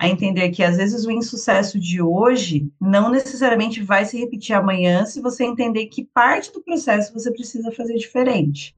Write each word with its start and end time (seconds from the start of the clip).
a 0.00 0.08
entender 0.08 0.48
que 0.48 0.62
às 0.62 0.78
vezes 0.78 1.04
o 1.04 1.10
insucesso 1.10 1.78
de 1.78 2.00
hoje 2.00 2.72
não 2.80 3.10
necessariamente 3.10 3.82
vai 3.82 4.06
se 4.06 4.18
repetir 4.18 4.56
amanhã 4.56 5.04
se 5.04 5.20
você 5.20 5.44
entender 5.44 5.86
que 5.86 6.08
parte 6.14 6.50
do 6.50 6.62
processo 6.62 7.12
você 7.12 7.30
precisa 7.30 7.70
fazer 7.70 7.98
diferente. 7.98 8.74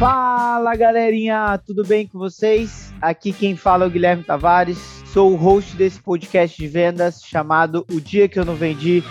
Fala 0.00 0.74
galerinha, 0.74 1.56
tudo 1.64 1.84
bem 1.84 2.04
com 2.04 2.18
vocês? 2.18 2.92
Aqui 3.00 3.32
quem 3.32 3.54
fala 3.54 3.84
é 3.84 3.86
o 3.86 3.90
Guilherme 3.90 4.24
Tavares, 4.24 4.78
sou 5.12 5.32
o 5.32 5.36
host 5.36 5.76
desse 5.76 6.02
podcast 6.02 6.60
de 6.60 6.66
vendas 6.66 7.22
chamado 7.22 7.86
O 7.92 8.00
Dia 8.00 8.28
que 8.28 8.40
Eu 8.40 8.44
Não 8.44 8.56
Vendi. 8.56 9.04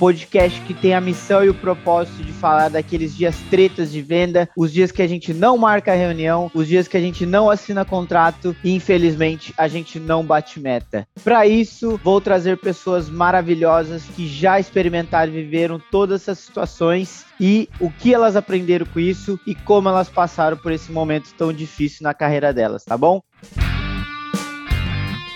Podcast 0.00 0.58
que 0.62 0.72
tem 0.72 0.94
a 0.94 1.00
missão 1.00 1.44
e 1.44 1.50
o 1.50 1.54
propósito 1.54 2.24
de 2.24 2.32
falar 2.32 2.70
daqueles 2.70 3.14
dias 3.14 3.36
tretas 3.50 3.92
de 3.92 4.00
venda, 4.00 4.48
os 4.56 4.72
dias 4.72 4.90
que 4.90 5.02
a 5.02 5.06
gente 5.06 5.34
não 5.34 5.58
marca 5.58 5.92
reunião, 5.92 6.50
os 6.54 6.66
dias 6.66 6.88
que 6.88 6.96
a 6.96 7.00
gente 7.00 7.26
não 7.26 7.50
assina 7.50 7.84
contrato 7.84 8.56
e 8.64 8.74
infelizmente 8.74 9.52
a 9.58 9.68
gente 9.68 10.00
não 10.00 10.24
bate 10.24 10.58
meta. 10.58 11.06
Para 11.22 11.46
isso, 11.46 12.00
vou 12.02 12.18
trazer 12.18 12.56
pessoas 12.56 13.10
maravilhosas 13.10 14.02
que 14.16 14.26
já 14.26 14.58
experimentaram 14.58 15.30
e 15.30 15.42
viveram 15.42 15.78
todas 15.90 16.22
essas 16.22 16.38
situações 16.38 17.26
e 17.38 17.68
o 17.78 17.90
que 17.90 18.14
elas 18.14 18.36
aprenderam 18.36 18.86
com 18.86 19.00
isso 19.00 19.38
e 19.46 19.54
como 19.54 19.90
elas 19.90 20.08
passaram 20.08 20.56
por 20.56 20.72
esse 20.72 20.90
momento 20.90 21.34
tão 21.36 21.52
difícil 21.52 22.04
na 22.04 22.14
carreira 22.14 22.54
delas, 22.54 22.84
tá 22.84 22.96
bom? 22.96 23.20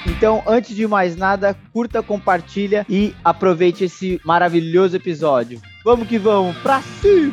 Então, 0.07 0.43
antes 0.47 0.77
de 0.77 0.87
mais 0.87 1.17
nada, 1.17 1.57
curta, 1.73 2.03
compartilha 2.03 2.85
e 2.89 3.15
aproveite 3.25 3.85
esse 3.85 4.21
maravilhoso 4.23 4.97
episódio. 4.97 5.61
Vamos 5.83 6.07
que 6.07 6.19
vamos, 6.19 6.57
pra 6.59 6.83
cima! 6.83 7.33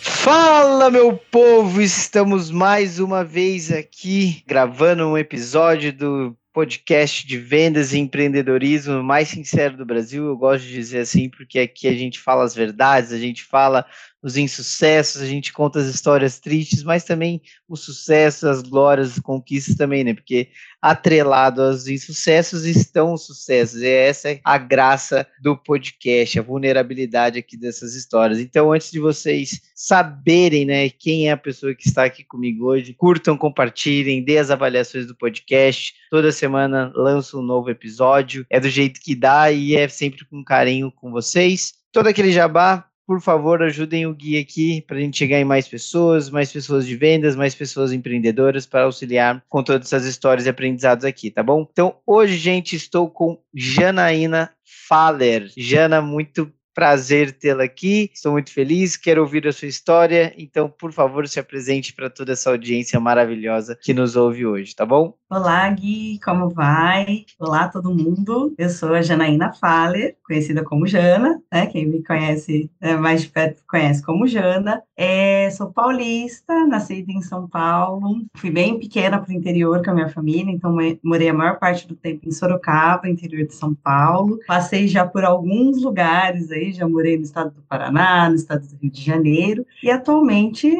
Fala, 0.00 0.90
meu 0.90 1.16
povo! 1.16 1.80
Estamos 1.80 2.50
mais 2.50 3.00
uma 3.00 3.24
vez 3.24 3.72
aqui 3.72 4.44
gravando 4.46 5.04
um 5.06 5.18
episódio 5.18 5.92
do 5.92 6.36
podcast 6.52 7.26
de 7.26 7.38
vendas 7.38 7.92
e 7.92 7.98
empreendedorismo 7.98 9.02
mais 9.02 9.28
sincero 9.28 9.76
do 9.76 9.86
Brasil. 9.86 10.26
Eu 10.26 10.36
gosto 10.36 10.64
de 10.66 10.74
dizer 10.74 10.98
assim, 10.98 11.28
porque 11.28 11.60
aqui 11.60 11.86
a 11.86 11.94
gente 11.94 12.18
fala 12.18 12.44
as 12.44 12.54
verdades, 12.54 13.12
a 13.12 13.18
gente 13.18 13.44
fala 13.44 13.86
os 14.22 14.36
insucessos, 14.36 15.22
a 15.22 15.26
gente 15.26 15.52
conta 15.52 15.78
as 15.78 15.86
histórias 15.86 16.40
tristes, 16.40 16.82
mas 16.82 17.04
também 17.04 17.40
o 17.68 17.76
sucesso, 17.76 18.48
as 18.48 18.62
glórias, 18.62 19.12
as 19.12 19.18
conquistas 19.20 19.76
também, 19.76 20.02
né? 20.02 20.12
Porque 20.12 20.48
atrelado 20.82 21.62
aos 21.62 21.86
insucessos 21.86 22.64
estão 22.64 23.12
os 23.12 23.26
sucessos. 23.26 23.80
E 23.80 23.86
essa 23.86 24.30
é 24.30 24.40
a 24.44 24.58
graça 24.58 25.26
do 25.40 25.56
podcast, 25.56 26.38
a 26.38 26.42
vulnerabilidade 26.42 27.38
aqui 27.38 27.56
dessas 27.56 27.94
histórias. 27.94 28.40
Então, 28.40 28.72
antes 28.72 28.90
de 28.90 28.98
vocês 28.98 29.60
saberem, 29.74 30.64
né, 30.64 30.88
quem 30.90 31.28
é 31.28 31.32
a 31.32 31.36
pessoa 31.36 31.74
que 31.74 31.86
está 31.86 32.04
aqui 32.04 32.24
comigo 32.24 32.66
hoje, 32.66 32.94
curtam, 32.94 33.36
compartilhem, 33.36 34.24
dê 34.24 34.38
as 34.38 34.50
avaliações 34.50 35.06
do 35.06 35.14
podcast. 35.14 35.94
Toda 36.10 36.32
semana 36.32 36.92
lanço 36.94 37.38
um 37.38 37.42
novo 37.42 37.70
episódio. 37.70 38.44
É 38.50 38.58
do 38.58 38.68
jeito 38.68 39.00
que 39.00 39.14
dá 39.14 39.52
e 39.52 39.76
é 39.76 39.88
sempre 39.88 40.24
com 40.24 40.42
carinho 40.42 40.90
com 40.90 41.10
vocês. 41.12 41.74
Todo 41.92 42.08
aquele 42.08 42.32
jabá, 42.32 42.87
por 43.08 43.22
favor, 43.22 43.62
ajudem 43.62 44.04
o 44.04 44.12
guia 44.12 44.38
aqui 44.38 44.82
para 44.82 44.98
a 44.98 45.00
gente 45.00 45.16
chegar 45.16 45.40
em 45.40 45.44
mais 45.44 45.66
pessoas, 45.66 46.28
mais 46.28 46.52
pessoas 46.52 46.86
de 46.86 46.94
vendas, 46.94 47.34
mais 47.34 47.54
pessoas 47.54 47.90
empreendedoras 47.90 48.66
para 48.66 48.82
auxiliar 48.82 49.42
com 49.48 49.62
todas 49.62 49.86
essas 49.86 50.04
histórias 50.04 50.44
e 50.44 50.50
aprendizados 50.50 51.06
aqui, 51.06 51.30
tá 51.30 51.42
bom? 51.42 51.66
Então, 51.72 51.96
hoje, 52.06 52.36
gente, 52.36 52.76
estou 52.76 53.08
com 53.08 53.38
Janaína 53.54 54.50
Faller. 54.62 55.50
Jana, 55.56 56.02
muito 56.02 56.52
prazer 56.78 57.32
tê-la 57.32 57.64
aqui. 57.64 58.08
Estou 58.14 58.30
muito 58.30 58.52
feliz, 58.52 58.96
quero 58.96 59.20
ouvir 59.20 59.48
a 59.48 59.52
sua 59.52 59.66
história. 59.66 60.32
Então, 60.38 60.68
por 60.68 60.92
favor, 60.92 61.26
se 61.26 61.40
apresente 61.40 61.92
para 61.92 62.08
toda 62.08 62.34
essa 62.34 62.50
audiência 62.50 63.00
maravilhosa 63.00 63.76
que 63.82 63.92
nos 63.92 64.14
ouve 64.14 64.46
hoje, 64.46 64.76
tá 64.76 64.86
bom? 64.86 65.12
Olá, 65.28 65.68
Gui, 65.70 66.20
como 66.24 66.48
vai? 66.48 67.24
Olá, 67.38 67.68
todo 67.68 67.92
mundo. 67.92 68.54
Eu 68.56 68.70
sou 68.70 68.94
a 68.94 69.02
Janaína 69.02 69.52
Faller, 69.52 70.16
conhecida 70.24 70.62
como 70.62 70.86
Jana, 70.86 71.42
né? 71.52 71.66
Quem 71.66 71.84
me 71.84 72.02
conhece 72.02 72.70
é, 72.80 72.94
mais 72.94 73.22
de 73.22 73.28
perto 73.28 73.60
conhece 73.68 74.00
como 74.02 74.28
Jana. 74.28 74.80
É, 74.96 75.50
sou 75.50 75.72
paulista, 75.72 76.64
nascida 76.64 77.10
em 77.10 77.20
São 77.20 77.48
Paulo. 77.48 78.24
Fui 78.36 78.50
bem 78.50 78.78
pequena 78.78 79.20
para 79.20 79.30
o 79.30 79.36
interior 79.36 79.84
com 79.84 79.90
a 79.90 79.94
minha 79.94 80.08
família, 80.08 80.50
então 80.52 80.74
morei 81.02 81.28
a 81.28 81.34
maior 81.34 81.58
parte 81.58 81.88
do 81.88 81.96
tempo 81.96 82.26
em 82.26 82.30
Sorocaba, 82.30 83.08
interior 83.08 83.46
de 83.46 83.54
São 83.54 83.74
Paulo. 83.74 84.38
Passei 84.46 84.86
já 84.86 85.04
por 85.04 85.24
alguns 85.24 85.82
lugares 85.82 86.50
aí, 86.50 86.67
já 86.72 86.88
morei 86.88 87.16
no 87.16 87.24
estado 87.24 87.54
do 87.54 87.62
Paraná, 87.62 88.28
no 88.28 88.36
estado 88.36 88.66
do 88.66 88.76
Rio 88.76 88.90
de 88.90 89.02
Janeiro, 89.02 89.66
e 89.82 89.90
atualmente 89.90 90.70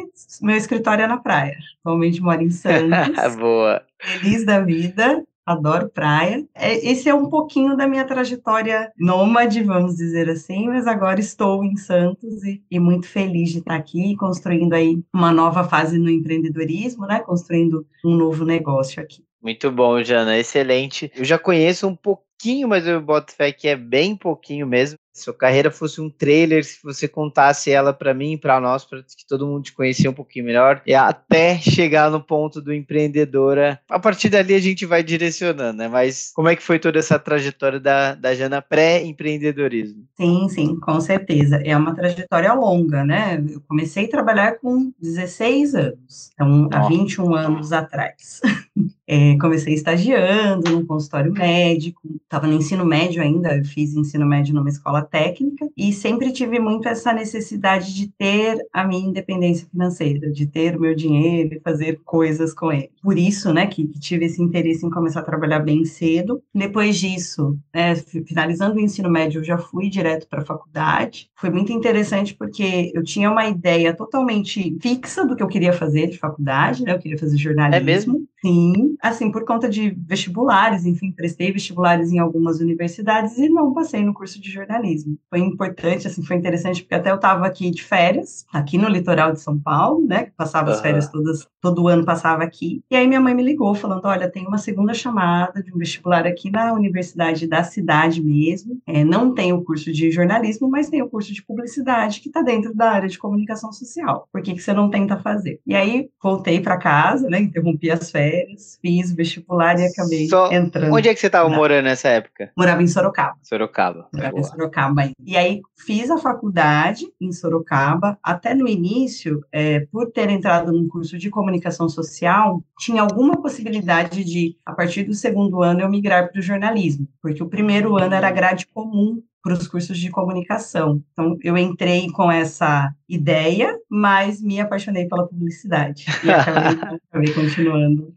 meu 0.40 0.56
escritório 0.56 1.04
é 1.04 1.06
na 1.06 1.18
praia. 1.18 1.56
Atualmente 1.80 2.20
moro 2.20 2.42
em 2.42 2.50
Santos. 2.50 2.88
Boa 3.38 3.82
feliz 4.00 4.44
da 4.44 4.60
vida, 4.60 5.24
adoro 5.44 5.88
praia. 5.88 6.44
É, 6.54 6.74
esse 6.88 7.08
é 7.08 7.14
um 7.14 7.28
pouquinho 7.28 7.76
da 7.76 7.86
minha 7.86 8.04
trajetória 8.04 8.92
nômade, 8.98 9.62
vamos 9.62 9.96
dizer 9.96 10.28
assim, 10.28 10.66
mas 10.68 10.86
agora 10.86 11.20
estou 11.20 11.64
em 11.64 11.76
Santos 11.76 12.44
e, 12.44 12.62
e, 12.70 12.78
muito 12.78 13.08
feliz 13.08 13.50
de 13.50 13.58
estar 13.58 13.74
aqui, 13.74 14.16
construindo 14.16 14.72
aí 14.72 15.02
uma 15.12 15.32
nova 15.32 15.64
fase 15.64 15.98
no 15.98 16.08
empreendedorismo, 16.08 17.06
né? 17.06 17.20
Construindo 17.20 17.86
um 18.04 18.14
novo 18.14 18.44
negócio 18.44 19.02
aqui. 19.02 19.24
Muito 19.42 19.70
bom, 19.70 20.02
Jana, 20.02 20.36
excelente. 20.36 21.10
Eu 21.14 21.24
já 21.24 21.38
conheço 21.38 21.86
um 21.86 21.94
pouquinho, 21.94 22.68
mas 22.68 22.86
eu 22.86 23.00
boto 23.00 23.34
fé 23.34 23.52
que 23.52 23.68
é 23.68 23.76
bem 23.76 24.16
pouquinho 24.16 24.66
mesmo 24.66 24.98
sua 25.18 25.34
carreira 25.34 25.70
fosse 25.70 26.00
um 26.00 26.10
trailer, 26.10 26.64
se 26.64 26.78
você 26.82 27.06
contasse 27.06 27.70
ela 27.70 27.92
para 27.92 28.14
mim 28.14 28.36
para 28.36 28.60
nós, 28.60 28.84
para 28.84 29.02
que 29.02 29.26
todo 29.26 29.46
mundo 29.46 29.64
te 29.64 29.72
conhecia 29.72 30.10
um 30.10 30.14
pouquinho 30.14 30.44
melhor, 30.44 30.82
e 30.86 30.94
até 30.94 31.58
chegar 31.58 32.10
no 32.10 32.20
ponto 32.20 32.60
do 32.60 32.72
empreendedora. 32.72 33.80
A 33.88 33.98
partir 33.98 34.28
dali 34.28 34.54
a 34.54 34.60
gente 34.60 34.86
vai 34.86 35.02
direcionando, 35.02 35.78
né? 35.78 35.88
Mas 35.88 36.32
como 36.34 36.48
é 36.48 36.56
que 36.56 36.62
foi 36.62 36.78
toda 36.78 36.98
essa 36.98 37.18
trajetória 37.18 37.80
da, 37.80 38.14
da 38.14 38.34
Jana 38.34 38.62
pré-empreendedorismo? 38.62 40.04
Sim, 40.16 40.48
sim, 40.48 40.80
com 40.80 41.00
certeza. 41.00 41.56
É 41.64 41.76
uma 41.76 41.94
trajetória 41.94 42.52
longa, 42.52 43.04
né? 43.04 43.42
Eu 43.48 43.60
comecei 43.68 44.06
a 44.06 44.10
trabalhar 44.10 44.58
com 44.58 44.92
16 45.00 45.74
anos, 45.74 46.30
então 46.32 46.68
há 46.72 46.88
21 46.88 47.34
anos 47.34 47.72
atrás. 47.72 48.40
É, 49.06 49.36
comecei 49.38 49.74
estagiando 49.74 50.70
num 50.70 50.84
consultório 50.84 51.32
médico, 51.32 52.00
estava 52.22 52.46
no 52.46 52.54
ensino 52.54 52.84
médio 52.84 53.22
ainda, 53.22 53.62
fiz 53.64 53.94
ensino 53.94 54.26
médio 54.26 54.54
numa 54.54 54.68
escola 54.68 55.02
técnica 55.02 55.68
e 55.76 55.92
sempre 55.92 56.32
tive 56.32 56.58
muito 56.58 56.88
essa 56.88 57.12
necessidade 57.12 57.94
de 57.94 58.08
ter 58.08 58.58
a 58.72 58.86
minha 58.86 59.08
independência 59.08 59.66
financeira, 59.70 60.30
de 60.30 60.46
ter 60.46 60.76
o 60.76 60.80
meu 60.80 60.94
dinheiro 60.94 61.54
e 61.54 61.60
fazer 61.60 62.00
coisas 62.04 62.52
com 62.52 62.70
ele. 62.70 62.90
Por 63.02 63.18
isso, 63.18 63.52
né, 63.52 63.66
que, 63.66 63.86
que 63.86 63.98
tive 63.98 64.26
esse 64.26 64.42
interesse 64.42 64.84
em 64.84 64.90
começar 64.90 65.20
a 65.20 65.24
trabalhar 65.24 65.60
bem 65.60 65.84
cedo. 65.84 66.42
Depois 66.54 66.98
disso, 66.98 67.58
né, 67.74 67.94
finalizando 68.26 68.76
o 68.76 68.80
ensino 68.80 69.08
médio, 69.08 69.40
eu 69.40 69.44
já 69.44 69.56
fui 69.56 69.88
direto 69.88 70.28
para 70.28 70.42
a 70.42 70.44
faculdade. 70.44 71.30
Foi 71.34 71.50
muito 71.50 71.72
interessante 71.72 72.34
porque 72.34 72.92
eu 72.94 73.02
tinha 73.02 73.30
uma 73.30 73.46
ideia 73.46 73.94
totalmente 73.94 74.76
fixa 74.80 75.24
do 75.24 75.34
que 75.34 75.42
eu 75.42 75.48
queria 75.48 75.72
fazer 75.72 76.08
de 76.08 76.18
faculdade, 76.18 76.82
né? 76.82 76.92
Eu 76.92 76.98
queria 76.98 77.18
fazer 77.18 77.36
jornalismo. 77.36 77.78
É 77.78 77.80
mesmo? 77.80 78.28
Sim, 78.40 78.67
assim, 79.00 79.30
por 79.30 79.44
conta 79.44 79.68
de 79.68 79.90
vestibulares, 79.90 80.84
enfim, 80.86 81.12
prestei 81.12 81.52
vestibulares 81.52 82.12
em 82.12 82.18
algumas 82.18 82.60
universidades 82.60 83.38
e 83.38 83.48
não 83.48 83.72
passei 83.72 84.04
no 84.04 84.14
curso 84.14 84.40
de 84.40 84.50
jornalismo. 84.50 85.18
Foi 85.30 85.40
importante, 85.40 86.06
assim, 86.06 86.22
foi 86.22 86.36
interessante, 86.36 86.82
porque 86.82 86.94
até 86.94 87.10
eu 87.10 87.16
estava 87.16 87.46
aqui 87.46 87.70
de 87.70 87.82
férias, 87.82 88.46
aqui 88.52 88.78
no 88.78 88.88
litoral 88.88 89.32
de 89.32 89.40
São 89.40 89.58
Paulo, 89.58 90.06
né, 90.06 90.30
passava 90.36 90.70
as 90.70 90.80
férias 90.80 91.08
todas, 91.08 91.46
todo 91.60 91.88
ano 91.88 92.04
passava 92.04 92.42
aqui, 92.42 92.82
e 92.90 92.96
aí 92.96 93.06
minha 93.06 93.20
mãe 93.20 93.34
me 93.34 93.42
ligou 93.42 93.74
falando, 93.74 94.04
olha, 94.04 94.30
tem 94.30 94.46
uma 94.46 94.58
segunda 94.58 94.94
chamada 94.94 95.62
de 95.62 95.72
um 95.72 95.78
vestibular 95.78 96.26
aqui 96.26 96.50
na 96.50 96.72
universidade 96.72 97.46
da 97.46 97.62
cidade 97.62 98.22
mesmo, 98.22 98.80
é, 98.86 99.04
não 99.04 99.34
tem 99.34 99.52
o 99.52 99.62
curso 99.62 99.92
de 99.92 100.10
jornalismo, 100.10 100.68
mas 100.68 100.88
tem 100.88 101.02
o 101.02 101.08
curso 101.08 101.32
de 101.32 101.42
publicidade, 101.42 102.20
que 102.20 102.28
está 102.28 102.42
dentro 102.42 102.74
da 102.74 102.90
área 102.90 103.08
de 103.08 103.18
comunicação 103.18 103.72
social, 103.72 104.28
por 104.32 104.42
que, 104.42 104.54
que 104.54 104.62
você 104.62 104.72
não 104.72 104.90
tenta 104.90 105.16
fazer? 105.16 105.60
E 105.66 105.74
aí, 105.74 106.08
voltei 106.22 106.60
para 106.60 106.78
casa, 106.78 107.28
né, 107.28 107.40
interrompi 107.40 107.90
as 107.90 108.10
férias, 108.10 108.57
fiz 108.80 109.12
vestibular 109.12 109.78
e 109.78 109.86
acabei 109.86 110.28
Só... 110.28 110.50
entrando. 110.52 110.92
Onde 110.94 111.08
é 111.08 111.14
que 111.14 111.20
você 111.20 111.26
estava 111.26 111.48
morando 111.48 111.84
nessa 111.84 112.08
época? 112.08 112.50
Morava 112.56 112.82
em 112.82 112.86
Sorocaba. 112.86 113.36
Sorocaba. 113.42 114.08
Morava 114.12 114.32
Boa. 114.32 114.40
em 114.40 114.44
Sorocaba. 114.44 115.10
E 115.24 115.36
aí 115.36 115.60
fiz 115.76 116.10
a 116.10 116.18
faculdade 116.18 117.06
em 117.20 117.32
Sorocaba. 117.32 118.18
Até 118.22 118.54
no 118.54 118.68
início, 118.68 119.44
é, 119.52 119.80
por 119.92 120.10
ter 120.10 120.28
entrado 120.30 120.72
num 120.72 120.88
curso 120.88 121.18
de 121.18 121.30
comunicação 121.30 121.88
social, 121.88 122.62
tinha 122.78 123.02
alguma 123.02 123.40
possibilidade 123.40 124.24
de, 124.24 124.56
a 124.64 124.72
partir 124.72 125.04
do 125.04 125.14
segundo 125.14 125.62
ano, 125.62 125.80
eu 125.80 125.88
migrar 125.88 126.30
para 126.30 126.38
o 126.38 126.42
jornalismo, 126.42 127.08
porque 127.22 127.42
o 127.42 127.48
primeiro 127.48 127.96
ano 127.96 128.14
era 128.14 128.30
grade 128.30 128.66
comum 128.66 129.22
para 129.42 129.54
os 129.54 129.66
cursos 129.66 129.98
de 129.98 130.10
comunicação. 130.10 131.02
Então, 131.12 131.36
eu 131.42 131.56
entrei 131.56 132.10
com 132.10 132.30
essa 132.30 132.92
ideia, 133.08 133.78
mas 133.88 134.42
me 134.42 134.60
apaixonei 134.60 135.06
pela 135.06 135.26
publicidade 135.26 136.04
e 136.24 136.30
acabei, 136.30 136.78
acabei 137.10 137.34
continuando 137.34 138.14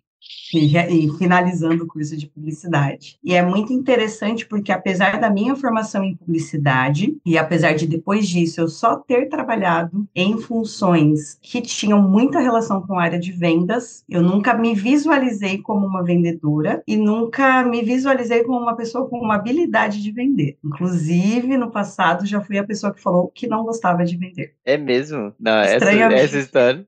e, 0.54 1.10
finalizando 1.18 1.83
o 1.83 1.88
curso 1.88 2.18
de 2.18 2.28
publicidade. 2.28 3.18
E 3.24 3.33
é 3.33 3.42
muito 3.42 3.72
interessante 3.74 4.45
porque, 4.45 4.72
apesar 4.72 5.19
da 5.19 5.30
minha 5.30 5.56
formação 5.56 6.04
em 6.04 6.16
publicidade, 6.16 7.18
e 7.25 7.38
apesar 7.38 7.74
de 7.74 7.88
depois 7.88 8.28
disso 8.28 8.62
eu 8.62 8.68
só 8.68 8.95
ter 8.95 9.30
trabalhado 9.30 10.07
em 10.16 10.38
funções 10.39 11.38
que 11.42 11.62
tinham 11.62 12.01
muita 12.01 12.39
relação 12.39 12.81
com 12.81 12.98
a 12.98 13.04
área 13.04 13.19
de 13.19 13.31
vendas, 13.31 14.04
eu 14.10 14.22
nunca 14.22 14.54
me 14.54 14.74
visualizei 14.74 15.60
como 15.60 15.86
uma 15.86 16.04
vendedora 16.04 16.83
e 16.88 16.98
nunca 16.98 17.63
me 17.63 17.81
visualizei 17.81 18.44
como 18.44 18.60
uma 18.60 18.75
pessoa 18.75 19.07
com 19.07 19.19
uma 19.19 19.36
habilidade 19.36 20.01
de 20.01 20.12
vender. 20.12 20.57
Inclusive, 20.63 21.57
no 21.57 21.72
passado, 21.72 22.25
já 22.25 22.42
fui 22.42 22.57
a 22.57 22.63
pessoa 22.63 22.94
que 22.94 23.01
falou 23.01 23.31
que 23.33 23.48
não 23.48 23.63
gostava 23.63 24.04
de 24.04 24.18
vender. 24.18 24.54
É 24.66 24.78
mesmo? 24.78 25.33
Não, 25.39 25.57
essa, 25.57 25.92
essa 25.92 26.38
história. 26.38 26.88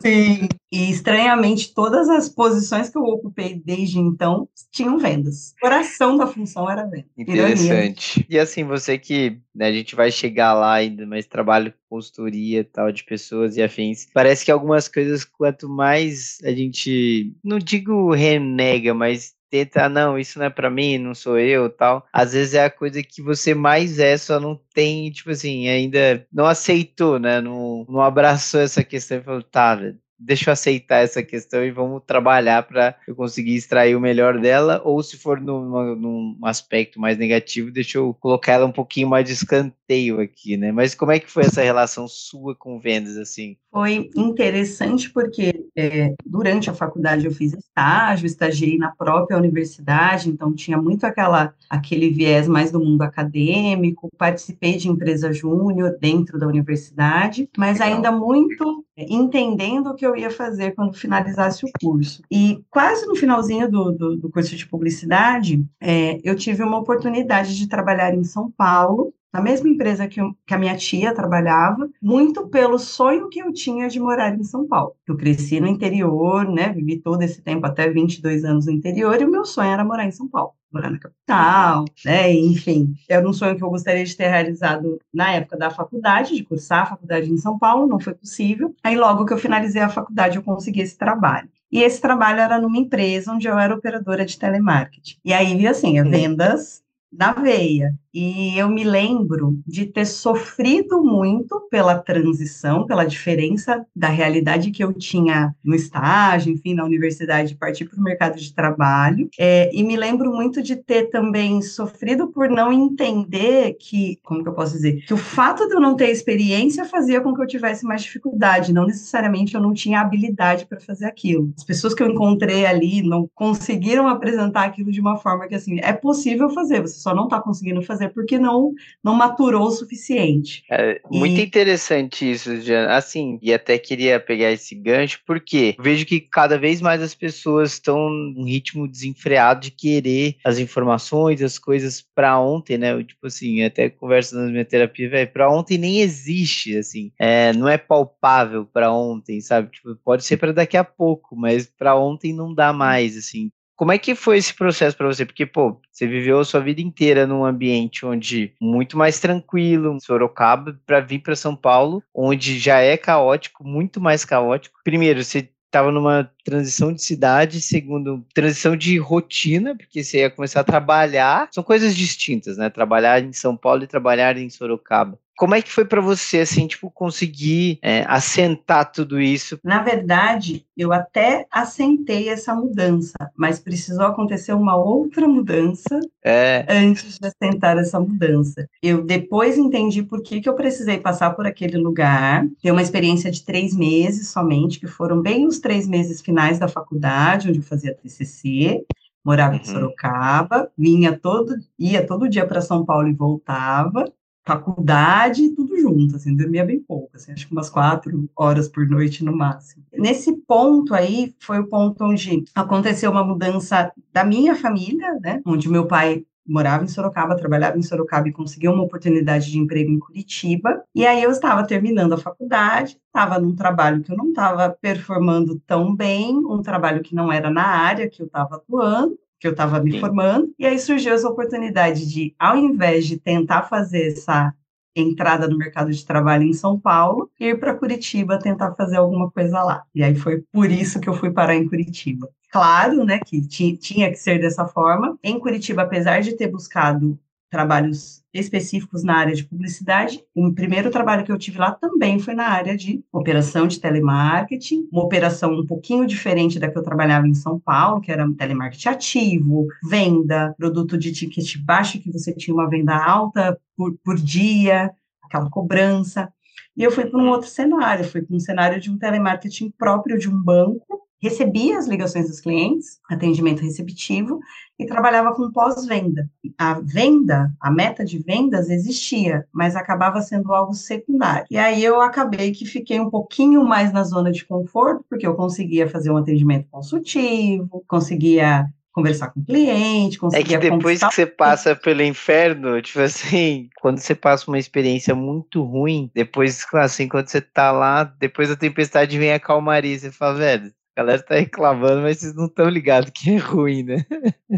Sim, 0.00 0.48
e 0.70 0.90
estranhamente 0.90 1.74
todas 1.74 2.08
as 2.08 2.28
posições 2.28 2.88
que 2.88 2.96
eu 2.96 3.02
ocupei 3.02 3.60
desde 3.64 3.98
então 3.98 4.48
tinham 4.70 4.98
vendas. 4.98 5.54
O 5.56 5.60
coração 5.60 6.16
da 6.16 6.26
função 6.26 6.70
era 6.70 6.84
venda. 6.84 7.06
Interessante. 7.16 8.20
Ironia. 8.20 8.26
E 8.28 8.38
assim, 8.38 8.64
você 8.64 8.98
que 8.98 9.38
né, 9.54 9.66
a 9.66 9.72
gente 9.72 9.94
vai 9.94 10.10
chegar 10.10 10.54
lá 10.54 10.74
ainda, 10.74 11.06
mas 11.06 11.26
trabalho 11.26 11.72
com 11.72 11.96
consultoria 11.96 12.64
tal 12.64 12.92
de 12.92 13.02
pessoas 13.04 13.56
e 13.56 13.62
afins. 13.62 14.06
Parece 14.12 14.44
que 14.44 14.50
algumas 14.50 14.88
coisas, 14.88 15.24
quanto 15.24 15.68
mais 15.68 16.38
a 16.44 16.52
gente, 16.52 17.32
não 17.42 17.58
digo 17.58 18.12
renega, 18.12 18.94
mas 18.94 19.34
tenta, 19.50 19.88
não, 19.88 20.18
isso 20.18 20.38
não 20.38 20.46
é 20.46 20.50
para 20.50 20.70
mim, 20.70 20.98
não 20.98 21.14
sou 21.14 21.38
eu, 21.38 21.68
tal. 21.70 22.06
Às 22.12 22.32
vezes 22.32 22.54
é 22.54 22.64
a 22.64 22.70
coisa 22.70 23.02
que 23.02 23.22
você 23.22 23.54
mais 23.54 23.98
é, 23.98 24.16
só 24.16 24.38
não 24.40 24.58
tem, 24.74 25.10
tipo 25.10 25.30
assim, 25.30 25.68
ainda 25.68 26.26
não 26.32 26.46
aceitou, 26.46 27.18
né? 27.18 27.40
Não, 27.40 27.86
não 27.88 28.00
abraçou 28.00 28.60
essa 28.60 28.84
questão 28.84 29.18
e 29.18 29.22
falou, 29.22 29.42
tá, 29.42 29.76
deixa 30.18 30.50
eu 30.50 30.52
aceitar 30.52 31.04
essa 31.04 31.22
questão 31.22 31.64
e 31.64 31.70
vamos 31.70 32.02
trabalhar 32.04 32.64
para 32.64 32.96
eu 33.06 33.14
conseguir 33.14 33.54
extrair 33.54 33.94
o 33.94 34.00
melhor 34.00 34.40
dela, 34.40 34.82
ou 34.84 35.02
se 35.02 35.16
for 35.16 35.40
num, 35.40 35.94
num 35.94 36.38
aspecto 36.42 37.00
mais 37.00 37.16
negativo, 37.16 37.70
deixa 37.70 37.98
eu 37.98 38.12
colocar 38.14 38.54
ela 38.54 38.66
um 38.66 38.72
pouquinho 38.72 39.08
mais 39.08 39.24
de 39.24 39.32
escanteio 39.32 40.20
aqui, 40.20 40.56
né? 40.56 40.72
Mas 40.72 40.94
como 40.94 41.12
é 41.12 41.20
que 41.20 41.30
foi 41.30 41.44
essa 41.44 41.62
relação 41.62 42.08
sua 42.08 42.54
com 42.54 42.80
vendas, 42.80 43.16
assim? 43.16 43.56
Foi 43.70 44.10
interessante 44.16 45.10
porque 45.10 45.57
é, 45.78 46.12
durante 46.26 46.68
a 46.68 46.74
faculdade 46.74 47.24
eu 47.24 47.30
fiz 47.30 47.52
estágio, 47.52 48.26
estagiei 48.26 48.76
na 48.76 48.90
própria 48.90 49.38
universidade, 49.38 50.28
então 50.28 50.52
tinha 50.52 50.76
muito 50.76 51.04
aquela, 51.04 51.54
aquele 51.70 52.10
viés 52.10 52.48
mais 52.48 52.72
do 52.72 52.80
mundo 52.80 53.02
acadêmico, 53.02 54.10
participei 54.18 54.76
de 54.76 54.88
empresa 54.88 55.32
júnior 55.32 55.96
dentro 56.00 56.36
da 56.36 56.48
universidade, 56.48 57.48
mas 57.56 57.78
Legal. 57.78 57.94
ainda 57.94 58.10
muito 58.10 58.84
entendendo 58.96 59.90
o 59.90 59.94
que 59.94 60.04
eu 60.04 60.16
ia 60.16 60.32
fazer 60.32 60.72
quando 60.74 60.94
finalizasse 60.94 61.64
o 61.64 61.68
curso. 61.80 62.22
E 62.28 62.60
quase 62.68 63.06
no 63.06 63.14
finalzinho 63.14 63.70
do, 63.70 63.92
do, 63.92 64.16
do 64.16 64.30
curso 64.30 64.56
de 64.56 64.66
publicidade, 64.66 65.64
é, 65.80 66.18
eu 66.24 66.34
tive 66.34 66.64
uma 66.64 66.78
oportunidade 66.78 67.56
de 67.56 67.68
trabalhar 67.68 68.12
em 68.12 68.24
São 68.24 68.50
Paulo, 68.50 69.14
na 69.32 69.40
mesma 69.40 69.68
empresa 69.68 70.08
que, 70.08 70.20
eu, 70.20 70.34
que, 70.46 70.54
a 70.54 70.58
minha 70.58 70.76
tia 70.76 71.14
trabalhava, 71.14 71.88
muito 72.00 72.48
pelo 72.48 72.78
sonho 72.78 73.28
que 73.28 73.40
eu 73.40 73.52
tinha 73.52 73.88
de 73.88 74.00
morar 74.00 74.34
em 74.34 74.42
São 74.44 74.66
Paulo. 74.66 74.94
Eu 75.06 75.16
cresci 75.16 75.60
no 75.60 75.66
interior, 75.66 76.48
né, 76.48 76.72
vivi 76.72 76.98
todo 76.98 77.22
esse 77.22 77.42
tempo, 77.42 77.66
até 77.66 77.88
22 77.90 78.44
anos 78.44 78.66
no 78.66 78.72
interior, 78.72 79.20
e 79.20 79.24
o 79.24 79.30
meu 79.30 79.44
sonho 79.44 79.70
era 79.70 79.84
morar 79.84 80.06
em 80.06 80.12
São 80.12 80.28
Paulo 80.28 80.52
morar 80.70 80.90
na 80.90 80.98
capital, 80.98 81.84
né? 82.04 82.32
Enfim, 82.32 82.94
era 83.08 83.26
um 83.26 83.32
sonho 83.32 83.56
que 83.56 83.64
eu 83.64 83.70
gostaria 83.70 84.04
de 84.04 84.16
ter 84.16 84.28
realizado 84.28 85.00
na 85.12 85.32
época 85.32 85.56
da 85.56 85.70
faculdade, 85.70 86.36
de 86.36 86.44
cursar 86.44 86.82
a 86.82 86.86
faculdade 86.86 87.30
em 87.30 87.36
São 87.36 87.58
Paulo, 87.58 87.86
não 87.86 87.98
foi 87.98 88.14
possível. 88.14 88.74
Aí, 88.82 88.96
logo 88.96 89.24
que 89.24 89.32
eu 89.32 89.38
finalizei 89.38 89.82
a 89.82 89.88
faculdade, 89.88 90.36
eu 90.36 90.42
consegui 90.42 90.80
esse 90.80 90.96
trabalho. 90.96 91.48
E 91.70 91.82
esse 91.82 92.00
trabalho 92.00 92.40
era 92.40 92.58
numa 92.58 92.78
empresa 92.78 93.32
onde 93.32 93.46
eu 93.46 93.58
era 93.58 93.74
operadora 93.74 94.24
de 94.24 94.38
telemarketing. 94.38 95.16
E 95.24 95.32
aí, 95.32 95.66
assim, 95.66 96.02
vendas 96.02 96.82
na 97.12 97.32
veia. 97.32 97.94
E 98.14 98.58
eu 98.58 98.68
me 98.68 98.84
lembro 98.84 99.60
de 99.66 99.86
ter 99.86 100.06
sofrido 100.06 101.02
muito 101.02 101.60
pela 101.70 101.98
transição, 101.98 102.86
pela 102.86 103.04
diferença 103.04 103.84
da 103.94 104.08
realidade 104.08 104.70
que 104.70 104.82
eu 104.82 104.92
tinha 104.92 105.54
no 105.62 105.74
estágio, 105.74 106.52
enfim, 106.52 106.74
na 106.74 106.84
universidade, 106.84 107.54
partir 107.54 107.84
para 107.84 107.98
o 107.98 108.02
mercado 108.02 108.38
de 108.38 108.54
trabalho. 108.54 109.28
É, 109.38 109.70
e 109.74 109.82
me 109.82 109.96
lembro 109.96 110.32
muito 110.32 110.62
de 110.62 110.76
ter 110.76 111.10
também 111.10 111.60
sofrido 111.60 112.28
por 112.28 112.48
não 112.48 112.72
entender 112.72 113.76
que, 113.78 114.18
como 114.22 114.42
que 114.42 114.48
eu 114.48 114.54
posso 114.54 114.72
dizer, 114.72 115.04
que 115.06 115.12
o 115.12 115.18
fato 115.18 115.66
de 115.68 115.74
eu 115.74 115.80
não 115.80 115.94
ter 115.94 116.10
experiência 116.10 116.84
fazia 116.84 117.20
com 117.20 117.34
que 117.34 117.42
eu 117.42 117.46
tivesse 117.46 117.84
mais 117.84 118.02
dificuldade, 118.02 118.72
não 118.72 118.86
necessariamente 118.86 119.54
eu 119.54 119.60
não 119.60 119.74
tinha 119.74 120.00
habilidade 120.00 120.66
para 120.66 120.80
fazer 120.80 121.06
aquilo. 121.06 121.52
As 121.56 121.64
pessoas 121.64 121.94
que 121.94 122.02
eu 122.02 122.08
encontrei 122.08 122.64
ali 122.64 123.02
não 123.02 123.28
conseguiram 123.34 124.08
apresentar 124.08 124.64
aquilo 124.64 124.90
de 124.90 125.00
uma 125.00 125.18
forma 125.18 125.46
que, 125.46 125.54
assim, 125.54 125.78
é 125.80 125.92
possível 125.92 126.48
fazer, 126.50 126.80
você 126.80 126.98
só 126.98 127.14
não 127.14 127.24
está 127.24 127.40
conseguindo 127.40 127.82
fazer 127.82 127.97
fazer 127.98 128.08
porque 128.10 128.38
não 128.38 128.72
não 129.02 129.14
maturou 129.14 129.66
o 129.66 129.70
suficiente. 129.70 130.62
É 130.70 131.00
muito 131.10 131.40
e... 131.40 131.44
interessante 131.44 132.30
isso, 132.30 132.56
Diana. 132.58 132.94
Assim, 132.94 133.38
e 133.42 133.52
até 133.52 133.78
queria 133.78 134.20
pegar 134.20 134.52
esse 134.52 134.74
gancho, 134.74 135.20
porque 135.26 135.76
vejo 135.80 136.06
que 136.06 136.20
cada 136.20 136.56
vez 136.58 136.80
mais 136.80 137.02
as 137.02 137.14
pessoas 137.14 137.72
estão 137.72 138.08
num 138.08 138.44
ritmo 138.44 138.88
desenfreado 138.88 139.60
de 139.60 139.70
querer 139.70 140.36
as 140.44 140.58
informações, 140.58 141.42
as 141.42 141.58
coisas 141.58 142.04
para 142.14 142.38
ontem, 142.38 142.78
né? 142.78 142.92
Eu, 142.92 143.04
tipo 143.04 143.26
assim, 143.26 143.62
até 143.64 143.90
conversa 143.90 144.36
na 144.36 144.50
minha 144.50 144.64
terapia, 144.64 145.08
velho, 145.08 145.32
para 145.32 145.50
ontem 145.50 145.78
nem 145.78 146.00
existe, 146.00 146.76
assim. 146.76 147.12
É, 147.18 147.52
não 147.52 147.68
é 147.68 147.76
palpável 147.76 148.66
para 148.66 148.92
ontem, 148.92 149.40
sabe? 149.40 149.70
Tipo, 149.70 149.96
pode 150.04 150.24
ser 150.24 150.36
para 150.36 150.52
daqui 150.52 150.76
a 150.76 150.84
pouco, 150.84 151.36
mas 151.36 151.66
para 151.66 151.96
ontem 151.96 152.32
não 152.32 152.54
dá 152.54 152.72
mais, 152.72 153.16
assim. 153.16 153.50
Como 153.78 153.92
é 153.92 153.98
que 153.98 154.16
foi 154.16 154.38
esse 154.38 154.52
processo 154.52 154.96
para 154.96 155.06
você? 155.06 155.24
Porque, 155.24 155.46
pô, 155.46 155.80
você 155.88 156.04
viveu 156.04 156.40
a 156.40 156.44
sua 156.44 156.58
vida 156.58 156.80
inteira 156.80 157.28
num 157.28 157.44
ambiente 157.44 158.04
onde 158.04 158.52
muito 158.60 158.98
mais 158.98 159.20
tranquilo, 159.20 159.96
Sorocaba, 160.00 160.76
para 160.84 160.98
vir 160.98 161.20
para 161.20 161.36
São 161.36 161.54
Paulo, 161.54 162.02
onde 162.12 162.58
já 162.58 162.80
é 162.80 162.96
caótico, 162.96 163.62
muito 163.62 164.00
mais 164.00 164.24
caótico. 164.24 164.80
Primeiro, 164.82 165.22
você 165.22 165.48
estava 165.68 165.92
numa 165.92 166.28
transição 166.44 166.92
de 166.92 167.00
cidade, 167.00 167.60
segundo, 167.60 168.26
transição 168.34 168.76
de 168.76 168.98
rotina, 168.98 169.76
porque 169.76 170.02
você 170.02 170.22
ia 170.22 170.30
começar 170.30 170.60
a 170.60 170.64
trabalhar. 170.64 171.48
São 171.52 171.62
coisas 171.62 171.94
distintas, 171.94 172.56
né? 172.56 172.68
Trabalhar 172.68 173.22
em 173.22 173.32
São 173.32 173.56
Paulo 173.56 173.84
e 173.84 173.86
trabalhar 173.86 174.36
em 174.36 174.50
Sorocaba. 174.50 175.16
Como 175.38 175.54
é 175.54 175.62
que 175.62 175.70
foi 175.70 175.84
para 175.84 176.00
você, 176.00 176.40
assim, 176.40 176.66
tipo, 176.66 176.90
conseguir 176.90 177.78
é, 177.80 178.04
assentar 178.08 178.90
tudo 178.90 179.20
isso? 179.20 179.56
Na 179.62 179.80
verdade, 179.80 180.66
eu 180.76 180.92
até 180.92 181.46
assentei 181.48 182.28
essa 182.28 182.52
mudança, 182.56 183.14
mas 183.36 183.60
precisou 183.60 184.06
acontecer 184.06 184.52
uma 184.52 184.76
outra 184.76 185.28
mudança 185.28 186.00
é. 186.24 186.66
antes 186.68 187.20
de 187.20 187.28
assentar 187.28 187.78
essa 187.78 188.00
mudança. 188.00 188.68
Eu 188.82 189.04
depois 189.04 189.56
entendi 189.56 190.02
por 190.02 190.24
que, 190.24 190.40
que 190.40 190.48
eu 190.48 190.54
precisei 190.54 190.98
passar 190.98 191.30
por 191.30 191.46
aquele 191.46 191.78
lugar, 191.78 192.44
ter 192.60 192.72
uma 192.72 192.82
experiência 192.82 193.30
de 193.30 193.44
três 193.44 193.76
meses 193.76 194.28
somente, 194.30 194.80
que 194.80 194.88
foram 194.88 195.22
bem 195.22 195.46
os 195.46 195.60
três 195.60 195.86
meses 195.86 196.20
finais 196.20 196.58
da 196.58 196.66
faculdade, 196.66 197.48
onde 197.48 197.60
eu 197.60 197.64
fazia 197.64 197.94
TCC, 197.94 198.84
morava 199.24 199.54
uhum. 199.54 199.60
em 199.60 199.64
Sorocaba, 199.64 200.70
vinha 200.76 201.16
todo, 201.16 201.54
ia 201.78 202.06
todo 202.06 202.28
dia 202.28 202.46
para 202.46 202.60
São 202.60 202.84
Paulo 202.84 203.08
e 203.08 203.12
voltava, 203.12 204.04
faculdade, 204.48 205.50
tudo 205.50 205.78
junto, 205.78 206.16
assim, 206.16 206.34
dormia 206.34 206.64
bem 206.64 206.80
pouco, 206.80 207.10
assim, 207.14 207.32
acho 207.32 207.46
que 207.46 207.52
umas 207.52 207.68
quatro 207.68 208.30
horas 208.34 208.66
por 208.66 208.88
noite 208.88 209.22
no 209.22 209.36
máximo. 209.36 209.84
Nesse 209.92 210.32
ponto 210.46 210.94
aí, 210.94 211.34
foi 211.38 211.58
o 211.58 211.66
ponto 211.66 212.02
onde 212.02 212.44
aconteceu 212.54 213.10
uma 213.10 213.22
mudança 213.22 213.92
da 214.10 214.24
minha 214.24 214.54
família, 214.54 215.12
né, 215.20 215.42
onde 215.44 215.68
meu 215.68 215.86
pai 215.86 216.24
morava 216.46 216.82
em 216.82 216.88
Sorocaba, 216.88 217.36
trabalhava 217.36 217.76
em 217.76 217.82
Sorocaba 217.82 218.26
e 218.26 218.32
conseguiu 218.32 218.72
uma 218.72 218.84
oportunidade 218.84 219.50
de 219.50 219.58
emprego 219.58 219.90
em 219.90 219.98
Curitiba. 219.98 220.82
E 220.94 221.06
aí 221.06 221.22
eu 221.22 221.30
estava 221.30 221.66
terminando 221.66 222.14
a 222.14 222.16
faculdade, 222.16 222.98
estava 223.06 223.38
num 223.38 223.54
trabalho 223.54 224.00
que 224.00 224.10
eu 224.10 224.16
não 224.16 224.30
estava 224.30 224.70
performando 224.70 225.60
tão 225.66 225.94
bem, 225.94 226.34
um 226.34 226.62
trabalho 226.62 227.02
que 227.02 227.14
não 227.14 227.30
era 227.30 227.50
na 227.50 227.66
área 227.66 228.08
que 228.08 228.22
eu 228.22 228.26
estava 228.26 228.56
atuando 228.56 229.18
que 229.38 229.46
eu 229.46 229.52
estava 229.52 229.80
me 229.80 229.92
Sim. 229.92 230.00
formando, 230.00 230.52
e 230.58 230.66
aí 230.66 230.78
surgiu 230.78 231.14
essa 231.14 231.28
oportunidade 231.28 232.08
de, 232.08 232.34
ao 232.38 232.56
invés 232.56 233.06
de 233.06 233.18
tentar 233.18 233.62
fazer 233.62 234.08
essa 234.08 234.52
entrada 234.96 235.46
no 235.46 235.56
mercado 235.56 235.92
de 235.92 236.04
trabalho 236.04 236.42
em 236.42 236.52
São 236.52 236.78
Paulo, 236.78 237.30
ir 237.38 237.58
para 237.58 237.74
Curitiba 237.74 238.38
tentar 238.38 238.74
fazer 238.74 238.96
alguma 238.96 239.30
coisa 239.30 239.62
lá. 239.62 239.84
E 239.94 240.02
aí 240.02 240.14
foi 240.14 240.42
por 240.52 240.70
isso 240.70 241.00
que 241.00 241.08
eu 241.08 241.14
fui 241.14 241.30
parar 241.30 241.54
em 241.54 241.68
Curitiba. 241.68 242.28
Claro, 242.50 243.04
né, 243.04 243.20
que 243.24 243.40
tinha 243.46 244.10
que 244.10 244.16
ser 244.16 244.40
dessa 244.40 244.66
forma. 244.66 245.16
Em 245.22 245.38
Curitiba, 245.38 245.82
apesar 245.82 246.20
de 246.20 246.32
ter 246.32 246.48
buscado 246.48 247.18
trabalhos 247.50 248.22
específicos 248.38 249.02
na 249.02 249.16
área 249.16 249.34
de 249.34 249.44
publicidade. 249.44 250.22
O 250.34 250.52
primeiro 250.52 250.90
trabalho 250.90 251.24
que 251.24 251.32
eu 251.32 251.38
tive 251.38 251.58
lá 251.58 251.72
também 251.72 252.18
foi 252.18 252.34
na 252.34 252.46
área 252.46 252.76
de 252.76 253.02
operação 253.12 253.66
de 253.66 253.80
telemarketing, 253.80 254.88
uma 254.92 255.02
operação 255.02 255.52
um 255.52 255.66
pouquinho 255.66 256.06
diferente 256.06 256.58
da 256.58 256.70
que 256.70 256.78
eu 256.78 256.82
trabalhava 256.82 257.26
em 257.26 257.34
São 257.34 257.58
Paulo, 257.58 258.00
que 258.00 258.12
era 258.12 258.28
telemarketing 258.34 258.88
ativo, 258.88 259.66
venda, 259.88 260.54
produto 260.56 260.96
de 260.96 261.12
ticket 261.12 261.58
baixo, 261.58 262.00
que 262.00 262.12
você 262.12 262.32
tinha 262.32 262.54
uma 262.54 262.68
venda 262.68 262.96
alta 262.96 263.58
por, 263.76 263.96
por 264.04 264.16
dia, 264.16 264.90
aquela 265.22 265.50
cobrança. 265.50 266.32
E 266.76 266.82
eu 266.82 266.90
fui 266.90 267.06
para 267.06 267.18
um 267.18 267.28
outro 267.28 267.48
cenário, 267.48 268.04
fui 268.04 268.22
para 268.22 268.36
um 268.36 268.40
cenário 268.40 268.80
de 268.80 268.90
um 268.90 268.98
telemarketing 268.98 269.72
próprio 269.76 270.18
de 270.18 270.28
um 270.28 270.40
banco, 270.40 271.02
recebia 271.20 271.78
as 271.78 271.88
ligações 271.88 272.28
dos 272.28 272.40
clientes, 272.40 273.00
atendimento 273.10 273.62
receptivo, 273.62 274.38
e 274.78 274.86
trabalhava 274.86 275.34
com 275.34 275.50
pós-venda. 275.50 276.28
A 276.56 276.74
venda, 276.80 277.52
a 277.60 277.70
meta 277.70 278.04
de 278.04 278.18
vendas 278.18 278.70
existia, 278.70 279.44
mas 279.52 279.74
acabava 279.74 280.20
sendo 280.22 280.52
algo 280.52 280.72
secundário. 280.72 281.46
E 281.50 281.56
aí 281.56 281.82
eu 281.82 282.00
acabei 282.00 282.52
que 282.52 282.64
fiquei 282.64 283.00
um 283.00 283.10
pouquinho 283.10 283.64
mais 283.64 283.92
na 283.92 284.04
zona 284.04 284.30
de 284.30 284.44
conforto, 284.44 285.04
porque 285.08 285.26
eu 285.26 285.34
conseguia 285.34 285.88
fazer 285.88 286.10
um 286.10 286.16
atendimento 286.16 286.68
consultivo, 286.70 287.82
conseguia 287.88 288.66
conversar 288.92 289.28
com 289.28 289.40
o 289.40 289.44
cliente, 289.44 290.18
conseguir 290.18 290.54
É 290.54 290.58
que 290.58 290.70
depois 290.70 291.00
que 291.00 291.14
você 291.14 291.26
passa 291.26 291.76
pelo 291.76 292.02
inferno, 292.02 292.80
tipo 292.82 293.00
assim, 293.00 293.68
quando 293.80 293.98
você 293.98 294.14
passa 294.14 294.50
uma 294.50 294.58
experiência 294.58 295.14
muito 295.14 295.62
ruim, 295.62 296.10
depois, 296.14 296.66
assim, 296.74 297.06
quando 297.06 297.28
você 297.28 297.40
tá 297.40 297.70
lá, 297.70 298.02
depois 298.02 298.48
da 298.48 298.56
tempestade 298.56 299.18
vem 299.18 299.32
a 299.32 299.38
calmaria, 299.38 299.96
você 299.96 300.10
fala, 300.10 300.34
velho, 300.34 300.72
a 300.98 301.04
galera 301.04 301.22
tá 301.22 301.36
reclamando, 301.36 302.02
mas 302.02 302.18
vocês 302.18 302.34
não 302.34 302.46
estão 302.46 302.68
ligados 302.68 303.10
que 303.14 303.30
é 303.30 303.36
ruim, 303.36 303.84
né? 303.84 304.04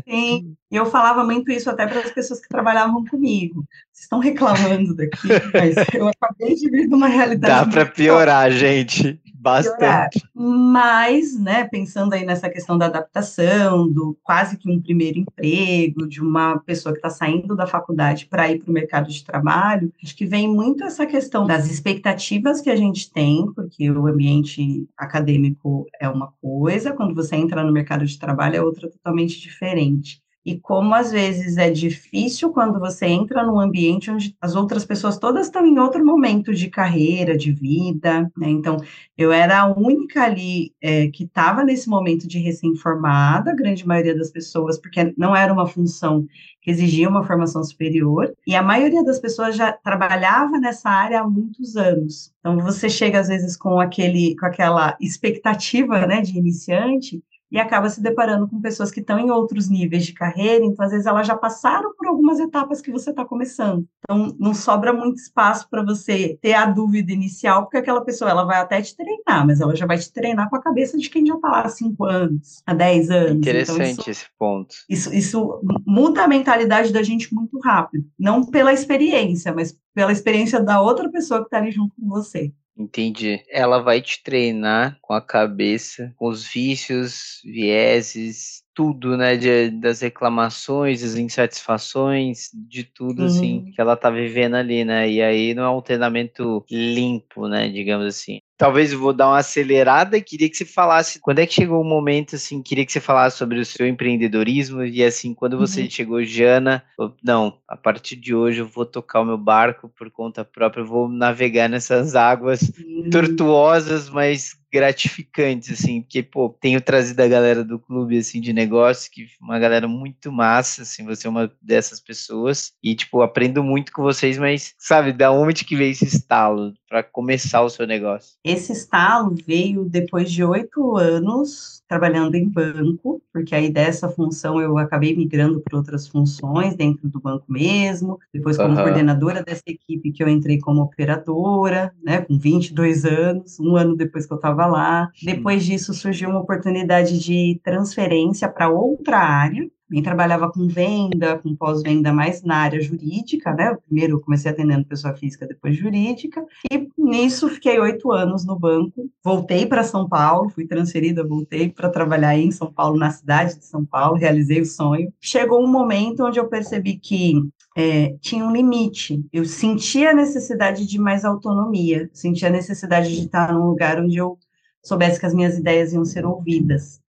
Sim, 0.08 0.56
e 0.70 0.76
eu 0.76 0.86
falava 0.86 1.22
muito 1.22 1.52
isso 1.52 1.68
até 1.68 1.86
para 1.86 2.00
as 2.00 2.10
pessoas 2.10 2.40
que 2.40 2.48
trabalhavam 2.48 3.04
comigo. 3.04 3.62
Vocês 3.92 4.04
estão 4.04 4.18
reclamando 4.18 4.96
daqui, 4.96 5.28
mas 5.52 5.76
eu 5.92 6.08
acabei 6.08 6.54
de 6.54 6.70
vir 6.70 6.88
de 6.88 6.94
uma 6.94 7.08
realidade. 7.08 7.66
Dá 7.66 7.70
para 7.70 7.84
piorar, 7.84 8.50
gente. 8.50 9.20
Bastante. 9.40 10.22
Mas, 10.34 11.38
né, 11.38 11.64
pensando 11.64 12.12
aí 12.12 12.26
nessa 12.26 12.50
questão 12.50 12.76
da 12.76 12.86
adaptação, 12.86 13.90
do 13.90 14.14
quase 14.22 14.58
que 14.58 14.70
um 14.70 14.80
primeiro 14.80 15.18
emprego, 15.18 16.06
de 16.06 16.20
uma 16.20 16.58
pessoa 16.58 16.92
que 16.92 16.98
está 16.98 17.08
saindo 17.08 17.56
da 17.56 17.66
faculdade 17.66 18.26
para 18.26 18.50
ir 18.50 18.58
para 18.58 18.70
o 18.70 18.74
mercado 18.74 19.08
de 19.08 19.24
trabalho, 19.24 19.90
acho 20.04 20.14
que 20.14 20.26
vem 20.26 20.46
muito 20.46 20.84
essa 20.84 21.06
questão 21.06 21.46
das 21.46 21.70
expectativas 21.70 22.60
que 22.60 22.68
a 22.68 22.76
gente 22.76 23.10
tem, 23.10 23.50
porque 23.54 23.90
o 23.90 24.06
ambiente 24.06 24.86
acadêmico 24.94 25.86
é 25.98 26.06
uma 26.06 26.32
coisa, 26.42 26.92
quando 26.92 27.14
você 27.14 27.34
entra 27.34 27.64
no 27.64 27.72
mercado 27.72 28.04
de 28.04 28.18
trabalho 28.18 28.56
é 28.56 28.62
outra 28.62 28.90
totalmente 28.90 29.40
diferente 29.40 30.20
e 30.44 30.58
como 30.58 30.94
às 30.94 31.12
vezes 31.12 31.56
é 31.56 31.70
difícil 31.70 32.50
quando 32.50 32.78
você 32.78 33.06
entra 33.06 33.44
num 33.44 33.60
ambiente 33.60 34.10
onde 34.10 34.34
as 34.40 34.56
outras 34.56 34.84
pessoas 34.84 35.18
todas 35.18 35.46
estão 35.46 35.66
em 35.66 35.78
outro 35.78 36.04
momento 36.04 36.54
de 36.54 36.68
carreira, 36.70 37.36
de 37.36 37.52
vida, 37.52 38.30
né? 38.36 38.48
Então, 38.48 38.78
eu 39.16 39.32
era 39.32 39.60
a 39.60 39.66
única 39.66 40.24
ali 40.24 40.72
é, 40.80 41.08
que 41.08 41.24
estava 41.24 41.62
nesse 41.62 41.88
momento 41.88 42.26
de 42.26 42.38
recém-formada, 42.38 43.50
a 43.50 43.54
grande 43.54 43.86
maioria 43.86 44.16
das 44.16 44.30
pessoas, 44.30 44.78
porque 44.78 45.12
não 45.16 45.36
era 45.36 45.52
uma 45.52 45.66
função 45.66 46.26
que 46.62 46.70
exigia 46.70 47.08
uma 47.08 47.24
formação 47.24 47.62
superior, 47.64 48.34
e 48.46 48.54
a 48.54 48.62
maioria 48.62 49.04
das 49.04 49.18
pessoas 49.18 49.56
já 49.56 49.72
trabalhava 49.72 50.58
nessa 50.58 50.90
área 50.90 51.20
há 51.20 51.28
muitos 51.28 51.76
anos. 51.76 52.32
Então, 52.40 52.58
você 52.58 52.88
chega 52.88 53.20
às 53.20 53.28
vezes 53.28 53.56
com 53.56 53.80
aquele, 53.80 54.36
com 54.36 54.46
aquela 54.46 54.96
expectativa, 55.00 56.06
né, 56.06 56.20
de 56.22 56.36
iniciante, 56.38 57.22
e 57.50 57.58
acaba 57.58 57.88
se 57.90 58.00
deparando 58.00 58.48
com 58.48 58.60
pessoas 58.60 58.90
que 58.90 59.00
estão 59.00 59.18
em 59.18 59.30
outros 59.30 59.68
níveis 59.68 60.06
de 60.06 60.12
carreira, 60.12 60.64
então 60.64 60.84
às 60.84 60.92
vezes 60.92 61.06
elas 61.06 61.26
já 61.26 61.36
passaram 61.36 61.92
por 61.96 62.06
algumas 62.06 62.38
etapas 62.38 62.80
que 62.80 62.92
você 62.92 63.10
está 63.10 63.24
começando. 63.24 63.86
Então 63.98 64.34
não 64.38 64.54
sobra 64.54 64.92
muito 64.92 65.18
espaço 65.18 65.68
para 65.68 65.82
você 65.82 66.38
ter 66.40 66.54
a 66.54 66.66
dúvida 66.66 67.12
inicial, 67.12 67.62
porque 67.62 67.78
aquela 67.78 68.04
pessoa 68.04 68.30
ela 68.30 68.44
vai 68.44 68.58
até 68.58 68.80
te 68.80 68.96
treinar, 68.96 69.46
mas 69.46 69.60
ela 69.60 69.74
já 69.74 69.86
vai 69.86 69.98
te 69.98 70.12
treinar 70.12 70.48
com 70.48 70.56
a 70.56 70.62
cabeça 70.62 70.96
de 70.96 71.10
quem 71.10 71.26
já 71.26 71.34
está 71.34 71.48
lá 71.48 71.62
há 71.62 71.68
cinco 71.68 72.04
anos, 72.04 72.62
há 72.66 72.74
dez 72.74 73.10
anos. 73.10 73.36
Interessante 73.36 73.92
então, 73.92 74.02
isso, 74.02 74.10
esse 74.10 74.26
ponto. 74.38 74.74
Isso, 74.88 75.14
isso 75.14 75.60
muda 75.86 76.22
a 76.22 76.28
mentalidade 76.28 76.92
da 76.92 77.02
gente 77.02 77.34
muito 77.34 77.58
rápido, 77.60 78.04
não 78.18 78.44
pela 78.44 78.72
experiência, 78.72 79.52
mas 79.52 79.76
pela 79.94 80.12
experiência 80.12 80.60
da 80.60 80.80
outra 80.80 81.10
pessoa 81.10 81.40
que 81.40 81.46
está 81.46 81.58
ali 81.58 81.70
junto 81.70 81.94
com 82.00 82.08
você. 82.08 82.52
Entendi. 82.80 83.44
Ela 83.50 83.78
vai 83.82 84.00
te 84.00 84.22
treinar 84.22 84.98
com 85.02 85.12
a 85.12 85.20
cabeça, 85.20 86.14
com 86.16 86.28
os 86.28 86.46
vícios, 86.46 87.40
vieses, 87.44 88.62
tudo, 88.74 89.16
né? 89.16 89.36
De, 89.36 89.70
das 89.70 90.00
reclamações, 90.00 91.02
das 91.02 91.16
insatisfações, 91.16 92.50
de 92.54 92.84
tudo, 92.84 93.24
assim, 93.24 93.58
uhum. 93.58 93.72
que 93.72 93.80
ela 93.80 93.96
tá 93.96 94.10
vivendo 94.10 94.54
ali, 94.54 94.84
né? 94.84 95.10
E 95.10 95.22
aí 95.22 95.54
não 95.54 95.64
é 95.64 95.70
um 95.70 95.82
treinamento 95.82 96.64
limpo, 96.70 97.48
né? 97.48 97.68
Digamos 97.68 98.06
assim 98.06 98.40
talvez 98.60 98.92
eu 98.92 98.98
vou 98.98 99.14
dar 99.14 99.28
uma 99.28 99.38
acelerada 99.38 100.18
e 100.18 100.22
queria 100.22 100.46
que 100.46 100.54
você 100.54 100.66
falasse 100.66 101.18
quando 101.18 101.38
é 101.38 101.46
que 101.46 101.54
chegou 101.54 101.80
o 101.80 101.84
momento 101.84 102.36
assim, 102.36 102.62
queria 102.62 102.84
que 102.84 102.92
você 102.92 103.00
falasse 103.00 103.38
sobre 103.38 103.58
o 103.58 103.64
seu 103.64 103.88
empreendedorismo 103.88 104.84
e 104.84 105.02
assim, 105.02 105.32
quando 105.32 105.56
você 105.56 105.80
uhum. 105.80 105.90
chegou, 105.90 106.22
Jana, 106.22 106.84
não, 107.24 107.56
a 107.66 107.74
partir 107.74 108.16
de 108.16 108.34
hoje 108.34 108.60
eu 108.60 108.66
vou 108.66 108.84
tocar 108.84 109.22
o 109.22 109.24
meu 109.24 109.38
barco 109.38 109.88
por 109.88 110.10
conta 110.10 110.44
própria, 110.44 110.82
eu 110.82 110.86
vou 110.86 111.08
navegar 111.08 111.70
nessas 111.70 112.14
águas 112.14 112.70
uhum. 112.78 113.08
tortuosas, 113.08 114.10
mas 114.10 114.59
gratificantes, 114.72 115.72
assim, 115.72 116.02
porque, 116.02 116.22
pô, 116.22 116.48
tenho 116.60 116.80
trazido 116.80 117.20
a 117.20 117.28
galera 117.28 117.64
do 117.64 117.78
clube, 117.78 118.18
assim, 118.18 118.40
de 118.40 118.52
negócio, 118.52 119.10
que 119.10 119.26
uma 119.40 119.58
galera 119.58 119.88
muito 119.88 120.30
massa, 120.30 120.82
assim, 120.82 121.04
você 121.04 121.26
é 121.26 121.30
uma 121.30 121.50
dessas 121.60 122.00
pessoas, 122.00 122.72
e, 122.82 122.94
tipo, 122.94 123.22
aprendo 123.22 123.62
muito 123.62 123.92
com 123.92 124.02
vocês, 124.02 124.38
mas, 124.38 124.74
sabe, 124.78 125.12
da 125.12 125.32
onde 125.32 125.64
que 125.64 125.76
veio 125.76 125.90
esse 125.90 126.04
estalo 126.04 126.72
para 126.88 127.02
começar 127.02 127.62
o 127.62 127.70
seu 127.70 127.86
negócio? 127.86 128.36
Esse 128.44 128.72
estalo 128.72 129.34
veio 129.46 129.84
depois 129.84 130.30
de 130.30 130.42
oito 130.44 130.96
anos 130.96 131.82
trabalhando 131.88 132.36
em 132.36 132.48
banco, 132.48 133.20
porque 133.32 133.54
aí 133.54 133.70
dessa 133.70 134.08
função 134.08 134.60
eu 134.60 134.78
acabei 134.78 135.16
migrando 135.16 135.60
para 135.60 135.76
outras 135.76 136.06
funções 136.06 136.76
dentro 136.76 137.08
do 137.08 137.20
banco 137.20 137.44
mesmo, 137.48 138.18
depois 138.32 138.56
como 138.56 138.70
uhum. 138.70 138.82
coordenadora 138.82 139.42
dessa 139.42 139.64
equipe 139.66 140.12
que 140.12 140.22
eu 140.22 140.28
entrei 140.28 140.58
como 140.58 140.82
operadora, 140.82 141.92
né, 142.02 142.20
com 142.22 142.38
22 142.38 143.04
anos, 143.04 143.58
um 143.58 143.76
ano 143.76 143.96
depois 143.96 144.26
que 144.26 144.32
eu 144.32 144.36
estava 144.36 144.59
lá. 144.66 145.10
Depois 145.22 145.64
disso 145.64 145.92
surgiu 145.94 146.30
uma 146.30 146.40
oportunidade 146.40 147.18
de 147.18 147.60
transferência 147.62 148.48
para 148.48 148.68
outra 148.68 149.18
área, 149.18 149.68
também 149.90 150.04
trabalhava 150.04 150.52
com 150.52 150.68
venda, 150.68 151.36
com 151.38 151.56
pós-venda 151.56 152.12
mais 152.12 152.44
na 152.44 152.58
área 152.58 152.80
jurídica, 152.80 153.52
né? 153.52 153.76
Primeiro 153.86 154.14
eu 154.14 154.20
comecei 154.20 154.48
atendendo 154.48 154.84
pessoa 154.84 155.14
física, 155.14 155.48
depois 155.48 155.76
jurídica, 155.76 156.46
e 156.70 156.88
nisso 156.96 157.48
fiquei 157.48 157.78
oito 157.80 158.12
anos 158.12 158.46
no 158.46 158.56
banco. 158.56 159.10
Voltei 159.22 159.66
para 159.66 159.82
São 159.82 160.08
Paulo, 160.08 160.48
fui 160.48 160.64
transferida, 160.64 161.26
voltei 161.26 161.68
para 161.68 161.90
trabalhar 161.90 162.38
em 162.38 162.52
São 162.52 162.72
Paulo, 162.72 162.96
na 162.96 163.10
cidade 163.10 163.58
de 163.58 163.64
São 163.64 163.84
Paulo, 163.84 164.16
realizei 164.16 164.60
o 164.60 164.66
sonho. 164.66 165.12
Chegou 165.20 165.60
um 165.60 165.70
momento 165.70 166.24
onde 166.24 166.38
eu 166.38 166.46
percebi 166.46 166.96
que 166.96 167.34
é, 167.76 168.14
tinha 168.20 168.44
um 168.44 168.52
limite. 168.52 169.24
Eu 169.32 169.44
sentia 169.44 170.10
a 170.10 170.14
necessidade 170.14 170.86
de 170.86 170.98
mais 171.00 171.24
autonomia, 171.24 172.08
sentia 172.12 172.46
a 172.46 172.52
necessidade 172.52 173.12
de 173.12 173.24
estar 173.24 173.52
num 173.52 173.66
lugar 173.66 174.00
onde 174.00 174.16
eu 174.16 174.38
soubesse 174.82 175.18
que 175.18 175.26
as 175.26 175.34
minhas 175.34 175.58
ideias 175.58 175.92
iam 175.92 176.04
ser 176.04 176.24
ouvidas. 176.24 177.00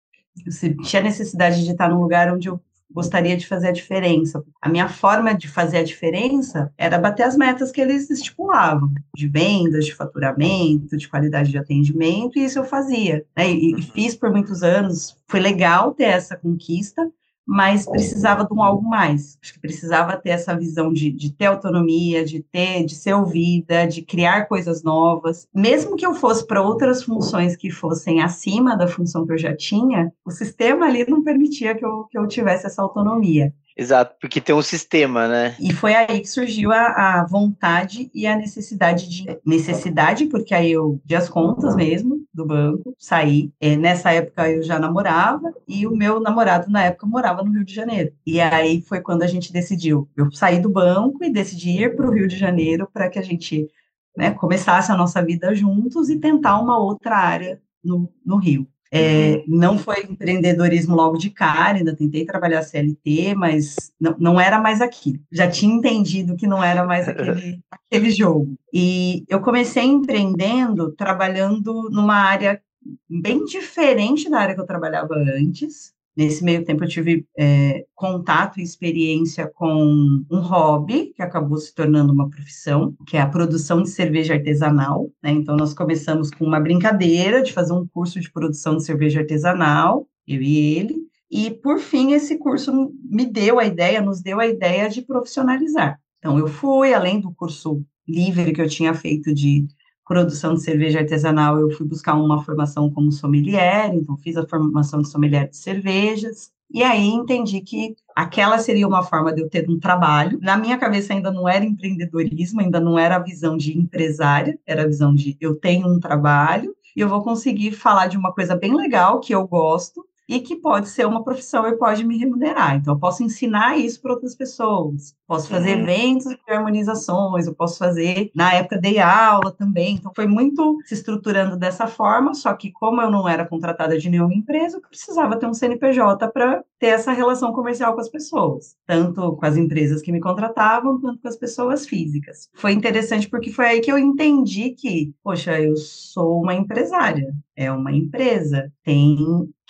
Eu 0.44 0.52
sentia 0.52 1.00
a 1.00 1.02
necessidade 1.02 1.64
de 1.64 1.70
estar 1.70 1.88
num 1.88 2.00
lugar 2.00 2.32
onde 2.32 2.48
eu 2.48 2.60
gostaria 2.92 3.36
de 3.36 3.46
fazer 3.46 3.68
a 3.68 3.72
diferença. 3.72 4.42
A 4.60 4.68
minha 4.68 4.88
forma 4.88 5.32
de 5.34 5.48
fazer 5.48 5.78
a 5.78 5.84
diferença 5.84 6.72
era 6.76 6.98
bater 6.98 7.22
as 7.22 7.36
metas 7.36 7.70
que 7.70 7.80
eles 7.80 8.10
estipulavam, 8.10 8.92
de 9.14 9.28
vendas, 9.28 9.84
de 9.86 9.94
faturamento, 9.94 10.96
de 10.96 11.08
qualidade 11.08 11.50
de 11.50 11.58
atendimento, 11.58 12.38
e 12.38 12.44
isso 12.44 12.58
eu 12.58 12.64
fazia. 12.64 13.24
Né? 13.36 13.50
E, 13.50 13.70
e 13.70 13.74
uhum. 13.74 13.82
fiz 13.82 14.16
por 14.16 14.30
muitos 14.30 14.62
anos. 14.62 15.16
Foi 15.28 15.40
legal 15.40 15.94
ter 15.94 16.04
essa 16.04 16.36
conquista, 16.36 17.08
mas 17.50 17.84
precisava 17.84 18.44
de 18.44 18.54
um 18.54 18.62
algo 18.62 18.88
mais. 18.88 19.36
Acho 19.42 19.54
que 19.54 19.58
precisava 19.58 20.16
ter 20.16 20.30
essa 20.30 20.56
visão 20.56 20.92
de, 20.92 21.10
de 21.10 21.32
ter 21.32 21.46
autonomia, 21.46 22.24
de 22.24 22.40
ter, 22.40 22.84
de 22.84 22.94
ser 22.94 23.12
ouvida, 23.12 23.88
de 23.88 24.02
criar 24.02 24.46
coisas 24.46 24.84
novas. 24.84 25.48
Mesmo 25.52 25.96
que 25.96 26.06
eu 26.06 26.14
fosse 26.14 26.46
para 26.46 26.62
outras 26.62 27.02
funções 27.02 27.56
que 27.56 27.68
fossem 27.68 28.22
acima 28.22 28.76
da 28.76 28.86
função 28.86 29.26
que 29.26 29.32
eu 29.32 29.38
já 29.38 29.54
tinha, 29.56 30.12
o 30.24 30.30
sistema 30.30 30.86
ali 30.86 31.04
não 31.08 31.24
permitia 31.24 31.74
que 31.74 31.84
eu, 31.84 32.04
que 32.04 32.16
eu 32.16 32.28
tivesse 32.28 32.66
essa 32.66 32.82
autonomia. 32.82 33.52
Exato, 33.76 34.14
porque 34.20 34.40
tem 34.40 34.54
um 34.54 34.62
sistema, 34.62 35.26
né? 35.26 35.56
E 35.58 35.72
foi 35.72 35.94
aí 35.94 36.20
que 36.20 36.28
surgiu 36.28 36.70
a, 36.70 37.20
a 37.20 37.26
vontade 37.26 38.10
e 38.14 38.26
a 38.26 38.36
necessidade 38.36 39.08
de 39.08 39.26
necessidade, 39.44 40.26
porque 40.26 40.54
aí 40.54 40.70
eu 40.70 41.00
vi 41.04 41.16
as 41.16 41.28
contas 41.28 41.74
mesmo 41.74 42.19
do 42.40 42.46
banco, 42.46 42.94
saí. 42.98 43.52
É, 43.60 43.76
nessa 43.76 44.12
época 44.12 44.50
eu 44.50 44.62
já 44.62 44.78
namorava 44.78 45.52
e 45.68 45.86
o 45.86 45.94
meu 45.94 46.20
namorado 46.20 46.70
na 46.70 46.84
época 46.84 47.06
morava 47.06 47.42
no 47.42 47.52
Rio 47.52 47.64
de 47.64 47.74
Janeiro. 47.74 48.12
E 48.26 48.40
aí 48.40 48.82
foi 48.82 49.00
quando 49.00 49.22
a 49.22 49.26
gente 49.26 49.52
decidiu, 49.52 50.08
eu 50.16 50.30
saí 50.32 50.60
do 50.60 50.70
banco 50.70 51.22
e 51.22 51.30
decidi 51.30 51.70
ir 51.70 51.96
para 51.96 52.08
o 52.08 52.12
Rio 52.12 52.26
de 52.26 52.36
Janeiro 52.36 52.88
para 52.92 53.08
que 53.08 53.18
a 53.18 53.22
gente 53.22 53.68
né, 54.16 54.30
começasse 54.32 54.90
a 54.90 54.96
nossa 54.96 55.22
vida 55.24 55.54
juntos 55.54 56.08
e 56.08 56.18
tentar 56.18 56.58
uma 56.58 56.78
outra 56.78 57.16
área 57.16 57.60
no, 57.84 58.12
no 58.24 58.36
Rio. 58.36 58.66
É, 58.92 59.36
uhum. 59.36 59.44
não 59.46 59.78
foi 59.78 60.02
empreendedorismo 60.02 60.96
logo 60.96 61.16
de 61.16 61.30
cara, 61.30 61.78
ainda 61.78 61.94
tentei 61.94 62.24
trabalhar 62.24 62.62
CLT, 62.62 63.36
mas 63.36 63.92
não, 64.00 64.16
não 64.18 64.40
era 64.40 64.60
mais 64.60 64.80
aquilo. 64.80 65.20
Já 65.30 65.48
tinha 65.48 65.72
entendido 65.72 66.36
que 66.36 66.46
não 66.46 66.62
era 66.62 66.84
mais 66.84 67.06
aquele, 67.08 67.60
aquele 67.70 68.10
jogo. 68.10 68.54
E 68.72 69.24
eu 69.28 69.40
comecei 69.40 69.84
empreendendo, 69.84 70.90
trabalhando 70.92 71.88
numa 71.90 72.16
área 72.16 72.60
bem 73.08 73.44
diferente 73.44 74.28
da 74.28 74.40
área 74.40 74.54
que 74.54 74.60
eu 74.60 74.66
trabalhava 74.66 75.14
antes. 75.14 75.92
Nesse 76.20 76.44
meio 76.44 76.62
tempo, 76.66 76.84
eu 76.84 76.88
tive 76.88 77.26
é, 77.34 77.86
contato 77.94 78.60
e 78.60 78.62
experiência 78.62 79.50
com 79.54 80.22
um 80.30 80.40
hobby, 80.40 81.14
que 81.16 81.22
acabou 81.22 81.56
se 81.56 81.74
tornando 81.74 82.12
uma 82.12 82.28
profissão, 82.28 82.94
que 83.06 83.16
é 83.16 83.22
a 83.22 83.26
produção 83.26 83.82
de 83.82 83.88
cerveja 83.88 84.34
artesanal. 84.34 85.10
Né? 85.22 85.30
Então, 85.30 85.56
nós 85.56 85.72
começamos 85.72 86.30
com 86.30 86.44
uma 86.44 86.60
brincadeira 86.60 87.42
de 87.42 87.54
fazer 87.54 87.72
um 87.72 87.86
curso 87.86 88.20
de 88.20 88.30
produção 88.30 88.76
de 88.76 88.84
cerveja 88.84 89.20
artesanal, 89.20 90.06
eu 90.28 90.42
e 90.42 90.76
ele, 90.76 90.96
e, 91.30 91.52
por 91.52 91.78
fim, 91.78 92.12
esse 92.12 92.36
curso 92.36 92.92
me 93.02 93.24
deu 93.24 93.58
a 93.58 93.64
ideia, 93.64 94.02
nos 94.02 94.20
deu 94.20 94.38
a 94.40 94.46
ideia 94.46 94.90
de 94.90 95.00
profissionalizar. 95.00 95.98
Então, 96.18 96.38
eu 96.38 96.48
fui, 96.48 96.92
além 96.92 97.18
do 97.18 97.32
curso 97.32 97.82
livre 98.06 98.52
que 98.52 98.60
eu 98.60 98.68
tinha 98.68 98.92
feito 98.92 99.32
de 99.32 99.66
produção 100.10 100.54
de 100.54 100.62
cerveja 100.64 100.98
artesanal, 100.98 101.60
eu 101.60 101.70
fui 101.70 101.86
buscar 101.86 102.14
uma 102.14 102.42
formação 102.42 102.90
como 102.90 103.12
sommelier, 103.12 103.94
então 103.94 104.16
fiz 104.16 104.36
a 104.36 104.44
formação 104.44 105.02
de 105.02 105.08
sommelier 105.08 105.48
de 105.48 105.56
cervejas, 105.56 106.50
e 106.68 106.82
aí 106.82 107.06
entendi 107.06 107.60
que 107.60 107.94
aquela 108.16 108.58
seria 108.58 108.88
uma 108.88 109.04
forma 109.04 109.32
de 109.32 109.40
eu 109.40 109.48
ter 109.48 109.70
um 109.70 109.78
trabalho. 109.78 110.36
Na 110.42 110.56
minha 110.56 110.76
cabeça 110.76 111.12
ainda 111.12 111.30
não 111.30 111.48
era 111.48 111.64
empreendedorismo, 111.64 112.60
ainda 112.60 112.80
não 112.80 112.98
era 112.98 113.14
a 113.14 113.22
visão 113.22 113.56
de 113.56 113.78
empresária, 113.78 114.58
era 114.66 114.82
a 114.82 114.86
visão 114.86 115.14
de 115.14 115.36
eu 115.40 115.54
tenho 115.54 115.86
um 115.86 116.00
trabalho 116.00 116.74
e 116.96 117.00
eu 117.00 117.08
vou 117.08 117.22
conseguir 117.22 117.70
falar 117.70 118.08
de 118.08 118.16
uma 118.16 118.32
coisa 118.32 118.56
bem 118.56 118.74
legal 118.74 119.20
que 119.20 119.32
eu 119.32 119.46
gosto 119.46 120.04
e 120.30 120.38
que 120.38 120.54
pode 120.54 120.88
ser 120.88 121.04
uma 121.06 121.24
profissão 121.24 121.66
e 121.66 121.76
pode 121.76 122.04
me 122.04 122.16
remunerar. 122.16 122.76
Então, 122.76 122.94
eu 122.94 123.00
posso 123.00 123.24
ensinar 123.24 123.76
isso 123.76 124.00
para 124.00 124.12
outras 124.12 124.36
pessoas, 124.36 125.12
posso 125.26 125.48
fazer 125.48 125.74
uhum. 125.74 125.82
eventos 125.82 126.26
de 126.32 126.38
harmonizações, 126.48 127.48
eu 127.48 127.54
posso 127.54 127.76
fazer, 127.76 128.30
na 128.32 128.54
época, 128.54 128.78
dei 128.78 129.00
aula 129.00 129.50
também. 129.50 129.96
Então, 129.96 130.12
foi 130.14 130.28
muito 130.28 130.78
se 130.84 130.94
estruturando 130.94 131.56
dessa 131.56 131.88
forma, 131.88 132.32
só 132.32 132.54
que 132.54 132.70
como 132.70 133.02
eu 133.02 133.10
não 133.10 133.28
era 133.28 133.44
contratada 133.44 133.98
de 133.98 134.08
nenhuma 134.08 134.32
empresa, 134.32 134.76
eu 134.76 134.88
precisava 134.88 135.36
ter 135.36 135.46
um 135.46 135.54
CNPJ 135.54 136.28
para 136.28 136.62
ter 136.78 136.86
essa 136.86 137.10
relação 137.10 137.52
comercial 137.52 137.92
com 137.94 138.00
as 138.00 138.08
pessoas, 138.08 138.76
tanto 138.86 139.36
com 139.36 139.44
as 139.44 139.56
empresas 139.56 140.00
que 140.00 140.12
me 140.12 140.20
contratavam, 140.20 141.00
quanto 141.00 141.20
com 141.20 141.28
as 141.28 141.36
pessoas 141.36 141.86
físicas. 141.86 142.48
Foi 142.54 142.72
interessante 142.72 143.28
porque 143.28 143.50
foi 143.50 143.66
aí 143.66 143.80
que 143.80 143.90
eu 143.90 143.98
entendi 143.98 144.70
que, 144.70 145.12
poxa, 145.24 145.60
eu 145.60 145.76
sou 145.76 146.40
uma 146.40 146.54
empresária, 146.54 147.34
é 147.56 147.70
uma 147.70 147.92
empresa, 147.92 148.72
tem 148.82 149.18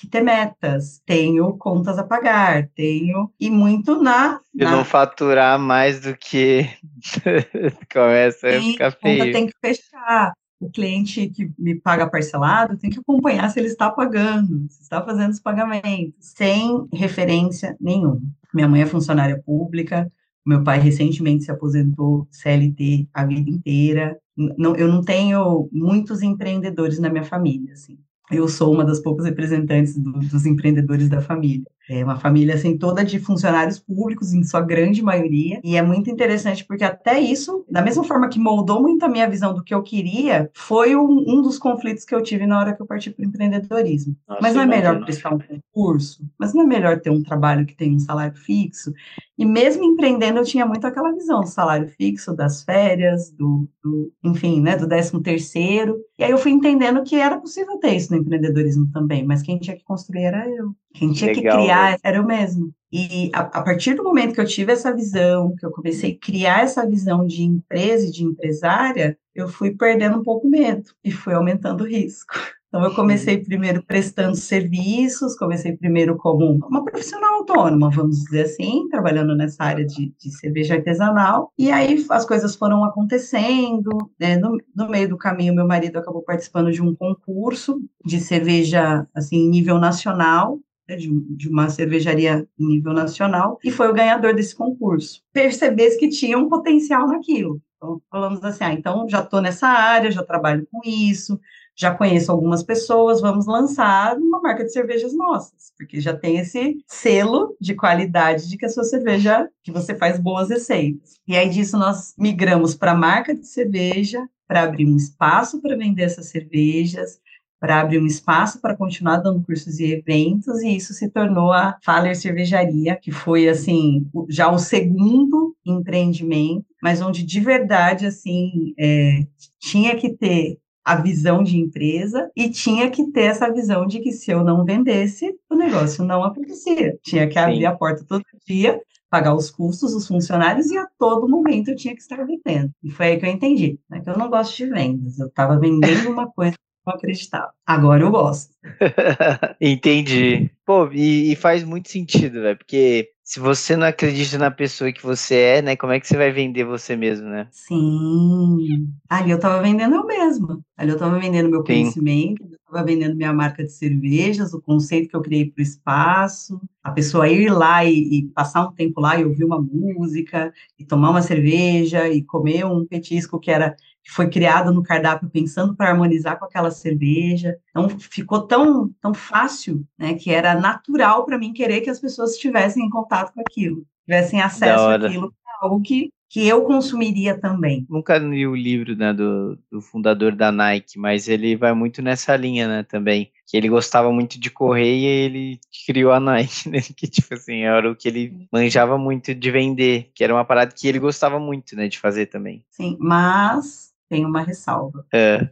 que 0.01 0.09
ter 0.09 0.23
metas, 0.23 1.03
tenho 1.05 1.53
contas 1.59 1.99
a 1.99 2.05
pagar, 2.05 2.69
tenho 2.75 3.31
e 3.39 3.51
muito 3.51 4.01
na. 4.01 4.41
E 4.55 4.65
na... 4.65 4.71
não 4.71 4.85
faturar 4.85 5.59
mais 5.59 6.01
do 6.01 6.17
que 6.17 6.67
começa 7.93 8.49
a 8.49 8.61
ficar 8.61 8.93
feio. 8.93 9.19
Conta 9.19 9.33
tem 9.33 9.47
que 9.47 9.53
fechar. 9.61 10.33
O 10.59 10.71
cliente 10.71 11.29
que 11.29 11.51
me 11.59 11.75
paga 11.75 12.09
parcelado 12.09 12.79
tem 12.79 12.91
que 12.91 12.99
acompanhar 12.99 13.51
se 13.51 13.61
ele 13.61 13.69
está 13.69 13.91
pagando, 13.91 14.67
se 14.71 14.83
está 14.83 15.03
fazendo 15.03 15.33
os 15.33 15.41
pagamentos, 15.41 16.15
sem 16.21 16.87
referência 16.93 17.77
nenhuma. 17.81 18.21
Minha 18.55 18.69
mãe 18.69 18.83
é 18.83 18.87
funcionária 18.87 19.41
pública, 19.45 20.11
meu 20.47 20.65
pai 20.65 20.79
recentemente 20.79 21.45
se 21.45 21.51
aposentou 21.51 22.27
CLT 22.31 23.09
a 23.13 23.25
vida 23.25 23.51
inteira. 23.51 24.19
Não, 24.37 24.75
eu 24.77 24.89
não 24.89 25.03
tenho 25.03 25.69
muitos 25.73 26.23
empreendedores 26.23 26.99
na 26.99 27.11
minha 27.11 27.25
família, 27.25 27.75
assim 27.75 27.99
eu 28.31 28.49
sou 28.49 28.73
uma 28.73 28.85
das 28.85 29.01
poucas 29.01 29.27
representantes 29.27 29.97
do, 29.99 30.13
dos 30.13 30.47
empreendedores 30.47 31.09
da 31.09 31.21
família. 31.21 31.67
É 31.91 32.05
uma 32.05 32.17
família 32.17 32.55
assim 32.55 32.79
toda 32.79 33.05
de 33.05 33.19
funcionários 33.19 33.81
públicos 33.81 34.33
em 34.33 34.45
sua 34.45 34.61
grande 34.61 35.03
maioria 35.03 35.61
e 35.65 35.77
é 35.77 35.83
muito 35.83 36.09
interessante 36.09 36.65
porque 36.65 36.85
até 36.85 37.19
isso, 37.19 37.65
da 37.69 37.83
mesma 37.83 38.05
forma 38.05 38.29
que 38.29 38.39
moldou 38.39 38.81
muito 38.81 39.03
a 39.03 39.09
minha 39.09 39.29
visão 39.29 39.53
do 39.53 39.65
que 39.65 39.75
eu 39.75 39.83
queria, 39.83 40.49
foi 40.55 40.95
um, 40.95 41.25
um 41.27 41.43
dos 41.43 41.59
conflitos 41.59 42.05
que 42.05 42.15
eu 42.15 42.23
tive 42.23 42.47
na 42.47 42.61
hora 42.61 42.77
que 42.77 42.81
eu 42.81 42.87
parti 42.87 43.11
para 43.11 43.25
o 43.25 43.27
empreendedorismo. 43.27 44.15
Nossa, 44.29 44.41
mas 44.41 44.55
não 44.55 44.63
é 44.63 44.67
melhor 44.67 45.05
prestar 45.05 45.35
um 45.35 45.39
concurso? 45.41 46.23
Mas 46.39 46.55
não 46.55 46.63
é 46.63 46.67
melhor 46.67 47.01
ter 47.01 47.11
um 47.11 47.25
trabalho 47.25 47.67
que 47.67 47.77
tem 47.77 47.93
um 47.93 47.99
salário 47.99 48.37
fixo? 48.37 48.93
E 49.41 49.45
mesmo 49.47 49.83
empreendendo, 49.83 50.39
eu 50.39 50.45
tinha 50.45 50.67
muito 50.67 50.87
aquela 50.87 51.13
visão 51.13 51.41
do 51.41 51.47
salário 51.47 51.89
fixo, 51.89 52.37
das 52.37 52.63
férias, 52.63 53.31
do, 53.33 53.67
do 53.83 54.13
enfim, 54.23 54.61
né, 54.61 54.77
do 54.77 54.87
décimo 54.87 55.23
terceiro. 55.23 55.97
E 56.19 56.23
aí 56.23 56.31
eu 56.31 56.37
fui 56.37 56.53
entendendo 56.53 57.03
que 57.03 57.17
era 57.17 57.39
possível 57.39 57.79
ter 57.79 57.97
isso 57.97 58.13
no 58.13 58.21
empreendedorismo 58.21 58.91
também, 58.93 59.25
mas 59.25 59.43
quem 59.43 59.59
tinha 59.59 59.75
que 59.75 59.83
construir 59.83 60.25
era 60.25 60.47
eu. 60.47 60.75
Quem 60.93 61.13
tinha 61.13 61.33
Legal, 61.33 61.57
que 61.57 61.63
criar 61.63 61.93
né? 61.93 61.99
era 62.03 62.17
eu 62.19 62.27
mesmo. 62.27 62.73
E 62.93 63.31
a, 63.33 63.41
a, 63.41 63.63
partir 63.63 63.95
do 63.95 64.03
momento 64.03 64.35
que 64.35 64.41
eu 64.41 64.47
tive 64.47 64.73
essa 64.73 64.93
visão, 64.93 65.55
que 65.57 65.65
eu 65.65 65.71
comecei 65.71 66.13
a 66.13 66.25
criar 66.25 66.63
essa 66.63 66.85
visão 66.87 67.25
de 67.25 67.45
empresa 67.45 68.07
e 68.07 68.11
de 68.11 68.25
empresária, 68.25 69.17
eu 69.35 69.49
fui 69.49 69.77
perdendo 69.77 70.19
um 70.19 70.25
pouco 70.25 70.49
o 70.49 70.51
medo 70.51 70.91
e 71.05 71.13
fui 71.13 71.33
aumentando 71.33 71.85
o 71.85 71.87
risco. 71.87 72.35
Então, 72.71 72.85
eu 72.85 72.95
comecei 72.95 73.37
primeiro 73.37 73.83
prestando 73.83 74.37
serviços, 74.37 75.37
comecei 75.37 75.77
primeiro 75.77 76.17
como 76.17 76.57
uma 76.69 76.85
profissional 76.85 77.41
autônoma, 77.41 77.91
vamos 77.91 78.21
dizer 78.21 78.43
assim, 78.43 78.89
trabalhando 78.89 79.35
nessa 79.35 79.65
área 79.65 79.85
de, 79.85 80.15
de 80.17 80.31
cerveja 80.31 80.77
artesanal. 80.77 81.53
E 81.59 81.69
aí 81.69 82.07
as 82.09 82.25
coisas 82.25 82.55
foram 82.55 82.85
acontecendo. 82.85 83.91
Né? 84.21 84.37
No, 84.37 84.57
no, 84.73 84.89
meio 84.89 85.09
do 85.09 85.19
caminho, 85.19 85.53
meu 85.53 85.67
marido 85.67 85.99
acabou 85.99 86.23
participando 86.23 86.71
de 86.71 86.81
um 86.81 86.95
concurso 86.95 87.83
de 88.07 88.21
cerveja, 88.21 89.05
assim, 89.13 89.49
nível 89.49 89.81
nacional. 89.81 90.61
Né? 90.91 90.97
De, 90.97 91.09
de 91.37 91.49
uma 91.49 91.71
cervejaria 91.71 92.45
em 92.59 92.67
nível 92.67 92.93
nacional, 92.93 93.61
e 93.63 93.71
foi 93.71 93.89
o 93.89 93.95
ganhador 93.95 94.35
desse 94.35 94.57
concurso. 94.57 95.23
Percebesse 95.33 95.97
que 95.97 96.09
tinha 96.09 96.37
um 96.37 96.49
potencial 96.49 97.07
naquilo. 97.07 97.63
Então, 97.77 98.03
falamos 98.11 98.43
assim: 98.43 98.65
ah, 98.65 98.73
então 98.73 99.09
já 99.09 99.21
estou 99.21 99.41
nessa 99.41 99.69
área, 99.69 100.11
já 100.11 100.25
trabalho 100.25 100.67
com 100.71 100.81
isso, 100.85 101.41
já 101.77 101.95
conheço 101.95 102.33
algumas 102.33 102.65
pessoas, 102.65 103.21
vamos 103.21 103.47
lançar 103.47 104.17
uma 104.19 104.41
marca 104.41 104.65
de 104.65 104.73
cervejas 104.73 105.15
nossas, 105.15 105.73
porque 105.79 106.01
já 106.01 106.13
tem 106.13 106.39
esse 106.39 106.83
selo 106.89 107.57
de 107.61 107.75
qualidade 107.75 108.49
de 108.49 108.59
que 108.59 108.67
a 108.67 108.69
sua 108.69 108.83
cerveja, 108.83 109.49
que 109.63 109.71
você 109.71 109.95
faz 109.95 110.19
boas 110.19 110.51
receitas. 110.51 111.21
E 111.27 111.37
aí 111.37 111.49
disso 111.49 111.79
nós 111.79 112.15
migramos 112.19 112.75
para 112.75 112.93
a 112.93 112.97
marca 112.97 113.33
de 113.33 113.47
cerveja, 113.47 114.29
para 114.49 114.65
abrir 114.65 114.87
um 114.87 114.97
espaço 114.97 115.63
para 115.63 115.77
vender 115.77 116.03
essas 116.03 116.27
cervejas, 116.27 117.21
para 117.61 117.81
abrir 117.81 118.01
um 118.01 118.07
espaço 118.07 118.61
para 118.61 118.75
continuar 118.75 119.19
dando 119.19 119.45
cursos 119.45 119.79
e 119.79 119.93
eventos, 119.93 120.63
e 120.63 120.75
isso 120.75 120.95
se 120.95 121.11
tornou 121.11 121.53
a 121.53 121.77
Faller 121.85 122.17
Cervejaria, 122.17 122.97
que 122.97 123.13
foi, 123.13 123.49
assim, 123.49 124.07
já 124.29 124.51
o 124.51 124.59
segundo 124.59 125.55
empreendimento, 125.65 126.65
mas 126.83 127.03
onde 127.03 127.23
de 127.23 127.39
verdade, 127.39 128.07
assim, 128.07 128.75
é, 128.79 129.27
tinha 129.59 129.95
que 129.95 130.11
ter 130.11 130.59
a 130.83 130.97
visão 130.97 131.43
de 131.43 131.59
empresa 131.59 132.31
e 132.35 132.49
tinha 132.49 132.91
que 132.91 133.13
ter 133.13 133.25
essa 133.25 133.53
visão 133.53 133.87
de 133.87 134.01
que 134.01 134.11
se 134.11 134.31
eu 134.31 134.43
não 134.43 134.65
vendesse, 134.65 135.37
o 135.49 135.55
negócio 135.55 136.03
não 136.03 136.25
acontecia. 136.25 136.99
Tinha 137.03 137.29
que 137.29 137.39
abrir 137.39 137.59
Sim. 137.59 137.67
a 137.67 137.77
porta 137.77 138.05
todo 138.09 138.25
dia, 138.47 138.81
pagar 139.11 139.35
os 139.35 139.51
custos 139.51 139.93
dos 139.93 140.07
funcionários 140.07 140.71
e 140.71 140.79
a 140.79 140.87
todo 140.99 141.29
momento 141.29 141.69
eu 141.69 141.77
tinha 141.77 141.95
que 141.95 142.01
estar 142.01 142.25
vendendo. 142.25 142.73
E 142.83 142.91
foi 142.91 143.07
aí 143.07 143.19
que 143.19 143.27
eu 143.27 143.31
entendi, 143.31 143.79
né, 143.91 144.01
que 144.01 144.09
eu 144.09 144.17
não 144.17 144.31
gosto 144.31 144.57
de 144.57 144.67
vendas. 144.67 145.19
Eu 145.19 145.27
estava 145.27 145.59
vendendo 145.59 146.11
uma 146.11 146.31
coisa 146.31 146.57
não 146.87 146.95
acreditava. 146.95 147.53
Agora 147.67 148.03
eu 148.03 148.11
gosto. 148.11 148.55
entendi. 149.61 150.51
Pô, 150.65 150.89
e, 150.93 151.33
e 151.33 151.37
faz 151.37 151.65
muito 151.65 151.91
sentido, 151.91 152.43
velho, 152.43 152.57
porque 152.57 153.11
se 153.31 153.39
você 153.39 153.77
não 153.77 153.87
acredita 153.87 154.37
na 154.39 154.51
pessoa 154.51 154.93
que 154.93 155.01
você 155.01 155.37
é, 155.37 155.63
né? 155.63 155.77
Como 155.77 155.93
é 155.93 156.01
que 156.01 156.09
você 156.09 156.17
vai 156.17 156.33
vender 156.33 156.65
você 156.65 156.97
mesmo, 156.97 157.29
né? 157.29 157.47
Sim. 157.53 158.89
Ali 159.09 159.31
eu 159.31 159.39
tava 159.39 159.63
vendendo 159.63 159.95
eu 159.95 160.05
mesma. 160.05 160.61
Ali 160.77 160.91
eu 160.91 160.99
tava 160.99 161.17
vendendo 161.17 161.49
meu 161.49 161.61
Sim. 161.61 161.67
conhecimento, 161.67 162.43
eu 162.43 162.59
tava 162.73 162.85
vendendo 162.85 163.15
minha 163.15 163.33
marca 163.33 163.63
de 163.63 163.71
cervejas, 163.71 164.53
o 164.53 164.61
conceito 164.61 165.09
que 165.09 165.15
eu 165.15 165.23
criei 165.23 165.49
para 165.49 165.61
o 165.61 165.63
espaço, 165.63 166.61
a 166.83 166.91
pessoa 166.91 167.29
ir 167.29 167.51
lá 167.51 167.85
e, 167.85 168.19
e, 168.19 168.29
passar 168.31 168.67
um 168.67 168.73
tempo 168.73 169.01
lá 169.01 169.17
e 169.17 169.25
ouvir 169.25 169.45
uma 169.45 169.61
música, 169.61 170.53
e 170.77 170.85
tomar 170.85 171.11
uma 171.11 171.23
cerveja, 171.23 172.09
e 172.09 172.25
comer 172.25 172.67
um 172.67 172.85
petisco 172.85 173.39
que 173.39 173.53
era 173.53 173.77
que 174.03 174.11
foi 174.11 174.29
criado 174.29 174.73
no 174.73 174.83
cardápio 174.83 175.29
pensando 175.29 175.75
para 175.75 175.91
harmonizar 175.91 176.39
com 176.39 176.45
aquela 176.45 176.71
cerveja. 176.71 177.57
Então 177.71 177.89
ficou 177.99 178.47
tão 178.47 178.91
tão 179.01 179.15
fácil, 179.15 179.85
né, 179.99 180.15
que 180.15 180.31
era 180.31 180.55
natural 180.55 181.25
para 181.25 181.39
mim 181.39 181.53
querer 181.53 181.81
que 181.81 181.91
as 181.91 182.01
pessoas 182.01 182.33
estivessem 182.33 182.85
em 182.85 182.91
contato 182.91 183.33
com 183.33 183.41
aquilo, 183.41 183.85
tivessem 184.05 184.41
acesso 184.41 184.85
àquilo, 184.85 185.33
algo 185.61 185.81
que 185.83 186.11
que 186.31 186.47
eu 186.47 186.63
consumiria 186.63 187.37
também. 187.37 187.85
Nunca 187.91 188.17
li 188.17 188.47
o 188.47 188.55
livro 188.55 188.95
né, 188.95 189.13
do, 189.13 189.59
do 189.69 189.81
fundador 189.81 190.33
da 190.33 190.53
Nike, 190.53 190.97
mas 190.97 191.27
ele 191.27 191.57
vai 191.57 191.75
muito 191.75 192.01
nessa 192.01 192.37
linha, 192.37 192.69
né, 192.69 192.83
também. 192.85 193.33
Que 193.49 193.57
ele 193.57 193.69
gostava 193.69 194.13
muito 194.13 194.39
de 194.39 194.49
correr 194.49 194.97
e 194.97 195.05
ele 195.05 195.61
criou 195.85 196.13
a 196.13 196.21
Nike, 196.21 196.69
né? 196.71 196.81
Que, 196.81 197.09
tipo 197.09 197.35
assim, 197.35 197.63
era 197.63 197.91
o 197.91 197.97
que 197.97 198.07
ele 198.07 198.47
manjava 198.53 198.97
muito 198.97 199.35
de 199.35 199.51
vender, 199.51 200.13
que 200.15 200.23
era 200.23 200.33
uma 200.33 200.45
parada 200.45 200.73
que 200.73 200.87
ele 200.87 201.01
gostava 201.01 201.41
muito, 201.41 201.75
né, 201.75 201.89
de 201.89 201.99
fazer 201.99 202.27
também. 202.27 202.65
Sim, 202.71 202.97
mas 203.01 203.90
tem 204.11 204.27
uma 204.27 204.43
ressalva. 204.43 205.07
É. 205.15 205.49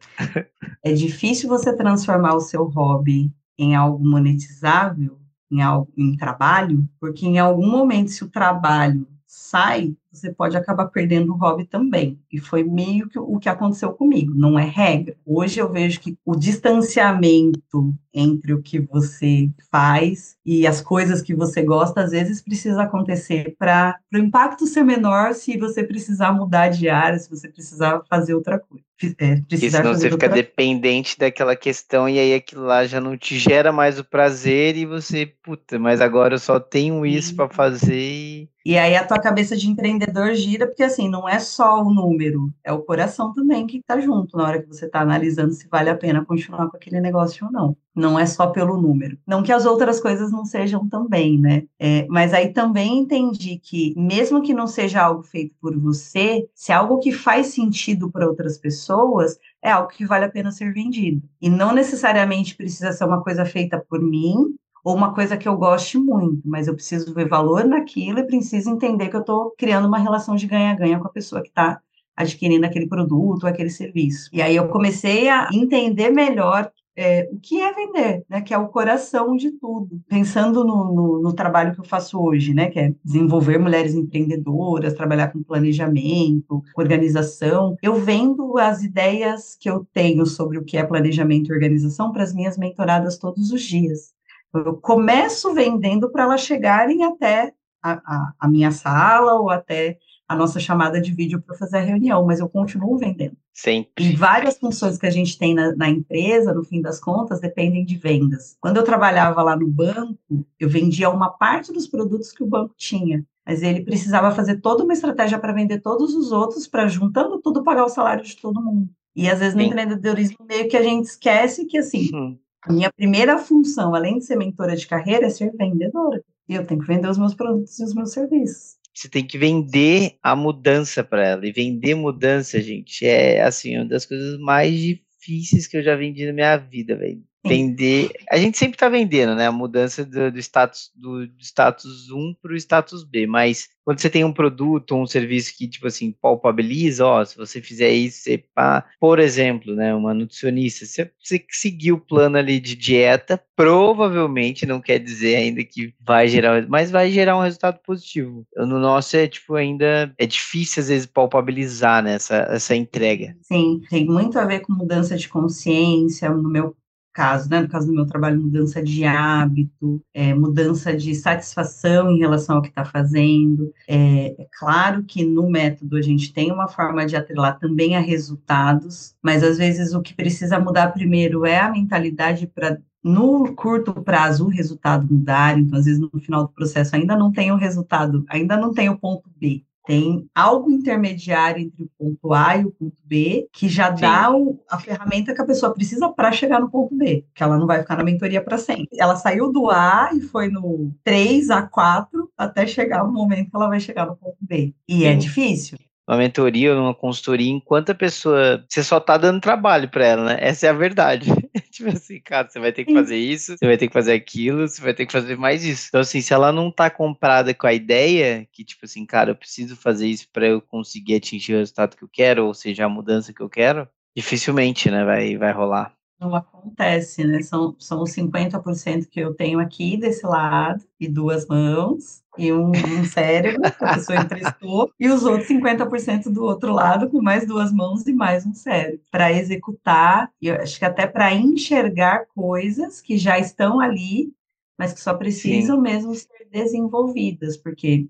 é 0.85 0.93
difícil 0.93 1.49
você 1.49 1.75
transformar 1.75 2.35
o 2.35 2.41
seu 2.41 2.65
hobby 2.65 3.33
em 3.57 3.77
algo 3.77 4.05
monetizável, 4.05 5.17
em 5.51 5.63
algo 5.63 5.91
em 5.97 6.17
trabalho, 6.17 6.87
porque 7.01 7.25
em 7.25 7.39
algum 7.39 7.71
momento 7.71 8.11
se 8.11 8.25
o 8.25 8.29
trabalho 8.29 9.07
sai 9.25 9.97
você 10.11 10.33
pode 10.33 10.57
acabar 10.57 10.87
perdendo 10.87 11.33
o 11.33 11.37
hobby 11.37 11.65
também. 11.65 12.19
E 12.33 12.39
foi 12.39 12.65
meio 12.65 13.09
que 13.09 13.19
o 13.19 13.39
que 13.39 13.49
aconteceu 13.49 13.93
comigo, 13.93 14.35
não 14.35 14.59
é 14.59 14.65
regra. 14.65 15.17
Hoje 15.25 15.61
eu 15.61 15.71
vejo 15.71 16.01
que 16.01 16.17
o 16.25 16.35
distanciamento 16.35 17.95
entre 18.13 18.53
o 18.53 18.63
que 18.63 18.81
você 18.81 19.49
faz 19.71 20.37
e 20.45 20.67
as 20.67 20.81
coisas 20.81 21.23
que 21.23 21.35
você 21.35 21.63
gosta, 21.63 22.01
às 22.01 22.11
vezes 22.11 22.43
precisa 22.43 22.83
acontecer 22.83 23.55
para 23.59 23.97
o 24.13 24.19
impacto 24.19 24.67
ser 24.67 24.83
menor 24.83 25.35
se 25.35 25.57
você 25.57 25.85
precisar 25.85 26.33
mudar 26.33 26.69
de 26.69 26.89
área, 26.89 27.19
se 27.19 27.31
você 27.31 27.49
precisar 27.49 28.03
fazer 28.09 28.35
outra 28.35 28.59
coisa. 28.59 28.85
É, 29.19 29.37
Porque 29.37 29.71
senão 29.71 29.95
você 29.95 30.11
fica 30.11 30.27
outra... 30.27 30.31
dependente 30.31 31.17
daquela 31.17 31.55
questão 31.55 32.09
e 32.09 32.19
aí 32.19 32.35
aquilo 32.35 32.65
lá 32.65 32.85
já 32.85 33.01
não 33.01 33.17
te 33.17 33.39
gera 33.39 33.71
mais 33.71 33.97
o 34.01 34.05
prazer 34.05 34.77
e 34.77 34.85
você, 34.85 35.33
puta, 35.41 35.79
mas 35.79 36.01
agora 36.01 36.35
eu 36.35 36.39
só 36.41 36.59
tenho 36.59 37.07
isso 37.07 37.37
para 37.37 37.49
fazer 37.49 37.95
e 37.95 38.51
e 38.69 38.77
aí 38.77 38.95
a 38.97 39.07
tua 39.07 39.19
cabeça 39.19 39.57
de 39.57 39.67
empreendedor 39.67 39.98
gira, 40.35 40.67
porque 40.67 40.83
assim, 40.83 41.09
não 41.09 41.29
é 41.29 41.39
só 41.39 41.83
o 41.83 41.93
número, 41.93 42.53
é 42.65 42.73
o 42.73 42.83
coração 42.83 43.33
também 43.33 43.67
que 43.67 43.79
está 43.79 44.01
junto 44.01 44.37
na 44.37 44.45
hora 44.45 44.63
que 44.63 44.69
você 44.69 44.87
está 44.87 45.01
analisando 45.01 45.53
se 45.53 45.69
vale 45.69 45.91
a 45.91 45.97
pena 45.97 46.25
continuar 46.25 46.69
com 46.69 46.77
aquele 46.77 47.01
negócio 47.01 47.47
ou 47.47 47.53
não. 47.53 47.77
Não 47.95 48.19
é 48.19 48.27
só 48.27 48.47
pelo 48.49 48.81
número. 48.81 49.19
Não 49.27 49.43
que 49.43 49.53
as 49.53 49.67
outras 49.67 50.01
coisas 50.01 50.31
não 50.31 50.45
sejam 50.45 50.89
também, 50.89 51.37
né? 51.39 51.65
É, 51.81 52.07
mas 52.09 52.33
aí 52.33 52.53
também 52.53 52.99
entendi 52.99 53.59
que, 53.59 53.93
mesmo 53.97 54.41
que 54.41 54.55
não 54.55 54.69
seja 54.69 55.03
algo 55.03 55.23
feito 55.25 55.55
por 55.61 55.77
você, 55.77 56.49
se 56.55 56.71
é 56.71 56.77
algo 56.77 57.01
que 57.01 57.11
faz 57.11 57.49
sentido 57.49 58.09
para 58.11 58.29
outras 58.29 58.57
pessoas, 58.57 59.37
é 59.61 59.71
algo 59.71 59.89
que 59.89 60.07
vale 60.07 60.27
a 60.27 60.31
pena 60.31 60.53
ser 60.53 60.73
vendido. 60.73 61.23
E 61.41 61.51
não 61.51 61.73
necessariamente 61.75 62.55
precisa 62.55 62.93
ser 62.93 63.05
uma 63.05 63.23
coisa 63.23 63.45
feita 63.45 63.85
por 63.89 64.01
mim, 64.01 64.55
ou 64.89 64.97
uma 64.97 65.13
coisa 65.13 65.37
que 65.37 65.47
eu 65.47 65.55
goste 65.55 65.99
muito, 65.99 66.41
mas 66.49 66.67
eu 66.67 66.75
preciso 66.75 67.13
ver 67.13 67.29
valor 67.29 67.63
naquilo 67.67 68.21
e 68.21 68.27
preciso 68.27 68.71
entender 68.71 69.11
que 69.11 69.17
eu 69.17 69.21
estou 69.21 69.51
criando 69.59 69.87
uma 69.87 69.99
relação 69.99 70.35
de 70.35 70.47
ganha-ganha 70.47 70.99
com 70.99 71.07
a 71.07 71.11
pessoa 71.11 71.43
que 71.43 71.51
está 71.51 71.79
adquirindo 72.17 72.65
aquele 72.65 72.89
produto 72.89 73.47
aquele 73.47 73.69
serviço. 73.69 74.31
E 74.33 74.41
aí 74.41 74.57
eu 74.57 74.67
comecei 74.69 75.29
a 75.29 75.47
entender 75.53 76.09
melhor 76.09 76.73
é, 76.97 77.29
o 77.31 77.39
que 77.39 77.61
é 77.61 77.71
vender, 77.71 78.25
né, 78.31 78.41
que 78.41 78.55
é 78.55 78.57
o 78.57 78.69
coração 78.69 79.37
de 79.37 79.51
tudo. 79.51 80.01
Pensando 80.09 80.65
no, 80.65 80.95
no, 80.95 81.21
no, 81.21 81.35
trabalho 81.35 81.75
que 81.75 81.81
eu 81.81 81.85
faço 81.85 82.19
hoje, 82.19 82.55
né, 82.55 82.71
que 82.71 82.81
é 82.81 82.95
desenvolver 83.05 83.59
mulheres 83.59 83.95
empreendedoras, 83.95 84.95
trabalhar 84.95 85.29
com 85.29 85.43
planejamento, 85.43 86.63
organização, 86.75 87.77
eu 87.83 87.97
vendo 87.97 88.57
as 88.57 88.83
ideias 88.83 89.55
que 89.55 89.69
eu 89.69 89.87
tenho 89.93 90.25
sobre 90.25 90.57
o 90.57 90.65
que 90.65 90.79
é 90.79 90.83
planejamento 90.83 91.51
e 91.51 91.55
organização 91.55 92.11
para 92.11 92.23
as 92.23 92.33
minhas 92.33 92.57
mentoradas 92.57 93.19
todos 93.19 93.53
os 93.53 93.61
dias. 93.61 94.17
Eu 94.55 94.77
começo 94.77 95.53
vendendo 95.55 96.11
para 96.11 96.25
elas 96.25 96.41
chegarem 96.41 97.05
até 97.05 97.53
a, 97.83 97.93
a, 97.93 98.33
a, 98.41 98.49
minha 98.49 98.71
sala 98.71 99.35
ou 99.35 99.51
até 99.51 99.99
a 100.27 100.37
nossa 100.37 100.61
chamada 100.61 101.01
de 101.01 101.13
vídeo 101.13 101.41
para 101.41 101.57
fazer 101.57 101.79
a 101.79 101.83
reunião, 101.83 102.25
mas 102.25 102.41
eu 102.41 102.49
continuo 102.49 102.99
vendendo. 102.99 103.37
Sempre. 103.53 104.13
E 104.13 104.17
várias 104.17 104.59
funções 104.59 104.99
que 104.99 105.07
a 105.07 105.11
gente 105.11 105.39
tem 105.39 105.55
na, 105.55 105.75
na, 105.75 105.89
empresa, 105.89 106.53
no 106.53 106.63
fim 106.63 106.81
das 106.81 107.01
contas, 107.01 107.41
dependem 107.41 107.85
de 107.85 107.97
vendas. 107.97 108.57
Quando 108.61 108.77
eu 108.77 108.85
trabalhava 108.85 109.43
lá 109.43 109.57
no 109.57 109.67
banco, 109.67 110.19
eu 110.61 110.69
vendia 110.69 111.11
uma 111.11 111.31
parte 111.31 111.73
dos 111.73 111.87
produtos 111.89 112.31
que 112.31 112.43
o 112.43 112.47
banco 112.47 112.75
tinha, 112.77 113.25
mas 113.47 113.63
ele 113.63 113.83
precisava 113.83 114.31
fazer 114.31 114.61
toda 114.61 114.85
uma 114.85 114.93
estratégia 114.93 115.39
para 115.39 115.53
vender 115.53 115.81
todos 115.81 116.15
os 116.15 116.31
outros, 116.31 116.67
para 116.67 116.87
juntando 116.89 117.41
tudo 117.41 117.65
pagar 117.65 117.85
o 117.85 117.89
salário 117.89 118.23
de 118.23 118.37
todo 118.37 118.63
mundo. 118.63 118.89
E 119.17 119.29
às 119.29 119.41
vezes 119.41 119.55
no 119.55 119.63
Sim. 119.63 119.69
empreendedorismo 119.69 120.37
meio 120.47 120.69
que 120.69 120.77
a 120.77 120.83
gente 120.83 121.07
esquece 121.07 121.65
que 121.65 121.79
assim, 121.79 122.11
uhum. 122.13 122.39
Minha 122.71 122.93
primeira 122.93 123.39
função, 123.39 123.95
além 123.95 124.19
de 124.19 124.25
ser 124.25 124.37
mentora 124.37 124.77
de 124.77 124.87
carreira, 124.87 125.27
é 125.27 125.31
ser 125.31 125.53
vendedora. 125.57 126.23
E 126.49 126.55
eu 126.55 126.67
tenho 126.67 126.81
que 126.81 126.87
vender 126.87 127.09
os 127.09 127.19
meus 127.19 127.35
produtos 127.35 127.79
e 127.79 127.85
os 127.85 127.95
meus 127.95 128.13
serviços. 128.13 128.77
Você 128.95 129.09
tem 129.09 129.25
que 129.25 129.39
vender 129.39 130.17
a 130.23 130.35
mudança 130.35 131.05
para 131.05 131.27
ela. 131.27 131.47
E 131.47 131.53
vender 131.53 131.95
mudança, 131.95 132.61
gente, 132.61 133.07
é 133.07 133.43
assim, 133.43 133.77
uma 133.77 133.87
das 133.87 134.05
coisas 134.05 134.39
mais 134.41 134.75
difíceis 134.79 135.67
que 135.67 135.77
eu 135.77 135.83
já 135.83 135.95
vendi 135.95 136.27
na 136.27 136.33
minha 136.33 136.57
vida, 136.57 136.97
velho 136.97 137.28
vender. 137.47 138.11
A 138.31 138.37
gente 138.37 138.59
sempre 138.59 138.77
está 138.77 138.89
vendendo, 138.89 139.35
né? 139.35 139.47
A 139.47 139.53
mudança 139.53 140.05
do, 140.05 140.31
do 140.33 140.39
status 140.39 140.91
do, 140.95 141.27
do, 141.27 141.43
status 141.43 142.11
1 142.11 142.35
para 142.43 142.53
o 142.53 142.57
status 142.57 143.05
B, 143.05 143.27
mas 143.27 143.69
quando 143.85 144.01
você 144.01 144.11
tem 144.11 144.25
um 144.25 144.33
produto 144.33 144.93
ou 144.93 145.03
um 145.03 145.07
serviço 145.07 145.57
que, 145.57 145.67
tipo 145.67 145.87
assim, 145.87 146.13
palpabiliza, 146.21 147.07
ó, 147.07 147.25
se 147.25 147.37
você 147.37 147.63
fizer 147.63 147.91
isso, 147.91 148.23
você 148.23 148.45
pá, 148.55 148.85
por 149.01 149.19
exemplo, 149.19 149.75
né, 149.75 149.95
uma 149.95 150.13
nutricionista, 150.13 150.85
se 150.85 151.11
você 151.19 151.43
seguir 151.51 151.93
o 151.93 152.01
plano 152.01 152.37
ali 152.37 152.61
de 152.61 152.77
dieta, 152.77 153.43
provavelmente 153.57 154.67
não 154.67 154.81
quer 154.81 154.99
dizer 154.99 155.37
ainda 155.37 155.65
que 155.65 155.95
vai 156.01 156.29
gerar, 156.29 156.69
mas 156.69 156.91
vai 156.91 157.11
gerar 157.11 157.39
um 157.39 157.43
resultado 157.43 157.79
positivo. 157.85 158.47
No 158.57 158.79
nosso 158.79 159.17
é, 159.17 159.27
tipo, 159.27 159.55
ainda 159.55 160.13
é 160.19 160.27
difícil 160.27 160.83
às 160.83 160.89
vezes 160.89 161.07
palpabilizar, 161.07 162.03
né, 162.03 162.15
essa, 162.15 162.37
essa 162.51 162.77
entrega. 162.77 163.35
Sim, 163.43 163.81
tem 163.89 164.05
muito 164.05 164.39
a 164.39 164.45
ver 164.45 164.61
com 164.61 164.73
mudança 164.75 165.17
de 165.17 165.29
consciência, 165.29 166.29
no 166.29 166.51
meu 166.51 166.77
caso, 167.19 167.51
né? 167.51 167.61
No 167.61 167.69
caso 167.69 167.89
do 167.89 167.93
meu 167.93 168.07
trabalho, 168.07 168.41
mudança 168.41 168.81
de 168.81 169.05
hábito, 169.05 170.01
é, 170.15 170.33
mudança 170.33 170.97
de 170.97 171.17
satisfação 171.17 172.13
em 172.13 172.19
relação 172.19 172.57
ao 172.57 172.63
que 172.63 172.69
está 172.69 172.85
fazendo. 172.85 173.73
É, 173.89 174.41
é, 174.41 174.47
claro 174.57 175.03
que 175.03 175.25
no 175.25 175.51
método 175.51 175.97
a 175.97 176.03
gente 176.03 176.33
tem 176.33 176.53
uma 176.53 176.69
forma 176.69 177.05
de 177.05 177.17
atrelar 177.17 177.59
também 177.59 177.97
a 177.97 178.01
resultados, 178.01 179.17
mas 179.21 179.43
às 179.43 179.59
vezes 179.59 179.95
o 179.95 180.01
que 180.01 180.15
precisa 180.15 180.61
mudar 180.61 180.93
primeiro 180.93 181.45
é 181.45 181.59
a 181.59 181.73
mentalidade 181.73 182.47
para 182.47 182.79
no 183.03 183.53
curto 183.55 183.93
prazo 183.95 184.47
o 184.47 184.49
resultado 184.49 185.13
mudar, 185.13 185.59
então 185.59 185.77
às 185.77 185.87
vezes 185.87 186.01
no 186.01 186.11
final 186.21 186.43
do 186.45 186.53
processo 186.53 186.95
ainda 186.95 187.17
não 187.17 187.33
tem 187.33 187.51
o 187.51 187.57
resultado, 187.57 188.25
ainda 188.29 188.57
não 188.57 188.73
tem 188.73 188.89
o 188.89 188.99
ponto 188.99 189.29
B 189.37 189.65
tem 189.89 190.29
algo 190.35 190.71
intermediário 190.71 191.63
entre 191.63 191.83
o 191.83 191.91
ponto 191.99 192.35
A 192.35 192.59
e 192.59 192.67
o 192.67 192.71
ponto 192.71 192.97
B, 193.07 193.49
que 193.51 193.71
já 193.71 193.95
Sim. 193.97 194.03
dá 194.03 194.31
o, 194.31 194.63
a 194.69 194.79
ferramenta 194.79 195.35
que 195.35 195.41
a 195.41 195.47
pessoa 195.47 195.73
precisa 195.73 196.11
para 196.11 196.31
chegar 196.31 196.61
no 196.61 196.71
ponto 196.71 196.95
B, 196.95 197.25
que 197.35 197.43
ela 197.43 197.57
não 197.57 197.67
vai 197.67 197.81
ficar 197.81 197.97
na 197.97 198.05
mentoria 198.05 198.45
para 198.45 198.59
sempre. 198.59 198.89
Ela 198.99 199.17
saiu 199.17 199.51
do 199.51 199.71
A 199.71 200.11
e 200.13 200.21
foi 200.21 200.49
no 200.49 200.93
3 201.03 201.49
a 201.49 201.63
4 201.63 202.31
até 202.37 202.67
chegar 202.67 203.03
o 203.03 203.11
momento 203.11 203.51
que 203.51 203.57
ela 203.57 203.69
vai 203.69 203.81
chegar 203.81 204.05
no 204.05 204.15
ponto 204.15 204.37
B. 204.43 204.75
E 204.87 205.05
é 205.05 205.13
Sim. 205.13 205.15
é 205.15 205.17
difícil 205.17 205.79
uma 206.09 206.17
mentoria 206.17 206.75
ou 206.75 206.81
uma 206.81 206.95
consultoria 206.95 207.51
enquanto 207.51 207.91
a 207.91 207.95
pessoa. 207.95 208.65
Você 208.67 208.83
só 208.83 208.99
tá 208.99 209.19
dando 209.19 209.43
trabalho 209.43 209.89
para 209.91 210.07
ela, 210.07 210.25
né? 210.25 210.39
Essa 210.41 210.67
é 210.67 210.71
a 210.71 210.73
verdade. 210.73 211.31
tipo 211.71 211.91
assim, 211.91 212.19
cara, 212.19 212.49
você 212.49 212.59
vai 212.59 212.73
ter 212.73 212.87
que 212.87 212.95
fazer 212.95 213.17
isso, 213.17 213.57
você 213.59 213.67
vai 213.67 213.77
ter 213.77 213.89
que 213.89 213.93
fazer 213.93 214.15
aquilo, 214.15 214.67
você 214.67 214.81
vai 214.81 214.95
ter 214.95 215.05
que 215.05 215.13
fazer 215.13 215.37
mais 215.37 215.63
isso. 215.65 215.89
Então, 215.89 216.01
assim, 216.01 216.23
se 216.23 216.33
ela 216.33 216.51
não 216.51 216.71
tá 216.71 216.89
comprada 216.89 217.53
com 217.53 217.67
a 217.67 217.75
ideia 217.75 218.49
que, 218.51 218.65
tipo 218.65 218.87
assim, 218.87 219.05
cara, 219.05 219.33
eu 219.33 219.37
preciso 219.37 219.77
fazer 219.77 220.07
isso 220.07 220.27
para 220.33 220.47
eu 220.47 220.63
conseguir 220.63 221.17
atingir 221.17 221.55
o 221.55 221.59
resultado 221.59 221.95
que 221.95 222.05
eu 222.05 222.09
quero, 222.11 222.47
ou 222.47 222.55
seja, 222.55 222.87
a 222.87 222.89
mudança 222.89 223.33
que 223.33 223.43
eu 223.43 223.49
quero, 223.49 223.87
dificilmente, 224.17 224.91
né, 224.91 225.05
vai, 225.05 225.37
vai 225.37 225.53
rolar 225.53 225.98
não 226.21 226.35
acontece, 226.35 227.25
né? 227.25 227.43
São, 227.43 227.77
são 227.79 228.03
os 228.03 228.11
50% 228.11 229.07
que 229.09 229.21
eu 229.21 229.35
tenho 229.35 229.61
aqui 229.61 229.97
desse 229.97 230.27
lado, 230.27 230.85
e 230.99 231.09
duas 231.09 231.47
mãos, 231.47 232.23
e 232.37 232.53
um, 232.53 232.71
um 232.71 233.05
cérebro 233.05 233.63
que 233.63 233.85
a 233.85 233.95
pessoa 233.95 234.19
emprestou, 234.19 234.93
e 234.99 235.09
os 235.09 235.23
outros 235.25 235.49
50% 235.49 236.31
do 236.31 236.43
outro 236.45 236.73
lado, 236.73 237.09
com 237.09 237.23
mais 237.23 237.47
duas 237.47 237.73
mãos 237.73 238.07
e 238.07 238.13
mais 238.13 238.45
um 238.45 238.53
cérebro, 238.53 239.01
para 239.11 239.33
executar, 239.33 240.31
e 240.41 240.51
acho 240.51 240.79
que 240.79 240.85
até 240.85 241.07
para 241.07 241.33
enxergar 241.35 242.27
coisas 242.35 243.01
que 243.01 243.17
já 243.17 243.39
estão 243.39 243.81
ali, 243.81 244.33
mas 244.77 244.93
que 244.93 245.01
só 245.01 245.15
precisam 245.15 245.77
Sim. 245.77 245.83
mesmo 245.83 246.15
ser 246.15 246.49
desenvolvidas, 246.51 247.57
porque 247.57 248.07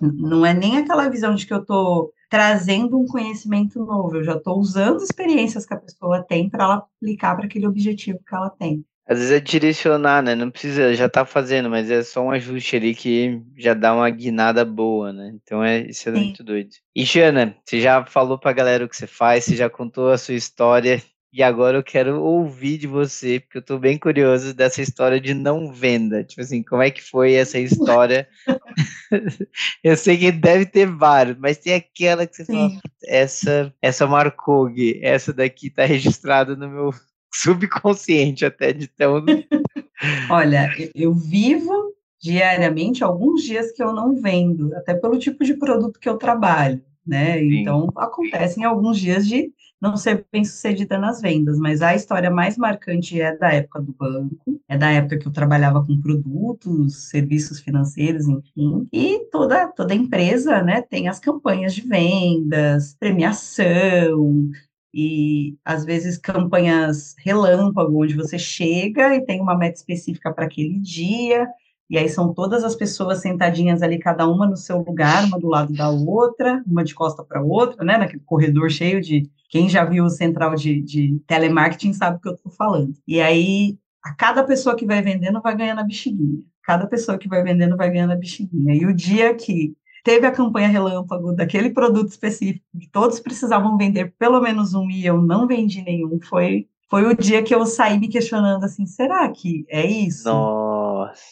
não 0.00 0.44
é 0.44 0.54
nem 0.54 0.78
aquela 0.78 1.08
visão 1.08 1.34
de 1.34 1.46
que 1.46 1.52
eu 1.52 1.60
estou 1.60 2.12
trazendo 2.32 2.98
um 2.98 3.04
conhecimento 3.04 3.78
novo, 3.84 4.16
eu 4.16 4.24
já 4.24 4.32
estou 4.32 4.58
usando 4.58 5.02
experiências 5.02 5.66
que 5.66 5.74
a 5.74 5.76
pessoa 5.76 6.22
tem 6.22 6.48
para 6.48 6.64
ela 6.64 6.74
aplicar 6.76 7.36
para 7.36 7.44
aquele 7.44 7.66
objetivo 7.66 8.20
que 8.26 8.34
ela 8.34 8.48
tem. 8.48 8.82
Às 9.06 9.18
vezes 9.18 9.32
é 9.32 9.38
direcionar, 9.38 10.22
né? 10.22 10.34
Não 10.34 10.50
precisa, 10.50 10.94
já 10.94 11.10
tá 11.10 11.26
fazendo, 11.26 11.68
mas 11.68 11.90
é 11.90 12.02
só 12.02 12.22
um 12.22 12.30
ajuste 12.30 12.74
ali 12.74 12.94
que 12.94 13.42
já 13.58 13.74
dá 13.74 13.94
uma 13.94 14.08
guinada 14.08 14.64
boa, 14.64 15.12
né? 15.12 15.34
Então 15.42 15.62
é, 15.62 15.80
isso 15.82 16.08
é 16.08 16.14
Sim. 16.14 16.20
muito 16.20 16.42
doido. 16.42 16.70
E 16.96 17.04
Jana, 17.04 17.54
você 17.62 17.82
já 17.82 18.02
falou 18.06 18.38
pra 18.38 18.54
galera 18.54 18.86
o 18.86 18.88
que 18.88 18.96
você 18.96 19.06
faz, 19.06 19.44
você 19.44 19.54
já 19.54 19.68
contou 19.68 20.10
a 20.10 20.16
sua 20.16 20.32
história, 20.32 21.02
e 21.32 21.42
agora 21.42 21.78
eu 21.78 21.82
quero 21.82 22.22
ouvir 22.22 22.76
de 22.76 22.86
você, 22.86 23.40
porque 23.40 23.56
eu 23.56 23.62
tô 23.62 23.78
bem 23.78 23.96
curioso 23.96 24.52
dessa 24.52 24.82
história 24.82 25.18
de 25.18 25.32
não 25.32 25.72
venda. 25.72 26.22
Tipo 26.22 26.42
assim, 26.42 26.62
como 26.62 26.82
é 26.82 26.90
que 26.90 27.02
foi 27.02 27.32
essa 27.32 27.58
história? 27.58 28.28
eu 29.82 29.96
sei 29.96 30.18
que 30.18 30.30
deve 30.30 30.66
ter 30.66 30.86
vários, 30.86 31.38
mas 31.38 31.56
tem 31.56 31.72
aquela 31.72 32.26
que 32.26 32.36
você 32.36 32.44
Sim. 32.44 32.52
fala, 32.52 32.80
essa, 33.06 33.74
essa 33.80 34.06
marcou, 34.06 34.68
Gui, 34.68 35.00
essa 35.02 35.32
daqui 35.32 35.70
tá 35.70 35.86
registrada 35.86 36.54
no 36.54 36.68
meu 36.68 36.90
subconsciente 37.32 38.44
até 38.44 38.74
de 38.74 38.86
tão. 38.86 39.24
Olha, 40.28 40.68
eu 40.94 41.14
vivo 41.14 41.94
diariamente 42.20 43.02
alguns 43.02 43.42
dias 43.42 43.72
que 43.72 43.82
eu 43.82 43.94
não 43.94 44.14
vendo, 44.20 44.74
até 44.76 44.92
pelo 44.92 45.18
tipo 45.18 45.42
de 45.44 45.54
produto 45.54 45.98
que 45.98 46.08
eu 46.08 46.18
trabalho. 46.18 46.82
né? 47.06 47.38
Sim. 47.38 47.60
Então, 47.60 47.88
acontecem 47.96 48.64
alguns 48.64 48.98
dias 48.98 49.26
de 49.26 49.50
não 49.82 49.96
ser 49.96 50.24
bem 50.32 50.44
sucedida 50.44 50.96
nas 50.96 51.20
vendas, 51.20 51.58
mas 51.58 51.82
a 51.82 51.92
história 51.92 52.30
mais 52.30 52.56
marcante 52.56 53.20
é 53.20 53.36
da 53.36 53.52
época 53.52 53.82
do 53.82 53.92
banco, 53.92 54.60
é 54.68 54.78
da 54.78 54.88
época 54.88 55.18
que 55.18 55.26
eu 55.26 55.32
trabalhava 55.32 55.84
com 55.84 56.00
produtos, 56.00 57.08
serviços 57.08 57.58
financeiros, 57.58 58.28
enfim, 58.28 58.86
e 58.92 59.26
toda, 59.32 59.66
toda 59.72 59.92
empresa, 59.92 60.62
né, 60.62 60.82
tem 60.82 61.08
as 61.08 61.18
campanhas 61.18 61.74
de 61.74 61.80
vendas, 61.82 62.94
premiação, 62.94 64.50
e 64.94 65.56
às 65.64 65.84
vezes 65.84 66.16
campanhas 66.16 67.16
relâmpago, 67.18 68.04
onde 68.04 68.14
você 68.14 68.38
chega 68.38 69.16
e 69.16 69.24
tem 69.24 69.40
uma 69.40 69.56
meta 69.56 69.78
específica 69.78 70.32
para 70.32 70.44
aquele 70.44 70.78
dia, 70.78 71.48
e 71.88 71.98
aí 71.98 72.08
são 72.08 72.32
todas 72.32 72.64
as 72.64 72.74
pessoas 72.74 73.20
sentadinhas 73.20 73.82
ali, 73.82 73.98
cada 73.98 74.26
uma 74.26 74.46
no 74.46 74.56
seu 74.56 74.78
lugar, 74.78 75.24
uma 75.26 75.38
do 75.38 75.48
lado 75.48 75.72
da 75.74 75.90
outra, 75.90 76.62
uma 76.66 76.82
de 76.82 76.94
costa 76.94 77.22
para 77.22 77.42
outra, 77.42 77.84
né, 77.84 77.98
naquele 77.98 78.22
corredor 78.24 78.70
cheio 78.70 79.00
de. 79.00 79.30
Quem 79.50 79.68
já 79.68 79.84
viu 79.84 80.04
o 80.06 80.10
central 80.10 80.54
de, 80.54 80.80
de 80.80 81.20
telemarketing 81.26 81.92
sabe 81.92 82.16
o 82.16 82.20
que 82.20 82.28
eu 82.28 82.32
estou 82.32 82.50
falando. 82.50 82.94
E 83.06 83.20
aí, 83.20 83.76
a 84.02 84.14
cada 84.14 84.42
pessoa 84.42 84.74
que 84.74 84.86
vai 84.86 85.02
vendendo 85.02 85.42
vai 85.42 85.54
ganhando 85.54 85.80
a 85.80 85.84
bexiguinha. 85.84 86.40
Cada 86.62 86.86
pessoa 86.86 87.18
que 87.18 87.28
vai 87.28 87.42
vendendo 87.42 87.76
vai 87.76 87.90
ganhando 87.90 88.12
a 88.12 88.16
bexiguinha. 88.16 88.74
E 88.74 88.86
o 88.86 88.94
dia 88.94 89.34
que 89.34 89.74
teve 90.02 90.26
a 90.26 90.32
campanha 90.32 90.68
relâmpago 90.68 91.32
daquele 91.32 91.68
produto 91.68 92.08
específico, 92.08 92.64
que 92.80 92.88
todos 92.88 93.20
precisavam 93.20 93.76
vender 93.76 94.14
pelo 94.18 94.40
menos 94.40 94.72
um 94.74 94.90
e 94.90 95.04
eu 95.04 95.20
não 95.20 95.46
vendi 95.46 95.82
nenhum, 95.82 96.18
foi, 96.20 96.66
foi 96.88 97.06
o 97.06 97.14
dia 97.14 97.42
que 97.42 97.54
eu 97.54 97.64
saí 97.66 97.98
me 97.98 98.08
questionando 98.08 98.64
assim, 98.64 98.86
será 98.86 99.28
que 99.28 99.64
é 99.68 99.86
isso? 99.86 100.28
Nossa. 100.28 100.71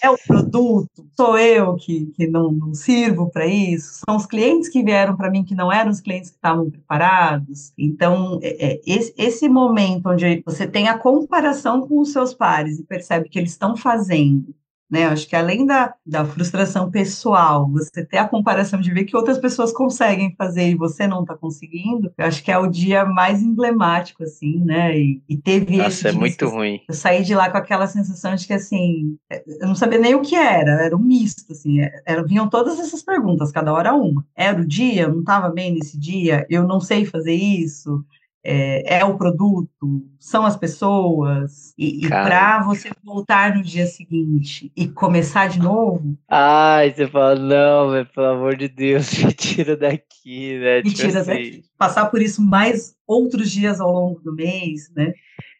É 0.02 0.10
o 0.10 0.16
produto? 0.26 1.06
Sou 1.16 1.38
eu 1.38 1.74
que, 1.76 2.06
que 2.06 2.26
não, 2.26 2.50
não 2.50 2.74
sirvo 2.74 3.30
para 3.30 3.46
isso? 3.46 4.00
São 4.06 4.16
os 4.16 4.26
clientes 4.26 4.68
que 4.68 4.82
vieram 4.82 5.16
para 5.16 5.30
mim 5.30 5.44
que 5.44 5.54
não 5.54 5.72
eram 5.72 5.90
os 5.90 6.00
clientes 6.00 6.30
que 6.30 6.36
estavam 6.36 6.70
preparados? 6.70 7.72
Então, 7.76 8.38
é, 8.42 8.72
é, 8.72 8.80
esse, 8.86 9.14
esse 9.16 9.48
momento 9.48 10.08
onde 10.08 10.42
você 10.44 10.66
tem 10.66 10.88
a 10.88 10.98
comparação 10.98 11.86
com 11.86 12.00
os 12.00 12.12
seus 12.12 12.34
pares 12.34 12.78
e 12.78 12.84
percebe 12.84 13.28
que 13.28 13.38
eles 13.38 13.50
estão 13.50 13.76
fazendo 13.76 14.54
né? 14.90 15.06
Acho 15.06 15.28
que 15.28 15.36
além 15.36 15.64
da, 15.64 15.94
da 16.04 16.24
frustração 16.24 16.90
pessoal, 16.90 17.70
você 17.70 18.04
ter 18.04 18.18
a 18.18 18.28
comparação 18.28 18.80
de 18.80 18.92
ver 18.92 19.04
que 19.04 19.16
outras 19.16 19.38
pessoas 19.38 19.72
conseguem 19.72 20.34
fazer 20.36 20.70
e 20.70 20.74
você 20.74 21.06
não 21.06 21.20
está 21.20 21.36
conseguindo, 21.36 22.12
eu 22.18 22.26
acho 22.26 22.42
que 22.42 22.50
é 22.50 22.58
o 22.58 22.66
dia 22.66 23.04
mais 23.04 23.42
emblemático, 23.42 24.24
assim, 24.24 24.58
né? 24.64 24.98
E, 24.98 25.22
e 25.28 25.36
teve 25.36 25.76
Nossa, 25.76 26.08
é 26.08 26.12
muito 26.12 26.48
ruim. 26.48 26.80
Eu 26.88 26.94
saí 26.94 27.22
de 27.22 27.34
lá 27.34 27.48
com 27.48 27.58
aquela 27.58 27.86
sensação 27.86 28.34
de 28.34 28.46
que, 28.46 28.52
assim, 28.52 29.16
eu 29.60 29.68
não 29.68 29.74
sabia 29.74 29.98
nem 29.98 30.14
o 30.14 30.22
que 30.22 30.34
era, 30.34 30.84
era 30.84 30.96
um 30.96 31.02
misto, 31.02 31.52
assim, 31.52 31.80
é, 31.80 32.02
era, 32.04 32.24
vinham 32.24 32.48
todas 32.48 32.80
essas 32.80 33.02
perguntas, 33.02 33.52
cada 33.52 33.72
hora 33.72 33.94
uma. 33.94 34.26
Era 34.34 34.60
o 34.60 34.66
dia? 34.66 35.02
Eu 35.02 35.12
não 35.12 35.20
estava 35.20 35.48
bem 35.48 35.74
nesse 35.74 35.98
dia? 35.98 36.46
Eu 36.50 36.66
não 36.66 36.80
sei 36.80 37.04
fazer 37.04 37.34
isso? 37.34 38.04
É, 38.42 39.00
é, 39.00 39.04
o 39.04 39.18
produto, 39.18 40.02
são 40.18 40.46
as 40.46 40.56
pessoas, 40.56 41.74
e, 41.76 42.06
e 42.06 42.08
para 42.08 42.62
você 42.62 42.90
voltar 43.04 43.54
no 43.54 43.62
dia 43.62 43.86
seguinte 43.86 44.72
e 44.74 44.88
começar 44.88 45.48
de 45.48 45.58
novo. 45.58 46.16
Ai, 46.28 46.92
você 46.92 47.06
fala, 47.06 47.34
não, 47.34 47.90
véio, 47.90 48.06
pelo 48.06 48.26
amor 48.26 48.56
de 48.56 48.68
Deus, 48.68 49.12
me 49.22 49.32
tira 49.32 49.76
daqui, 49.76 50.58
né? 50.58 50.76
Me 50.78 50.84
tipo 50.84 50.96
tira 50.96 51.20
assim. 51.20 51.30
daqui. 51.30 51.64
Passar 51.76 52.06
por 52.06 52.22
isso 52.22 52.42
mais 52.42 52.94
outros 53.06 53.50
dias 53.50 53.80
ao 53.80 53.92
longo 53.92 54.20
do 54.20 54.34
mês, 54.34 54.90
né? 54.96 55.12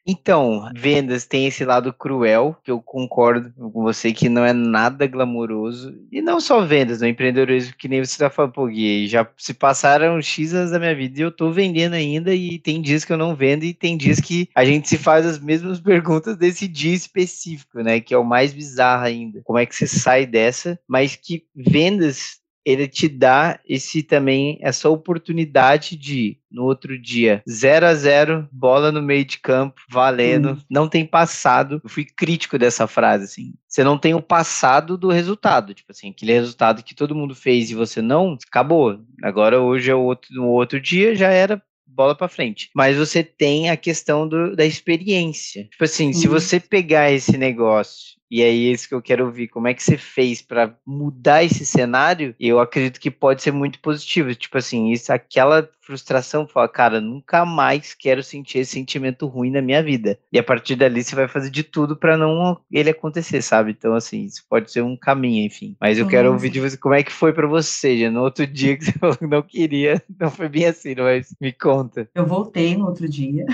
Então, 0.06 0.68
vendas 0.74 1.26
tem 1.26 1.46
esse 1.46 1.64
lado 1.64 1.92
cruel, 1.92 2.56
que 2.64 2.70
eu 2.70 2.80
concordo 2.80 3.52
com 3.52 3.82
você 3.82 4.12
que 4.12 4.28
não 4.28 4.44
é 4.44 4.52
nada 4.52 5.06
glamouroso. 5.06 5.94
E 6.10 6.22
não 6.22 6.40
só 6.40 6.62
vendas, 6.62 7.00
no 7.00 7.06
empreendedorismo, 7.06 7.74
que 7.76 7.88
nem 7.88 8.02
você 8.04 8.12
está 8.12 8.30
falando, 8.30 8.52
pô, 8.52 8.66
Gui, 8.66 9.06
já 9.06 9.28
se 9.36 9.52
passaram 9.52 10.20
X 10.20 10.54
anos 10.54 10.70
da 10.70 10.78
minha 10.78 10.94
vida 10.94 11.20
e 11.20 11.22
eu 11.22 11.30
tô 11.30 11.52
vendendo 11.52 11.94
ainda, 11.94 12.34
e 12.34 12.58
tem 12.58 12.80
dias 12.80 13.04
que 13.04 13.12
eu 13.12 13.18
não 13.18 13.36
vendo, 13.36 13.64
e 13.64 13.74
tem 13.74 13.96
dias 13.96 14.20
que 14.20 14.48
a 14.54 14.64
gente 14.64 14.88
se 14.88 14.96
faz 14.96 15.26
as 15.26 15.38
mesmas 15.38 15.78
perguntas 15.80 16.36
desse 16.36 16.66
dia 16.66 16.94
específico, 16.94 17.80
né? 17.80 18.00
Que 18.00 18.14
é 18.14 18.18
o 18.18 18.24
mais 18.24 18.52
bizarro 18.52 19.04
ainda. 19.04 19.42
Como 19.44 19.58
é 19.58 19.66
que 19.66 19.76
você 19.76 19.86
sai 19.86 20.26
dessa? 20.26 20.78
Mas 20.88 21.14
que 21.14 21.44
vendas 21.54 22.39
ele 22.64 22.86
te 22.86 23.08
dá 23.08 23.58
esse 23.68 24.02
também 24.02 24.58
essa 24.60 24.88
oportunidade 24.88 25.96
de 25.96 26.38
no 26.50 26.64
outro 26.64 27.00
dia 27.00 27.42
0 27.48 27.86
a 27.86 27.94
0 27.94 28.48
bola 28.50 28.90
no 28.90 29.00
meio 29.00 29.24
de 29.24 29.38
campo 29.38 29.80
valendo 29.88 30.52
hum. 30.52 30.58
não 30.68 30.88
tem 30.88 31.06
passado 31.06 31.80
eu 31.82 31.88
fui 31.88 32.04
crítico 32.04 32.58
dessa 32.58 32.86
frase 32.86 33.24
assim 33.24 33.54
você 33.68 33.84
não 33.84 33.96
tem 33.96 34.14
o 34.14 34.22
passado 34.22 34.98
do 34.98 35.08
resultado 35.08 35.74
tipo 35.74 35.92
assim 35.92 36.10
aquele 36.10 36.32
resultado 36.32 36.82
que 36.82 36.94
todo 36.94 37.14
mundo 37.14 37.34
fez 37.34 37.70
e 37.70 37.74
você 37.74 38.02
não 38.02 38.36
acabou 38.46 39.00
agora 39.22 39.60
hoje 39.60 39.90
é 39.90 39.94
outro 39.94 40.34
no 40.34 40.48
outro 40.48 40.80
dia 40.80 41.14
já 41.14 41.28
era 41.28 41.62
bola 42.00 42.14
para 42.14 42.28
frente. 42.28 42.70
Mas 42.74 42.96
você 42.96 43.22
tem 43.22 43.68
a 43.68 43.76
questão 43.76 44.26
do, 44.26 44.56
da 44.56 44.64
experiência. 44.64 45.64
Tipo 45.64 45.84
assim, 45.84 46.12
se 46.12 46.26
você 46.26 46.58
pegar 46.58 47.10
esse 47.10 47.36
negócio 47.36 48.19
e 48.30 48.42
é 48.42 48.48
isso 48.48 48.88
que 48.88 48.94
eu 48.94 49.02
quero 49.02 49.26
ouvir. 49.26 49.48
Como 49.48 49.68
é 49.68 49.74
que 49.74 49.82
você 49.82 49.96
fez 49.96 50.40
para 50.40 50.74
mudar 50.86 51.42
esse 51.42 51.66
cenário? 51.66 52.34
Eu 52.38 52.60
acredito 52.60 53.00
que 53.00 53.10
pode 53.10 53.42
ser 53.42 53.52
muito 53.52 53.80
positivo. 53.80 54.34
Tipo 54.34 54.58
assim, 54.58 54.90
isso, 54.92 55.12
aquela 55.12 55.68
frustração, 55.90 56.46
fala, 56.46 56.68
cara, 56.68 57.00
nunca 57.00 57.44
mais 57.44 57.94
quero 57.94 58.22
sentir 58.22 58.58
esse 58.58 58.70
sentimento 58.70 59.26
ruim 59.26 59.50
na 59.50 59.60
minha 59.60 59.82
vida. 59.82 60.16
E 60.32 60.38
a 60.38 60.42
partir 60.42 60.76
dali 60.76 61.02
você 61.02 61.16
vai 61.16 61.26
fazer 61.26 61.50
de 61.50 61.64
tudo 61.64 61.96
para 61.96 62.16
não 62.16 62.60
ele 62.70 62.90
acontecer, 62.90 63.42
sabe? 63.42 63.72
Então, 63.72 63.94
assim, 63.94 64.24
isso 64.24 64.44
pode 64.48 64.70
ser 64.70 64.82
um 64.82 64.96
caminho, 64.96 65.44
enfim. 65.44 65.76
Mas 65.80 65.98
eu 65.98 66.06
quero 66.06 66.30
ouvir 66.30 66.50
de 66.50 66.60
você 66.60 66.76
como 66.76 66.94
é 66.94 67.02
que 67.02 67.10
foi 67.10 67.32
para 67.32 67.48
você, 67.48 67.98
já 67.98 68.10
no 68.10 68.22
outro 68.22 68.46
dia 68.46 68.76
que 68.76 68.84
você 68.84 68.92
falou 69.00 69.16
que 69.16 69.26
não 69.26 69.42
queria. 69.42 70.00
Não 70.18 70.30
foi 70.30 70.48
bem 70.48 70.66
assim, 70.66 70.94
mas 70.96 71.34
me 71.40 71.52
conta. 71.52 72.08
Eu 72.14 72.24
voltei 72.24 72.76
no 72.76 72.86
outro 72.86 73.08
dia. 73.08 73.44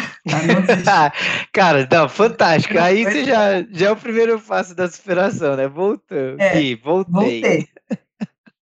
Tá? 0.84 1.12
cara, 1.52 1.88
não, 1.90 2.06
fantástico. 2.08 2.76
Aí 2.78 3.04
você 3.04 3.24
já, 3.24 3.64
já 3.70 3.86
é 3.86 3.90
o 3.90 3.96
primeiro 3.96 4.38
passo 4.40 4.65
da 4.74 4.88
superação, 4.88 5.56
né? 5.56 5.68
Voltou. 5.68 6.36
É, 6.38 6.60
e 6.60 6.74
voltei. 6.74 7.12
Voltei. 7.12 7.68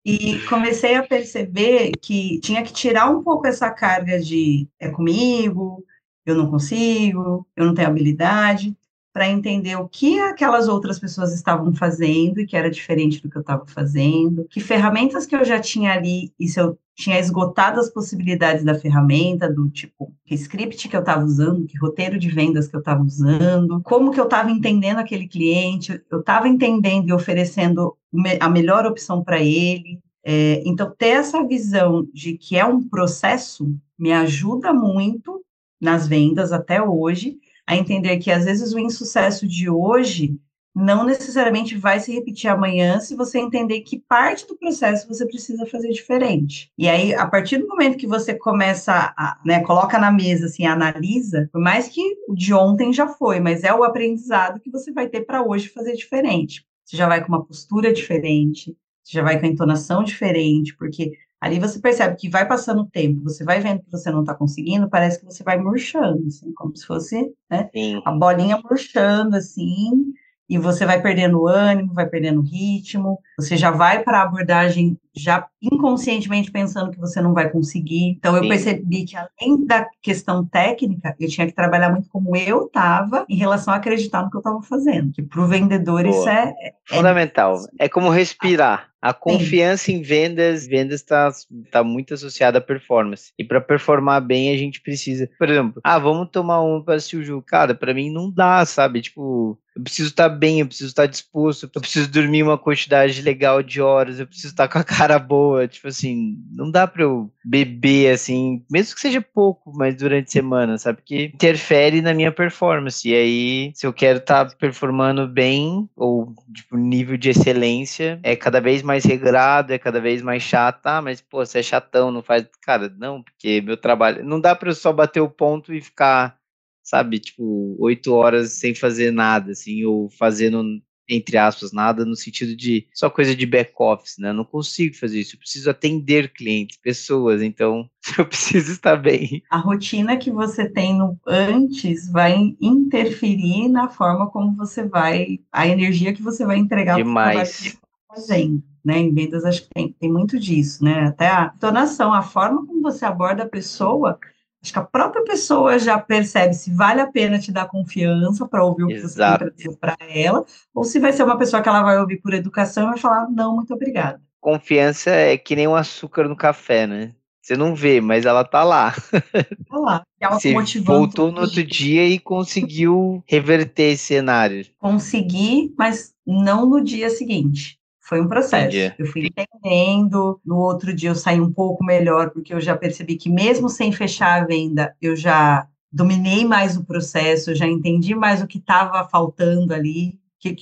E 0.06 0.40
comecei 0.50 0.96
a 0.96 1.08
perceber 1.08 1.92
que 2.02 2.40
tinha 2.42 2.62
que 2.62 2.74
tirar 2.74 3.10
um 3.10 3.24
pouco 3.24 3.48
essa 3.48 3.72
carga 3.72 4.20
de 4.20 4.68
é 4.78 4.90
comigo, 4.90 5.84
eu 6.26 6.36
não 6.36 6.50
consigo, 6.50 7.48
eu 7.56 7.66
não 7.66 7.74
tenho 7.74 7.88
habilidade, 7.88 8.76
para 9.14 9.30
entender 9.30 9.76
o 9.76 9.88
que 9.88 10.20
aquelas 10.20 10.68
outras 10.68 10.98
pessoas 10.98 11.34
estavam 11.34 11.72
fazendo 11.74 12.40
e 12.40 12.48
que 12.48 12.58
era 12.58 12.70
diferente 12.70 13.22
do 13.22 13.30
que 13.30 13.38
eu 13.38 13.42
estava 13.42 13.64
fazendo, 13.68 14.48
que 14.50 14.60
ferramentas 14.60 15.28
que 15.28 15.36
eu 15.36 15.46
já 15.46 15.60
tinha 15.60 15.94
ali 15.94 16.34
e 16.40 16.48
se 16.48 16.60
eu 16.60 16.78
tinha 16.96 17.20
esgotado 17.20 17.80
as 17.80 17.90
possibilidades 17.90 18.64
da 18.64 18.76
ferramenta, 18.76 19.52
do 19.52 19.70
tipo, 19.70 20.12
que 20.26 20.34
script 20.36 20.90
que 20.90 20.96
eu 20.96 21.00
estava 21.00 21.24
usando, 21.24 21.66
que 21.66 21.78
roteiro 21.78 22.20
de 22.20 22.30
vendas 22.30 22.68
que 22.68 22.76
eu 22.76 22.80
estava 22.80 23.04
usando, 23.04 23.82
como 23.84 24.12
que 24.12 24.20
eu 24.20 24.26
estava 24.26 24.50
entendendo 24.50 24.98
aquele 24.98 25.28
cliente, 25.28 26.02
eu 26.12 26.20
estava 26.20 26.48
entendendo 26.48 27.10
e 27.10 27.14
oferecendo 27.14 27.96
a 28.40 28.50
melhor 28.50 28.86
opção 28.86 29.24
para 29.24 29.40
ele. 29.40 30.00
É, 30.26 30.64
então, 30.66 30.94
ter 30.98 31.10
essa 31.10 31.46
visão 31.46 32.08
de 32.14 32.38
que 32.38 32.56
é 32.56 32.66
um 32.66 32.88
processo 32.88 33.76
me 33.98 34.12
ajuda 34.12 34.74
muito 34.74 35.44
nas 35.82 36.08
vendas 36.08 36.54
até 36.54 36.82
hoje, 36.82 37.38
a 37.68 37.76
entender 37.76 38.18
que 38.18 38.32
às 38.32 38.46
vezes 38.46 38.74
o 38.74 38.80
insucesso 38.80 39.48
de 39.48 39.70
hoje 39.70 40.40
não 40.76 41.06
necessariamente 41.06 41.78
vai 41.78 42.00
se 42.00 42.12
repetir 42.12 42.50
amanhã 42.50 43.00
se 43.00 43.16
você 43.16 43.38
entender 43.38 43.82
que 43.82 44.00
parte 44.00 44.48
do 44.48 44.58
processo 44.58 45.08
você 45.08 45.26
precisa 45.26 45.66
fazer 45.68 45.90
diferente. 45.90 46.72
E 46.78 46.90
aí, 46.90 47.14
a 47.14 47.28
partir 47.28 47.60
do 47.60 47.68
momento 47.68 47.98
que 47.98 48.08
você 48.08 48.34
começa 48.34 49.14
a, 49.16 49.40
né, 49.46 49.62
coloca 49.62 50.00
na 50.00 50.12
mesa, 50.12 50.48
assim, 50.48 50.66
analisa, 50.66 51.48
por 51.52 51.62
mais 51.62 51.88
que 51.88 52.02
o 52.28 52.34
de 52.34 52.54
ontem 52.54 52.92
já 52.92 53.08
foi, 53.08 53.40
mas 53.40 53.64
é 53.64 53.74
o 53.74 53.84
aprendizado 53.84 54.60
que 54.60 54.72
você 54.72 54.92
vai 54.92 55.08
ter 55.08 55.22
para 55.22 55.44
hoje 55.44 55.70
fazer 55.70 55.94
diferente. 55.94 56.66
Você 56.84 56.98
já 56.98 57.08
vai 57.08 57.22
com 57.22 57.28
uma 57.28 57.46
postura 57.46 57.94
diferente, 57.94 58.76
você 59.04 59.18
já 59.18 59.22
vai 59.24 59.40
com 59.40 59.46
a 59.46 59.50
entonação 59.50 60.04
diferente, 60.04 60.76
porque 60.76 61.12
Ali 61.44 61.60
você 61.60 61.78
percebe 61.78 62.16
que 62.16 62.30
vai 62.30 62.48
passando 62.48 62.84
o 62.84 62.90
tempo, 62.90 63.22
você 63.22 63.44
vai 63.44 63.60
vendo 63.60 63.82
que 63.84 63.92
você 63.92 64.10
não 64.10 64.22
está 64.22 64.34
conseguindo, 64.34 64.90
parece 64.90 65.20
que 65.20 65.26
você 65.26 65.44
vai 65.44 65.58
murchando, 65.60 66.26
assim, 66.26 66.54
como 66.54 66.74
se 66.74 66.86
fosse 66.86 67.34
né, 67.52 67.70
a 68.06 68.14
bolinha 68.14 68.62
murchando, 68.64 69.36
assim, 69.36 70.14
e 70.48 70.58
você 70.58 70.86
vai 70.86 71.02
perdendo 71.02 71.46
ânimo, 71.46 71.94
vai 71.94 72.08
perdendo 72.08 72.40
ritmo, 72.40 73.20
você 73.38 73.58
já 73.58 73.72
vai 73.72 74.02
para 74.06 74.20
a 74.20 74.24
abordagem 74.24 74.98
já 75.16 75.48
inconscientemente 75.62 76.52
pensando 76.52 76.92
que 76.92 77.00
você 77.00 77.22
não 77.22 77.34
vai 77.34 77.50
conseguir. 77.50 78.16
Então 78.18 78.36
eu 78.36 78.44
Sim. 78.44 78.50
percebi 78.50 79.06
que 79.06 79.16
além 79.16 79.66
da 79.66 79.88
questão 80.02 80.46
técnica, 80.46 81.16
eu 81.20 81.30
tinha 81.30 81.48
que 81.48 81.54
trabalhar 81.54 81.90
muito 81.90 82.10
como 82.10 82.36
eu 82.36 82.66
estava 82.66 83.26
em 83.30 83.36
relação 83.36 83.74
a 83.74 83.78
acreditar 83.78 84.24
no 84.24 84.30
que 84.30 84.38
eu 84.38 84.40
estava 84.40 84.62
fazendo. 84.62 85.12
Que 85.12 85.22
para 85.22 85.42
o 85.42 85.48
vendedor 85.48 86.04
Boa. 86.04 86.16
isso 86.16 86.30
é, 86.30 86.54
é, 86.62 86.74
fundamental. 86.86 87.58
É 87.80 87.88
como 87.88 88.10
respirar. 88.10 88.94
A 89.04 89.14
confiança 89.14 89.84
Sim. 89.84 89.96
em 89.96 90.02
vendas, 90.02 90.66
vendas 90.66 91.02
está 91.02 91.30
tá 91.70 91.84
muito 91.84 92.14
associada 92.14 92.60
à 92.60 92.62
performance. 92.62 93.34
E 93.38 93.44
para 93.44 93.60
performar 93.60 94.22
bem, 94.22 94.54
a 94.54 94.58
gente 94.58 94.80
precisa, 94.80 95.30
por 95.38 95.50
exemplo, 95.50 95.82
ah, 95.84 96.00
vamos 96.00 96.30
tomar 96.32 96.62
um 96.62 96.82
para 96.82 96.96
o. 96.96 97.42
Cara, 97.42 97.76
para 97.76 97.94
mim 97.94 98.10
não 98.10 98.32
dá, 98.32 98.66
sabe? 98.66 99.02
Tipo, 99.02 99.60
eu 99.76 99.84
preciso 99.84 100.08
estar 100.08 100.30
tá 100.30 100.36
bem, 100.36 100.62
eu 100.62 100.68
preciso 100.68 100.90
estar 100.90 101.04
tá 101.04 101.08
disposto, 101.08 101.70
eu 101.74 101.82
preciso 101.82 102.10
dormir 102.10 102.44
uma 102.44 102.58
quantidade 102.58 103.22
legal 103.22 103.62
de 103.62 103.82
horas, 103.82 104.22
eu 104.22 104.28
preciso 104.28 104.54
estar 104.54 104.70
tá 104.70 104.72
com 104.72 104.80
a 104.80 104.84
cara 104.86 105.03
boa. 105.20 105.68
Tipo 105.68 105.88
assim, 105.88 106.38
não 106.52 106.70
dá 106.70 106.88
pra 106.88 107.04
eu 107.04 107.32
beber 107.44 108.14
assim, 108.14 108.64
mesmo 108.72 108.96
que 108.96 109.02
seja 109.02 109.22
pouco, 109.22 109.72
mas 109.76 109.96
durante 109.96 110.28
a 110.28 110.32
semana, 110.32 110.78
sabe? 110.78 110.98
Porque 110.98 111.32
interfere 111.34 112.02
na 112.02 112.14
minha 112.14 112.32
performance. 112.32 113.08
E 113.08 113.14
aí, 113.14 113.72
se 113.76 113.86
eu 113.86 113.94
quero 113.94 114.20
estar 114.20 114.46
tá 114.46 114.56
performando 114.56 115.28
bem, 115.28 115.90
ou 115.96 116.34
tipo, 116.54 116.78
nível 116.78 117.18
de 117.18 117.30
excelência, 117.30 118.20
é 118.24 118.36
cada 118.36 118.60
vez 118.60 118.82
mais 118.82 119.04
regrado, 119.06 119.74
é 119.74 119.78
cada 119.80 120.00
vez 120.00 120.22
mais 120.22 120.44
chato. 120.44 120.86
Ah, 120.86 121.02
mas 121.02 121.22
pô, 121.22 121.46
você 121.46 121.60
é 121.60 121.64
chatão, 121.64 122.12
não 122.12 122.24
faz. 122.24 122.46
Cara, 122.62 122.94
não, 122.98 123.22
porque 123.24 123.62
meu 123.62 123.78
trabalho. 123.78 124.24
Não 124.24 124.40
dá 124.40 124.56
pra 124.56 124.70
eu 124.70 124.76
só 124.76 124.92
bater 124.94 125.22
o 125.22 125.30
ponto 125.30 125.74
e 125.74 125.82
ficar 125.82 126.38
sabe, 126.84 127.20
tipo, 127.20 127.76
oito 127.80 128.14
horas 128.14 128.54
sem 128.54 128.76
fazer 128.76 129.12
nada, 129.12 129.52
assim, 129.54 129.86
ou 129.86 130.10
fazendo 130.10 130.64
entre 131.08 131.38
aspas, 131.38 131.72
nada 131.72 132.06
no 132.06 132.16
sentido 132.16 132.56
de 132.56 132.88
só 132.94 133.10
coisa 133.10 133.36
de 133.36 133.46
back-office, 133.46 134.18
né? 134.18 134.30
Eu 134.30 134.34
não 134.34 134.46
consigo 134.46 134.96
fazer 134.96 135.20
isso. 135.20 135.36
Eu 135.36 135.40
preciso 135.40 135.70
atender 135.70 136.32
clientes, 136.32 136.78
pessoas, 136.78 137.42
então 137.42 137.90
eu 138.18 138.26
preciso 138.26 138.72
estar 138.72 138.96
bem. 138.96 139.44
A 139.50 139.58
rotina 139.58 140.18
que 140.18 140.32
você 140.32 140.70
tem 140.70 140.98
no 140.98 141.18
antes 141.28 142.10
vai 142.10 142.56
interferir 142.62 143.68
na 143.70 143.90
forma 143.90 144.30
como 144.30 144.56
você 144.56 144.88
vai, 144.88 145.40
a 145.52 145.68
energia 145.68 146.14
que 146.14 146.22
você 146.22 146.46
vai 146.46 146.58
entregar 146.58 146.96
para 146.96 147.08
o 147.08 147.14
trabalho 147.14 147.40
que 147.42 147.46
você 147.46 147.68
está 147.68 147.80
fazendo. 148.08 148.64
Né, 148.86 148.98
em 148.98 149.14
vendas, 149.14 149.46
acho 149.46 149.62
que 149.62 149.70
tem, 149.74 149.96
tem 149.98 150.12
muito 150.12 150.38
disso, 150.38 150.84
né? 150.84 151.06
Até 151.06 151.26
a 151.30 151.54
entonação, 151.56 152.14
a 152.14 152.22
forma 152.22 152.66
como 152.66 152.82
você 152.82 153.06
aborda 153.06 153.44
a 153.44 153.48
pessoa 153.48 154.20
Acho 154.64 154.72
que 154.72 154.80
a 154.80 154.84
própria 154.84 155.24
pessoa 155.26 155.78
já 155.78 156.00
percebe 156.00 156.54
se 156.54 156.74
vale 156.74 157.02
a 157.02 157.08
pena 157.08 157.38
te 157.38 157.52
dar 157.52 157.68
confiança 157.68 158.48
para 158.48 158.64
ouvir 158.64 158.86
o 158.86 158.88
que 158.88 158.94
Exato. 158.94 159.44
você 159.44 159.52
tem 159.52 159.76
para 159.76 159.98
ela, 160.00 160.46
ou 160.74 160.86
se 160.86 161.00
vai 161.00 161.12
ser 161.12 161.24
uma 161.24 161.38
pessoa 161.38 161.62
que 161.62 161.68
ela 161.68 161.84
vai 161.84 162.00
ouvir 162.00 162.22
por 162.22 162.34
educação 162.34 162.86
e 162.86 162.90
vai 162.92 162.98
falar, 162.98 163.30
não, 163.30 163.56
muito 163.56 163.74
obrigada. 163.74 164.22
Confiança 164.40 165.10
é 165.10 165.38
que 165.38 165.56
nem 165.56 165.68
um 165.68 165.76
açúcar 165.76 166.30
no 166.30 166.36
café, 166.36 166.88
né? 166.88 167.12
Você 167.42 167.58
não 167.58 167.76
vê, 167.76 168.00
mas 168.00 168.26
ela 168.26 168.46
tá 168.46 168.64
lá. 168.64 168.94
Tá 169.70 169.78
lá. 169.78 170.04
Ela 170.18 170.40
Você 170.40 170.54
voltou 170.80 171.30
no 171.30 171.42
outro 171.42 171.62
dia 171.62 172.08
e 172.08 172.18
conseguiu 172.18 173.22
reverter 173.28 173.94
esse 173.94 174.06
cenário. 174.06 174.66
Consegui, 174.80 175.74
mas 175.78 176.14
não 176.26 176.66
no 176.66 176.82
dia 176.82 177.10
seguinte. 177.10 177.78
Foi 178.14 178.22
um 178.22 178.28
processo. 178.28 178.70
Eu 179.00 179.08
fui 179.08 179.26
entendendo. 179.26 180.40
No 180.46 180.58
outro 180.58 180.94
dia 180.94 181.10
eu 181.10 181.16
saí 181.16 181.42
um 181.42 181.52
pouco 181.52 181.84
melhor, 181.84 182.30
porque 182.30 182.54
eu 182.54 182.62
já 182.62 182.78
percebi 182.78 183.16
que, 183.16 183.28
mesmo 183.28 183.68
sem 183.68 183.92
fechar 183.92 184.40
a 184.40 184.46
venda, 184.46 184.96
eu 185.02 185.16
já 185.16 185.68
dominei 185.92 186.46
mais 186.46 186.78
o 186.78 186.86
processo, 186.86 187.50
eu 187.50 187.56
já 187.56 187.66
entendi 187.66 188.14
mais 188.14 188.40
o 188.40 188.46
que 188.46 188.60
estava 188.60 189.04
faltando 189.10 189.74
ali, 189.74 190.20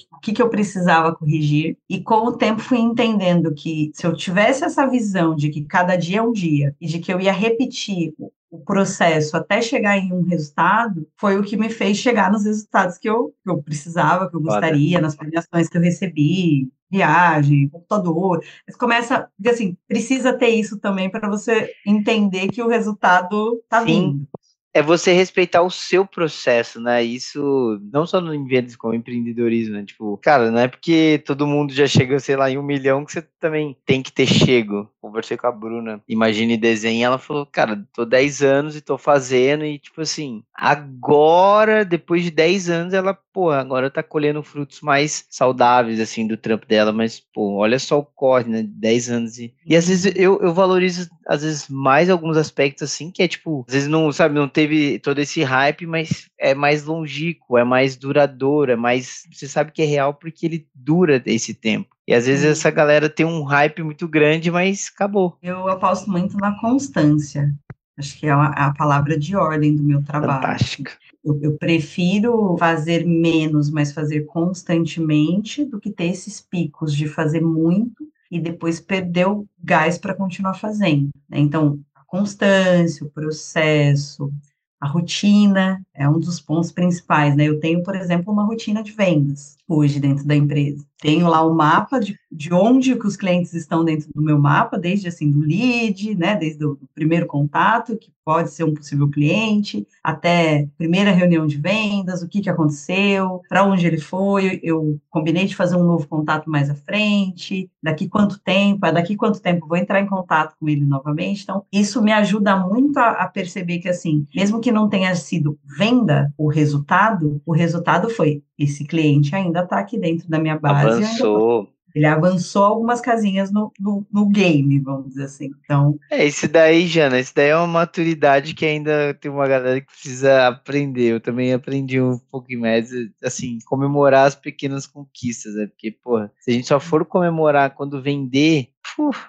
o 0.10 0.20
que, 0.22 0.32
que 0.32 0.42
eu 0.42 0.48
precisava 0.48 1.14
corrigir. 1.14 1.78
E 1.90 2.02
com 2.02 2.26
o 2.26 2.38
tempo 2.38 2.62
fui 2.62 2.78
entendendo 2.78 3.54
que 3.54 3.92
se 3.94 4.08
eu 4.08 4.16
tivesse 4.16 4.64
essa 4.64 4.88
visão 4.88 5.36
de 5.36 5.50
que 5.50 5.66
cada 5.66 5.98
dia 5.98 6.20
é 6.20 6.22
um 6.22 6.32
dia 6.32 6.74
e 6.80 6.88
de 6.88 7.00
que 7.00 7.14
eu 7.14 7.20
ia 7.20 7.34
repetir 7.34 8.14
o 8.50 8.60
processo 8.60 9.36
até 9.36 9.62
chegar 9.62 9.98
em 9.98 10.14
um 10.14 10.24
resultado 10.24 11.08
foi 11.18 11.38
o 11.38 11.44
que 11.44 11.58
me 11.58 11.70
fez 11.70 11.98
chegar 11.98 12.32
nos 12.32 12.44
resultados 12.44 12.98
que 12.98 13.10
eu, 13.10 13.34
que 13.44 13.50
eu 13.50 13.62
precisava, 13.62 14.30
que 14.30 14.36
eu 14.36 14.42
gostaria, 14.42 15.00
nas 15.00 15.16
premiações 15.16 15.70
que 15.70 15.78
eu 15.78 15.82
recebi, 15.82 16.70
viagem, 16.91 17.69
computador. 17.69 18.43
Mas 18.67 18.75
começa, 18.75 19.30
assim, 19.47 19.77
precisa 19.88 20.34
ter 20.34 20.49
isso 20.49 20.80
também 20.80 21.10
para 21.10 21.30
você 21.30 21.71
entender 21.88 22.49
que 22.49 22.62
o 22.62 22.67
resultado 22.67 23.60
está 23.63 23.82
vindo 23.82 24.27
é 24.73 24.82
você 24.82 25.12
respeitar 25.12 25.62
o 25.62 25.69
seu 25.69 26.06
processo, 26.06 26.80
né? 26.80 27.04
Isso 27.04 27.80
não 27.91 28.06
só 28.06 28.21
no 28.21 28.32
vendas 28.45 28.75
como 28.75 28.93
empreendedorismo, 28.93 29.75
né? 29.75 29.84
Tipo, 29.84 30.17
cara, 30.17 30.49
não 30.49 30.60
é 30.60 30.67
porque 30.67 31.21
todo 31.25 31.47
mundo 31.47 31.73
já 31.73 31.86
chegou, 31.86 32.19
sei 32.19 32.36
lá, 32.36 32.49
em 32.49 32.58
um 32.58 32.63
milhão 32.63 33.04
que 33.04 33.12
você 33.12 33.21
também 33.39 33.75
tem 33.86 34.01
que 34.01 34.12
ter 34.12 34.25
chego. 34.25 34.89
Conversei 35.01 35.36
com 35.36 35.47
a 35.47 35.51
Bruna, 35.51 36.01
Imagine 36.08 36.56
Desenho, 36.58 37.06
ela 37.06 37.17
falou, 37.17 37.45
cara, 37.45 37.86
tô 37.93 38.06
10 38.06 38.41
anos 38.41 38.75
e 38.75 38.82
tô 38.82 38.97
fazendo, 38.97 39.65
e 39.65 39.77
tipo 39.77 40.01
assim, 40.01 40.43
agora, 40.54 41.84
depois 41.84 42.23
de 42.23 42.32
10 42.32 42.69
anos, 42.69 42.93
ela, 42.93 43.17
pô, 43.34 43.50
agora 43.52 43.89
tá 43.89 44.04
colhendo 44.04 44.44
frutos 44.44 44.82
mais 44.82 45.26
saudáveis, 45.30 46.00
assim, 46.00 46.28
do 46.28 46.38
trampo 46.38 46.65
dela, 46.65 46.91
mas, 46.91 47.20
pô, 47.20 47.56
olha 47.56 47.80
só 47.80 48.00
o 48.00 48.06
corre, 48.06 48.50
né? 48.50 48.63
10 48.63 49.10
anos. 49.10 49.38
E, 49.38 49.54
e 49.65 49.76
às 49.76 49.88
vezes 49.88 50.13
eu, 50.15 50.39
eu 50.41 50.54
valorizo, 50.54 51.10
às 51.28 51.44
vezes, 51.44 51.67
mais 51.70 52.10
alguns 52.10 52.38
aspectos, 52.38 52.84
assim, 52.84 53.12
que 53.12 53.24
é 53.24 53.28
tipo, 53.28 53.65
às 53.67 53.74
vezes 53.74 53.88
não, 53.89 54.12
sabe, 54.12 54.36
não 54.36 54.48
teve 54.48 55.00
todo 55.00 55.20
esse 55.20 55.44
hype, 55.44 55.86
mas 55.86 56.28
é 56.39 56.54
mais 56.54 56.84
longínquo, 56.84 57.58
é 57.58 57.63
mais 57.63 57.96
duradouro, 57.96 58.72
é 58.72 58.76
mais. 58.76 59.24
Você 59.32 59.48
sabe 59.48 59.72
que 59.72 59.82
é 59.82 59.86
real 59.86 60.13
porque 60.13 60.46
ele 60.46 60.67
dura 60.74 61.22
esse 61.26 61.54
tempo. 61.54 61.96
E 62.08 62.13
às 62.13 62.26
vezes 62.26 62.46
essa 62.46 62.70
galera 62.70 63.10
tem 63.10 63.26
um 63.26 63.44
hype 63.44 63.84
muito 63.84 64.08
grande, 64.08 64.52
mas 64.52 64.91
acabou. 64.94 65.38
Eu 65.41 65.67
aposto 65.70 66.10
muito 66.10 66.36
na 66.38 66.60
constância. 66.60 67.54
Acho 67.98 68.17
que 68.17 68.26
é 68.26 68.32
a, 68.32 68.48
a 68.48 68.74
palavra 68.74 69.17
de 69.17 69.36
ordem 69.36 69.76
do 69.76 69.84
meu 69.84 70.04
trabalho. 70.04 70.41
Fantástica. 70.41 70.91
Eu, 71.23 71.39
eu, 71.41 71.57
prefiro 71.57 72.55
fazer 72.57 73.05
menos, 73.05 73.69
mas 73.69 73.91
fazer 73.91 74.21
constantemente, 74.21 75.63
do 75.63 75.79
que 75.79 75.91
ter 75.91 76.05
esses 76.05 76.41
picos 76.41 76.95
de 76.95 77.07
fazer 77.07 77.41
muito 77.41 78.07
e 78.29 78.39
depois 78.39 78.79
perder 78.79 79.27
o 79.27 79.45
gás 79.63 79.97
para 79.97 80.15
continuar 80.15 80.55
fazendo. 80.55 81.10
Né? 81.29 81.39
Então, 81.39 81.79
a 81.93 82.03
constância, 82.05 83.05
o 83.05 83.10
processo, 83.10 84.31
a 84.79 84.88
rotina 84.88 85.86
é 85.93 86.10
um 86.10 86.19
dos 86.19 86.41
pontos 86.41 86.71
principais, 86.71 87.36
né? 87.36 87.47
Eu 87.47 87.60
tenho, 87.60 87.84
por 87.84 87.95
exemplo, 87.95 88.34
uma 88.34 88.43
rotina 88.43 88.81
de 88.81 88.91
vendas 88.91 89.55
hoje 89.73 89.99
dentro 89.99 90.25
da 90.25 90.36
empresa. 90.36 90.86
Tenho 90.99 91.27
lá 91.27 91.43
o 91.43 91.55
mapa 91.55 91.99
de, 91.99 92.15
de 92.31 92.53
onde 92.53 92.95
que 92.95 93.07
os 93.07 93.17
clientes 93.17 93.53
estão 93.53 93.84
dentro 93.84 94.07
do 94.13 94.21
meu 94.21 94.39
mapa, 94.39 94.77
desde 94.77 95.07
assim 95.07 95.31
do 95.31 95.39
lead, 95.39 96.15
né, 96.15 96.36
desde 96.36 96.63
o 96.63 96.77
primeiro 96.93 97.25
contato, 97.25 97.97
que 97.97 98.12
pode 98.23 98.51
ser 98.51 98.63
um 98.63 98.73
possível 98.73 99.10
cliente, 99.10 99.88
até 100.03 100.67
primeira 100.77 101.12
reunião 101.12 101.47
de 101.47 101.57
vendas, 101.57 102.21
o 102.21 102.27
que, 102.27 102.39
que 102.39 102.49
aconteceu, 102.49 103.41
para 103.49 103.63
onde 103.63 103.86
ele 103.88 103.99
foi, 103.99 104.60
eu 104.62 104.99
combinei 105.10 105.45
de 105.45 105.55
fazer 105.55 105.75
um 105.75 105.84
novo 105.84 106.07
contato 106.07 106.49
mais 106.49 106.69
à 106.69 106.75
frente, 106.75 107.69
daqui 107.81 108.07
quanto 108.07 108.39
tempo, 108.39 108.86
é 108.86 108.91
daqui 108.91 109.15
quanto 109.15 109.41
tempo 109.41 109.67
vou 109.67 109.77
entrar 109.77 109.99
em 109.99 110.07
contato 110.07 110.55
com 110.60 110.69
ele 110.69 110.86
novamente. 110.86 111.43
Então, 111.43 111.65
isso 111.71 112.01
me 112.01 112.12
ajuda 112.12 112.55
muito 112.55 112.97
a, 112.99 113.10
a 113.23 113.27
perceber 113.27 113.79
que, 113.79 113.89
assim, 113.89 114.27
mesmo 114.36 114.62
que 114.62 114.71
não 114.71 114.88
tenha 114.88 115.15
sido 115.15 115.57
venda 115.65 116.31
o 116.38 116.47
resultado, 116.47 117.41
o 117.43 117.51
resultado 117.51 118.07
foi 118.10 118.43
esse 118.63 118.86
cliente 118.86 119.36
ainda 119.36 119.63
está 119.63 119.80
aqui 119.80 119.97
dentro 119.97 120.30
da 120.30 120.39
minha 120.39 120.58
base. 120.58 121.04
Avançou. 121.04 121.69
Ele 121.93 122.06
avançou 122.06 122.63
algumas 122.63 123.02
casinhas 123.02 123.52
no, 123.52 123.71
no, 123.80 124.06
no, 124.12 124.26
game, 124.30 124.80
vamos 124.80 125.10
dizer 125.10 125.26
assim. 125.26 125.52
Então. 125.63 126.00
É, 126.10 126.26
isso 126.26 126.47
daí, 126.47 126.88
Jana, 126.88 127.19
isso 127.19 127.34
daí 127.36 127.50
é 127.50 127.56
uma 127.56 127.67
maturidade 127.67 128.54
que 128.54 128.65
ainda 128.65 129.13
tem 129.13 129.30
uma 129.30 129.47
galera 129.47 129.82
que 129.82 129.88
precisa 129.88 130.47
aprender. 130.47 131.13
Eu 131.13 131.19
também 131.19 131.54
aprendi 131.54 132.00
um 132.00 132.17
pouquinho 132.32 132.62
mais, 132.62 132.91
assim, 133.24 133.60
comemorar 133.65 134.28
as 134.28 134.36
pequenas 134.36 134.88
conquistas, 134.88 135.56
né? 135.56 135.67
Porque, 135.67 135.91
porra, 135.91 136.32
se 136.39 136.52
a 136.52 136.54
gente 136.54 136.67
só 136.67 136.80
for 136.80 137.06
comemorar 137.06 137.71
quando 137.71 138.02
vender, 138.02 138.69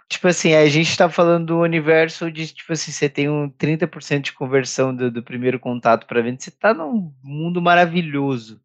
tipo 0.08 0.28
assim, 0.28 0.54
a 0.54 0.66
gente 0.68 0.96
tá 0.96 1.08
falando 1.08 1.46
do 1.46 1.60
universo 1.60 2.30
de, 2.30 2.46
tipo 2.46 2.72
assim, 2.72 2.92
você 2.92 3.08
tem 3.08 3.28
um 3.28 3.50
30% 3.50 4.20
de 4.20 4.32
conversão 4.32 4.94
do, 4.94 5.10
do 5.10 5.22
primeiro 5.22 5.58
contato 5.58 6.06
para 6.06 6.22
venda, 6.22 6.38
você 6.38 6.50
tá 6.50 6.72
num 6.72 7.12
mundo 7.22 7.60
maravilhoso. 7.60 8.60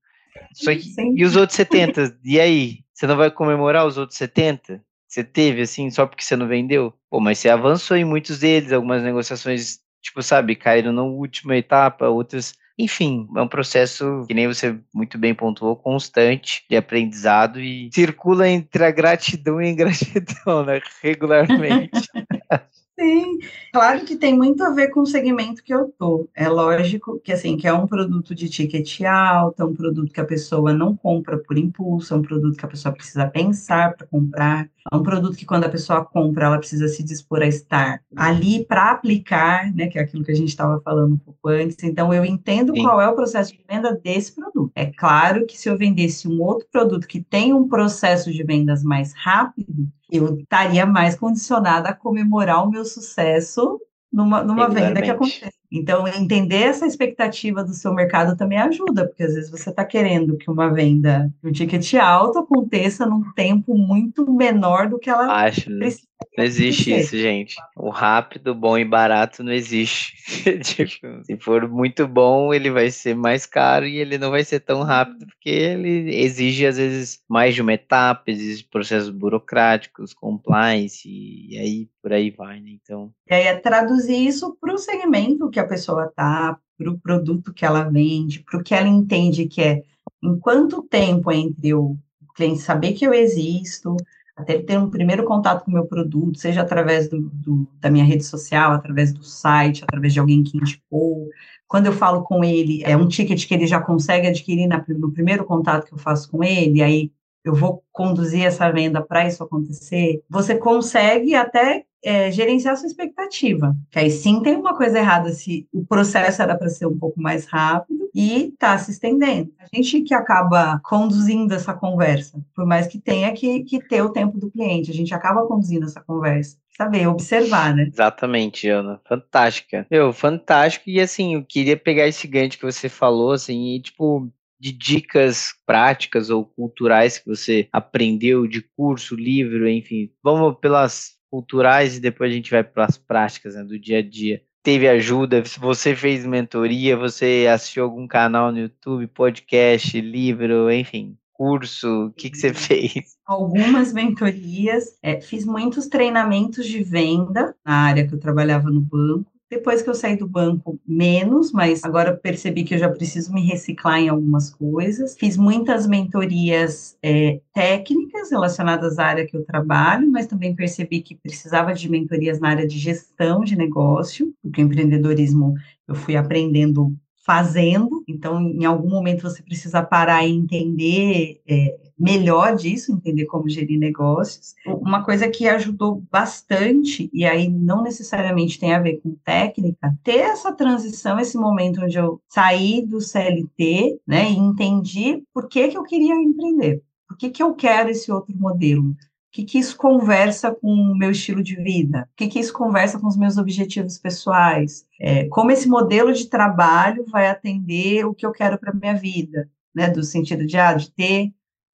Só 0.54 0.74
que, 0.74 0.94
e 1.16 1.24
os 1.24 1.36
outros 1.36 1.56
70? 1.56 2.18
E 2.24 2.40
aí? 2.40 2.80
Você 2.94 3.06
não 3.06 3.16
vai 3.16 3.30
comemorar 3.30 3.86
os 3.86 3.98
outros 3.98 4.18
70? 4.18 4.82
Você 5.08 5.24
teve, 5.24 5.62
assim, 5.62 5.90
só 5.90 6.06
porque 6.06 6.24
você 6.24 6.36
não 6.36 6.48
vendeu? 6.48 6.94
Pô, 7.10 7.20
mas 7.20 7.40
você 7.40 7.50
avançou 7.50 7.96
em 7.96 8.04
muitos 8.04 8.40
deles, 8.40 8.72
algumas 8.72 9.02
negociações, 9.04 9.80
tipo, 10.02 10.22
sabe, 10.22 10.56
caíram 10.56 10.92
na 10.92 11.04
última 11.04 11.56
etapa, 11.56 12.10
outras. 12.10 12.56
Enfim, 12.78 13.28
é 13.36 13.42
um 13.42 13.48
processo 13.48 14.26
que 14.28 14.34
nem 14.34 14.48
você 14.48 14.78
muito 14.94 15.18
bem 15.18 15.34
pontuou, 15.34 15.76
constante 15.76 16.64
de 16.70 16.76
aprendizado 16.76 17.60
e 17.60 17.90
circula 17.94 18.48
entre 18.48 18.84
a 18.84 18.92
gratidão 18.92 19.62
e 19.62 19.66
a 19.66 19.70
ingratidão, 19.70 20.66
né? 20.66 20.82
Regularmente. 21.02 21.92
Sim, 23.00 23.38
claro 23.72 24.04
que 24.06 24.16
tem 24.18 24.36
muito 24.36 24.64
a 24.64 24.72
ver 24.72 24.90
com 24.90 25.02
o 25.02 25.06
segmento 25.06 25.64
que 25.64 25.72
eu 25.74 25.92
tô. 26.00 26.28
É 26.34 26.50
lógico 26.50 27.20
que 27.20 27.32
assim, 27.32 27.56
que 27.56 27.68
é 27.68 27.74
um 27.74 27.86
produto 27.86 28.34
de 28.34 28.50
ticket 28.50 29.02
alto, 29.04 29.62
é 29.62 29.66
um 29.66 29.74
produto 29.76 30.12
que 30.12 30.20
a 30.20 30.26
pessoa 30.26 30.74
não 30.74 30.96
compra 30.98 31.38
por 31.38 31.58
impulso, 31.60 32.14
é 32.14 32.18
um 32.18 32.24
produto 32.24 32.58
que 32.58 32.66
a 32.66 32.68
pessoa 32.68 32.92
precisa 32.94 33.28
pensar 33.30 33.96
para 33.96 34.08
comprar, 34.08 34.68
é 34.92 34.96
um 34.96 35.04
produto 35.04 35.38
que 35.38 35.46
quando 35.46 35.66
a 35.66 35.70
pessoa 35.70 36.04
compra, 36.04 36.46
ela 36.46 36.58
precisa 36.58 36.88
se 36.88 37.04
dispor 37.04 37.42
a 37.42 37.48
estar 37.48 38.02
ali 38.16 38.66
para 38.66 38.92
aplicar, 38.92 39.74
né, 39.74 39.88
que 39.88 39.98
é 39.98 40.02
aquilo 40.02 40.24
que 40.24 40.32
a 40.32 40.36
gente 40.36 40.50
estava 40.50 40.80
falando 40.82 41.14
um 41.14 41.18
pouco 41.18 41.50
antes. 41.50 41.78
Então 41.84 42.14
eu 42.14 42.24
entendo 42.24 42.74
Sim. 42.74 42.84
qual 42.84 43.02
é 43.02 43.08
o 43.08 43.16
processo 43.16 43.52
de 43.54 43.64
venda 43.70 43.94
desse 43.94 44.34
produto. 44.34 44.72
É 44.76 44.86
claro 44.86 45.46
que 45.46 45.58
se 45.58 45.70
eu 45.70 45.78
vendesse 45.78 46.28
um 46.28 46.42
outro 46.42 46.68
produto 46.72 47.08
que 47.08 47.22
tem 47.22 47.54
um 47.54 47.68
processo 47.68 48.32
de 48.32 48.44
vendas 48.44 48.84
mais 48.84 49.14
rápido, 49.14 49.88
eu 50.10 50.38
estaria 50.38 50.86
mais 50.86 51.16
condicionada 51.16 51.90
a 51.90 51.94
comemorar 51.94 52.64
o 52.64 52.70
meu 52.70 52.86
sucesso 52.86 53.80
numa, 54.12 54.44
numa 54.44 54.70
venda 54.70 55.02
que 55.02 55.10
acontece 55.10 55.57
Então, 55.72 56.08
entender 56.08 56.64
essa 56.64 56.86
expectativa 56.86 57.64
do 57.64 57.74
seu 57.74 57.94
mercado 57.94 58.38
também 58.38 58.58
ajuda, 58.58 59.08
porque 59.08 59.24
às 59.24 59.34
vezes 59.34 59.52
você 59.52 59.70
está 59.70 59.84
querendo 59.84 60.38
que 60.38 60.50
uma 60.50 60.74
venda, 60.74 61.32
um 61.44 61.52
ticket 61.52 61.94
alto 61.96 62.40
aconteça 62.40 63.06
num 63.06 63.32
tempo 63.34 63.78
muito 63.78 64.32
menor 64.32 64.90
do 64.90 64.98
que 64.98 65.10
ela 65.10 65.44
Acho, 65.44 65.66
precisa. 65.66 66.08
Não 66.38 66.44
existe 66.44 66.94
isso, 66.96 67.18
gente. 67.18 67.56
O 67.76 67.90
rápido, 67.90 68.54
bom 68.54 68.78
e 68.78 68.86
barato 68.86 69.44
não 69.44 69.52
existe. 69.52 70.16
tipo, 70.64 71.24
se 71.24 71.38
for 71.38 71.68
muito 71.68 72.08
bom, 72.08 72.54
ele 72.54 72.72
vai 72.72 72.90
ser 72.90 73.16
mais 73.16 73.46
caro 73.46 73.86
e 73.86 73.98
ele 73.98 74.18
não 74.18 74.32
vai 74.32 74.44
ser 74.44 74.60
tão 74.60 74.84
rápido, 74.84 75.26
porque 75.28 75.50
ele 75.50 76.16
exige, 76.16 76.66
às 76.66 76.78
vezes, 76.78 77.22
mais 77.28 77.56
de 77.56 77.62
uma 77.62 77.74
etapa, 77.74 78.24
exige 78.28 78.64
processos 78.66 79.10
burocráticos, 79.10 80.14
compliance, 80.14 81.08
e 81.08 81.58
aí 81.58 81.90
por 82.02 82.14
aí 82.14 82.32
vai, 82.32 82.60
né? 82.60 82.70
Então. 82.82 83.12
E 83.30 83.34
aí 83.34 83.44
é 83.48 83.56
traduzir 83.58 84.28
isso 84.28 84.56
para 84.62 84.74
o 84.74 84.78
segmento 84.78 85.50
que 85.58 85.62
a 85.62 85.68
pessoa 85.68 86.12
tá, 86.16 86.60
para 86.78 86.92
o 86.92 87.00
produto 87.00 87.52
que 87.52 87.66
ela 87.66 87.84
vende, 87.84 88.44
para 88.44 88.60
o 88.60 88.64
que 88.64 88.76
ela 88.76 88.88
entende 88.88 89.48
que 89.48 89.62
é 89.62 89.84
em 90.22 90.38
quanto 90.38 90.84
tempo 90.84 91.32
entre 91.32 91.74
o 91.74 91.98
cliente 92.36 92.60
saber 92.60 92.94
que 92.94 93.06
eu 93.06 93.12
existo, 93.12 93.98
até 94.36 94.54
ele 94.54 94.64
ter 94.64 94.78
um 94.78 94.92
primeiro 94.92 95.26
contato 95.26 95.66
com 95.66 95.72
o 95.72 95.74
meu 95.74 95.88
produto, 95.88 96.38
seja 96.38 96.62
através 96.62 97.10
do, 97.10 97.22
do, 97.34 97.68
da 97.80 97.90
minha 97.90 98.06
rede 98.06 98.24
social, 98.24 98.72
através 98.72 99.12
do 99.12 99.24
site, 99.24 99.84
através 99.84 100.14
de 100.14 100.20
alguém 100.20 100.44
que 100.44 100.58
indicou. 100.58 101.28
Quando 101.68 101.88
eu 101.88 101.94
falo 101.94 102.22
com 102.22 102.44
ele, 102.44 102.84
é 102.84 102.96
um 102.96 103.08
ticket 103.08 103.48
que 103.48 103.54
ele 103.56 103.66
já 103.66 103.82
consegue 103.82 104.28
adquirir 104.28 104.68
na, 104.68 104.86
no 104.88 105.12
primeiro 105.12 105.44
contato 105.44 105.88
que 105.88 105.94
eu 105.94 105.98
faço 105.98 106.30
com 106.30 106.44
ele, 106.44 106.84
aí 106.84 107.12
eu 107.50 107.56
vou 107.56 107.84
conduzir 107.92 108.46
essa 108.46 108.72
venda 108.72 109.02
para 109.02 109.28
isso 109.28 109.44
acontecer. 109.44 110.22
Você 110.30 110.56
consegue 110.56 111.36
até 111.36 111.86
é, 112.04 112.32
gerenciar 112.32 112.78
sua 112.78 112.88
expectativa. 112.88 113.76
Que 113.92 114.00
aí 114.00 114.12
sim 114.12 114.42
tem 114.42 114.56
uma 114.56 114.76
coisa 114.76 114.98
errada 114.98 115.30
se 115.32 115.68
o 115.74 115.86
processo 115.86 116.42
era 116.42 116.58
para 116.58 116.70
ser 116.70 116.86
um 116.86 116.98
pouco 116.98 117.22
mais 117.22 117.46
rápido 117.46 118.10
e 118.14 118.50
está 118.54 118.78
se 118.78 118.92
estendendo. 118.92 119.52
A 119.60 119.76
gente 119.76 120.02
que 120.02 120.14
acaba 120.14 120.80
conduzindo 120.84 121.54
essa 121.54 121.74
conversa, 121.74 122.40
por 122.56 122.66
mais 122.66 122.88
que 122.88 123.00
tenha 123.00 123.34
que, 123.34 123.64
que 123.64 123.80
ter 123.80 124.02
o 124.02 124.12
tempo 124.12 124.40
do 124.40 124.50
cliente, 124.50 124.92
a 124.92 124.94
gente 124.94 125.14
acaba 125.14 125.46
conduzindo 125.46 125.86
essa 125.86 126.02
conversa 126.02 126.58
saber, 126.78 127.08
observar, 127.08 127.76
né? 127.76 127.90
Exatamente, 127.92 128.70
Ana. 128.70 129.02
Fantástica. 129.04 129.88
Meu, 129.90 130.14
fantástico. 130.14 130.88
E 130.88 131.02
assim, 131.02 131.34
eu 131.34 131.44
queria 131.44 131.76
pegar 131.76 132.08
esse 132.08 132.28
gancho 132.28 132.60
que 132.60 132.66
você 132.66 132.88
falou, 132.88 133.32
assim, 133.32 133.76
e 133.76 133.82
tipo, 133.82 134.32
de 134.60 134.72
dicas 134.72 135.54
práticas 135.66 136.30
ou 136.30 136.46
culturais 136.46 137.18
que 137.18 137.28
você 137.28 137.68
aprendeu 137.72 138.48
de 138.48 138.62
curso, 138.76 139.16
livro, 139.16 139.70
enfim. 139.70 140.12
Vamos 140.24 140.58
pelas 140.60 141.18
culturais 141.30 141.98
e 141.98 142.00
depois 142.00 142.32
a 142.32 142.34
gente 142.34 142.52
vai 142.52 142.64
para 142.64 142.86
as 142.86 142.98
práticas 142.98 143.56
né, 143.56 143.64
do 143.64 143.78
dia 143.78 144.00
a 144.00 144.02
dia. 144.02 144.42
Teve 144.64 144.88
ajuda? 144.88 145.44
Você 145.60 145.96
fez 145.96 146.26
mentoria? 146.26 146.98
Você 146.98 147.48
assistiu 147.50 147.84
algum 147.84 148.08
canal 148.08 148.52
no 148.52 148.60
YouTube, 148.60 149.08
podcast, 149.08 150.00
livro, 150.02 150.70
enfim, 150.72 151.18
curso? 151.32 152.08
O 152.08 152.12
que, 152.12 152.30
que 152.30 152.38
você 152.38 152.54
fez? 152.54 153.16
Algumas 153.26 153.94
mentorias, 153.94 154.98
é, 155.02 155.22
fiz 155.22 155.46
muitos 155.46 155.88
treinamentos 155.88 156.66
de 156.66 156.84
venda 156.84 157.56
na 157.66 157.76
área 157.76 158.08
que 158.08 158.14
eu 158.14 158.20
trabalhava 158.20 158.70
no 158.70 158.82
banco 158.82 159.37
depois 159.50 159.82
que 159.82 159.90
eu 159.90 159.96
saí 159.96 160.18
do 160.18 160.28
banco, 160.28 160.80
menos, 160.86 161.52
mas 161.52 161.84
agora 161.84 162.16
percebi 162.16 162.64
que 162.64 162.76
eu 162.76 162.80
já 162.80 162.90
preciso 162.90 163.34
me 163.34 163.42
reciclar 163.46 164.00
em 164.00 164.10
algumas 164.10 164.50
coisas. 164.50 165.16
Fiz 165.18 165.38
muitas 165.38 165.88
mentorias 165.88 166.98
é, 167.02 167.40
técnicas 167.54 168.30
relacionadas 168.30 169.00
à 169.00 169.06
área 169.06 169.26
que 169.26 169.38
eu 169.38 169.46
trabalho, 169.46 170.10
mas 170.12 170.28
também 170.28 170.56
percebi 170.56 171.02
que 171.02 171.16
precisava 171.16 171.74
de 171.74 171.90
mentorias 171.90 172.40
na 172.40 172.50
área 172.50 172.68
de 172.68 172.78
gestão 172.78 173.42
de 173.42 173.56
negócio, 173.56 174.34
porque 174.42 174.62
o 174.62 174.66
empreendedorismo 174.66 175.54
eu 175.88 175.96
fui 175.96 176.16
aprendendo 176.16 176.94
fazendo, 177.28 178.06
então 178.08 178.40
em 178.42 178.64
algum 178.64 178.90
momento 178.90 179.24
você 179.24 179.44
precisa 179.44 179.84
parar 179.84 180.26
e 180.26 180.32
entender 180.32 181.42
é, 181.46 181.78
melhor 181.98 182.56
disso, 182.56 182.92
entender 182.92 183.26
como 183.26 183.50
gerir 183.50 183.80
negócios. 183.80 184.54
Uma 184.66 185.04
coisa 185.04 185.28
que 185.28 185.48
ajudou 185.48 186.04
bastante, 186.12 187.10
e 187.12 187.26
aí 187.26 187.50
não 187.50 187.82
necessariamente 187.82 188.60
tem 188.60 188.74
a 188.74 188.80
ver 188.80 189.02
com 189.02 189.16
técnica, 189.24 189.96
ter 190.04 190.20
essa 190.20 190.52
transição, 190.52 191.20
esse 191.20 191.38
momento 191.38 191.82
onde 191.82 191.98
eu 191.98 192.22
saí 192.28 192.86
do 192.86 193.02
CLT, 193.02 194.00
né, 194.06 194.30
e 194.30 194.38
entendi 194.38 195.24
por 195.34 195.48
que, 195.48 195.70
que 195.70 195.78
eu 195.78 195.84
queria 195.84 196.16
empreender, 196.16 196.84
por 197.08 197.18
que, 197.18 197.30
que 197.30 197.42
eu 197.42 197.54
quero 197.54 197.90
esse 197.90 198.12
outro 198.12 198.36
modelo, 198.38 198.92
o 198.92 198.96
que, 199.32 199.44
que 199.44 199.60
isso 199.60 199.78
conversa 199.78 200.52
com 200.52 200.68
o 200.68 200.98
meu 200.98 201.12
estilo 201.12 201.44
de 201.44 201.56
vida? 201.56 202.10
O 202.14 202.16
que, 202.16 202.28
que 202.28 202.40
isso 202.40 202.54
conversa 202.54 202.98
com 202.98 203.08
os 203.08 203.18
meus 203.18 203.38
objetivos 203.38 203.98
pessoais? 203.98 204.86
É, 205.00 205.28
como 205.28 205.52
esse 205.52 205.68
modelo 205.68 206.12
de 206.12 206.28
trabalho 206.28 207.06
vai 207.06 207.28
atender 207.28 208.06
o 208.06 208.16
que 208.16 208.26
eu 208.26 208.32
quero 208.32 208.58
para 208.58 208.72
a 208.72 208.74
minha 208.74 208.96
vida? 208.96 209.48
Né, 209.76 209.92
do 209.92 210.02
sentido 210.02 210.44
de, 210.44 210.58
ah, 210.58 210.74
de 210.74 210.90
ter, 210.92 211.32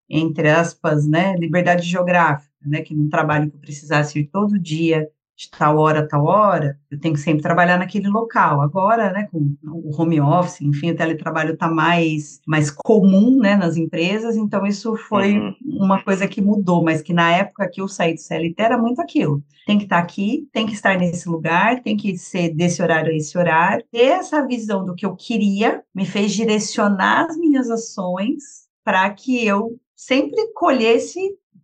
entre 0.10 0.49
aspas, 0.49 1.08
né, 1.08 1.36
liberdade 1.36 1.88
geográfica, 1.88 2.51
né, 2.66 2.82
que 2.82 2.95
num 2.95 3.10
trabalho 3.10 3.49
que 3.49 3.56
eu 3.56 3.62
precisasse 3.62 4.20
ir 4.20 4.26
todo 4.26 4.60
dia 4.60 5.10
de 5.36 5.49
tal 5.49 5.78
hora 5.78 6.01
a 6.01 6.08
tal 6.08 6.26
hora, 6.26 6.78
eu 6.91 6.99
tenho 6.99 7.16
que 7.16 7.20
sempre 7.20 7.41
trabalhar 7.41 7.78
naquele 7.78 8.08
local. 8.08 8.62
Agora, 8.62 9.12
né, 9.12 9.28
com 9.32 9.56
o 9.64 9.99
home 9.99 10.22
office, 10.22 10.62
enfim, 10.62 10.91
o 10.91 10.95
teletrabalho 10.95 11.54
está 11.54 11.68
mais, 11.68 12.39
mais 12.45 12.70
comum, 12.70 13.39
né, 13.39 13.56
nas 13.56 13.76
empresas, 13.76 14.36
então 14.38 14.66
isso 14.66 14.95
foi 14.95 15.38
uhum. 15.39 15.56
uma 15.64 16.04
coisa 16.04 16.28
que 16.28 16.41
mudou, 16.41 16.84
mas 16.84 17.01
que 17.01 17.14
na 17.14 17.32
época 17.32 17.68
que 17.68 17.82
eu 17.82 17.88
saí 17.88 18.14
do 18.14 18.22
CLT 18.22 18.62
era 18.62 18.78
muito 18.78 19.01
aquilo. 19.01 19.43
Tem 19.66 19.78
que 19.78 19.86
estar 19.86 19.97
tá 19.97 20.04
aqui, 20.04 20.47
tem 20.51 20.66
que 20.66 20.74
estar 20.74 20.97
nesse 20.97 21.28
lugar, 21.28 21.82
tem 21.82 21.97
que 21.97 22.18
ser 22.18 22.54
desse 22.54 22.82
horário 22.82 23.12
a 23.12 23.16
esse 23.16 23.38
horário. 23.38 23.84
Ter 23.91 24.04
essa 24.04 24.45
visão 24.45 24.86
do 24.86 24.93
que 24.93 25.06
eu 25.06 25.16
queria 25.16 25.82
me 25.95 26.06
fez 26.06 26.32
direcionar 26.34 27.26
as 27.26 27.38
minhas 27.38 27.70
ações 27.70 28.64
para 28.84 29.10
que 29.10 29.45
eu 29.45 29.80
sempre 29.96 30.54
colhesse 30.54 31.20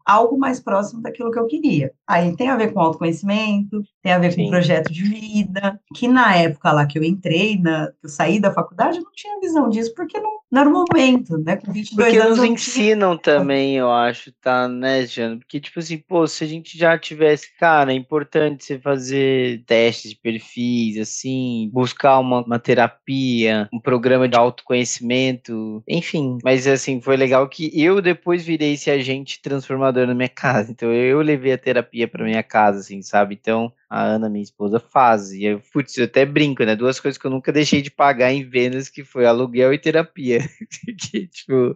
algo 0.05 0.37
mais 0.37 0.59
próximo 0.59 1.01
daquilo 1.01 1.31
que 1.31 1.37
eu 1.37 1.45
queria. 1.45 1.91
Aí 2.07 2.35
tem 2.35 2.49
a 2.49 2.57
ver 2.57 2.73
com 2.73 2.79
autoconhecimento, 2.79 3.83
tem 4.01 4.11
a 4.11 4.17
ver 4.17 4.33
Sim. 4.33 4.45
com 4.45 4.49
projeto 4.49 4.91
de 4.91 5.03
vida, 5.03 5.79
que 5.95 6.07
na 6.07 6.35
época 6.35 6.71
lá 6.71 6.87
que 6.87 6.97
eu 6.97 7.03
entrei, 7.03 7.59
na, 7.59 7.87
que 7.87 8.05
eu 8.05 8.09
saí 8.09 8.39
da 8.39 8.51
faculdade, 8.51 8.97
eu 8.97 9.03
não 9.03 9.11
tinha 9.11 9.39
visão 9.39 9.69
disso, 9.69 9.93
porque 9.93 10.19
não, 10.19 10.39
não 10.51 10.61
era 10.61 10.69
o 10.69 10.73
momento, 10.73 11.37
né? 11.37 11.57
Com 11.57 11.71
22 11.71 11.95
porque 11.95 12.17
anos. 12.17 12.37
Porque 12.39 12.51
nos 12.51 12.61
ensinam 12.61 13.17
tinha... 13.17 13.35
também, 13.35 13.77
eu 13.77 13.91
acho, 13.91 14.31
tá, 14.41 14.67
né, 14.67 15.05
Jana? 15.05 15.37
Porque, 15.37 15.59
tipo 15.59 15.79
assim, 15.79 15.97
pô, 15.97 16.25
se 16.27 16.43
a 16.43 16.47
gente 16.47 16.77
já 16.77 16.97
tivesse, 16.97 17.55
cara, 17.57 17.91
é 17.91 17.95
importante 17.95 18.63
você 18.63 18.79
fazer 18.79 19.63
testes 19.65 20.11
de 20.11 20.17
perfis, 20.17 20.97
assim, 20.97 21.69
buscar 21.71 22.17
uma, 22.19 22.43
uma 22.43 22.57
terapia, 22.57 23.69
um 23.71 23.79
programa 23.79 24.27
de 24.27 24.35
autoconhecimento, 24.35 25.83
enfim. 25.87 26.39
Mas, 26.43 26.65
assim, 26.65 26.99
foi 26.99 27.15
legal 27.15 27.47
que 27.47 27.71
eu 27.79 28.01
depois 28.01 28.43
virei 28.43 28.73
esse 28.73 28.89
agente 28.89 29.41
transformador 29.41 30.07
na 30.07 30.15
minha 30.15 30.29
casa. 30.29 30.71
Então, 30.71 30.91
eu 30.91 31.21
levei 31.21 31.53
a 31.53 31.57
terapia 31.57 32.07
para 32.07 32.25
minha 32.25 32.43
casa, 32.43 32.79
assim, 32.79 33.01
sabe? 33.03 33.37
Então, 33.39 33.71
a 33.89 34.03
Ana, 34.03 34.29
minha 34.29 34.43
esposa, 34.43 34.79
faz. 34.79 35.31
E 35.31 35.45
eu, 35.45 35.61
putz, 35.73 35.97
eu 35.97 36.05
até 36.05 36.25
brinco, 36.25 36.63
né? 36.63 36.75
Duas 36.75 36.99
coisas 36.99 37.17
que 37.17 37.25
eu 37.25 37.31
nunca 37.31 37.51
deixei 37.51 37.81
de 37.81 37.89
pagar 37.89 38.31
em 38.31 38.47
vendas, 38.47 38.87
que 38.87 39.03
foi 39.03 39.25
aluguel 39.25 39.73
e 39.73 39.79
terapia. 39.79 40.39
que, 40.99 41.27
tipo... 41.27 41.75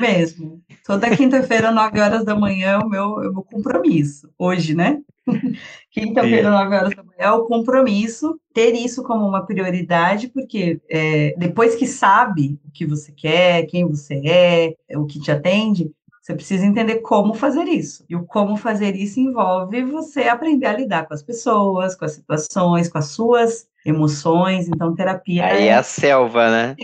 Mesmo. 0.00 0.62
Toda 0.86 1.16
quinta-feira, 1.16 1.70
9 1.70 2.00
horas 2.00 2.24
da 2.24 2.34
manhã, 2.34 2.72
é 2.72 2.78
o 2.78 2.88
meu, 2.88 3.22
é 3.22 3.28
o 3.28 3.32
meu 3.32 3.42
compromisso. 3.42 4.28
Hoje, 4.38 4.74
né? 4.74 5.00
Quinta-feira, 5.90 6.50
9 6.50 6.76
horas 6.76 6.94
da 6.94 7.02
manhã, 7.02 7.18
é 7.18 7.32
o 7.32 7.44
compromisso. 7.44 8.38
Ter 8.54 8.72
isso 8.74 9.02
como 9.02 9.26
uma 9.26 9.44
prioridade, 9.44 10.28
porque 10.28 10.80
é, 10.88 11.34
depois 11.36 11.74
que 11.74 11.86
sabe 11.86 12.58
o 12.64 12.70
que 12.70 12.86
você 12.86 13.10
quer, 13.12 13.66
quem 13.66 13.86
você 13.86 14.20
é, 14.24 14.74
o 14.96 15.06
que 15.06 15.20
te 15.20 15.30
atende, 15.30 15.90
você 16.28 16.34
precisa 16.34 16.66
entender 16.66 16.96
como 16.96 17.32
fazer 17.32 17.64
isso. 17.64 18.04
E 18.06 18.14
o 18.14 18.22
como 18.22 18.54
fazer 18.54 18.94
isso 18.94 19.18
envolve 19.18 19.82
você 19.84 20.24
aprender 20.24 20.66
a 20.66 20.74
lidar 20.74 21.06
com 21.08 21.14
as 21.14 21.22
pessoas, 21.22 21.94
com 21.94 22.04
as 22.04 22.12
situações, 22.12 22.86
com 22.90 22.98
as 22.98 23.06
suas 23.06 23.66
emoções. 23.84 24.68
Então, 24.68 24.94
terapia. 24.94 25.46
Aí 25.46 25.62
é, 25.62 25.66
é 25.68 25.74
a 25.74 25.82
selva, 25.82 26.50
né? 26.50 26.76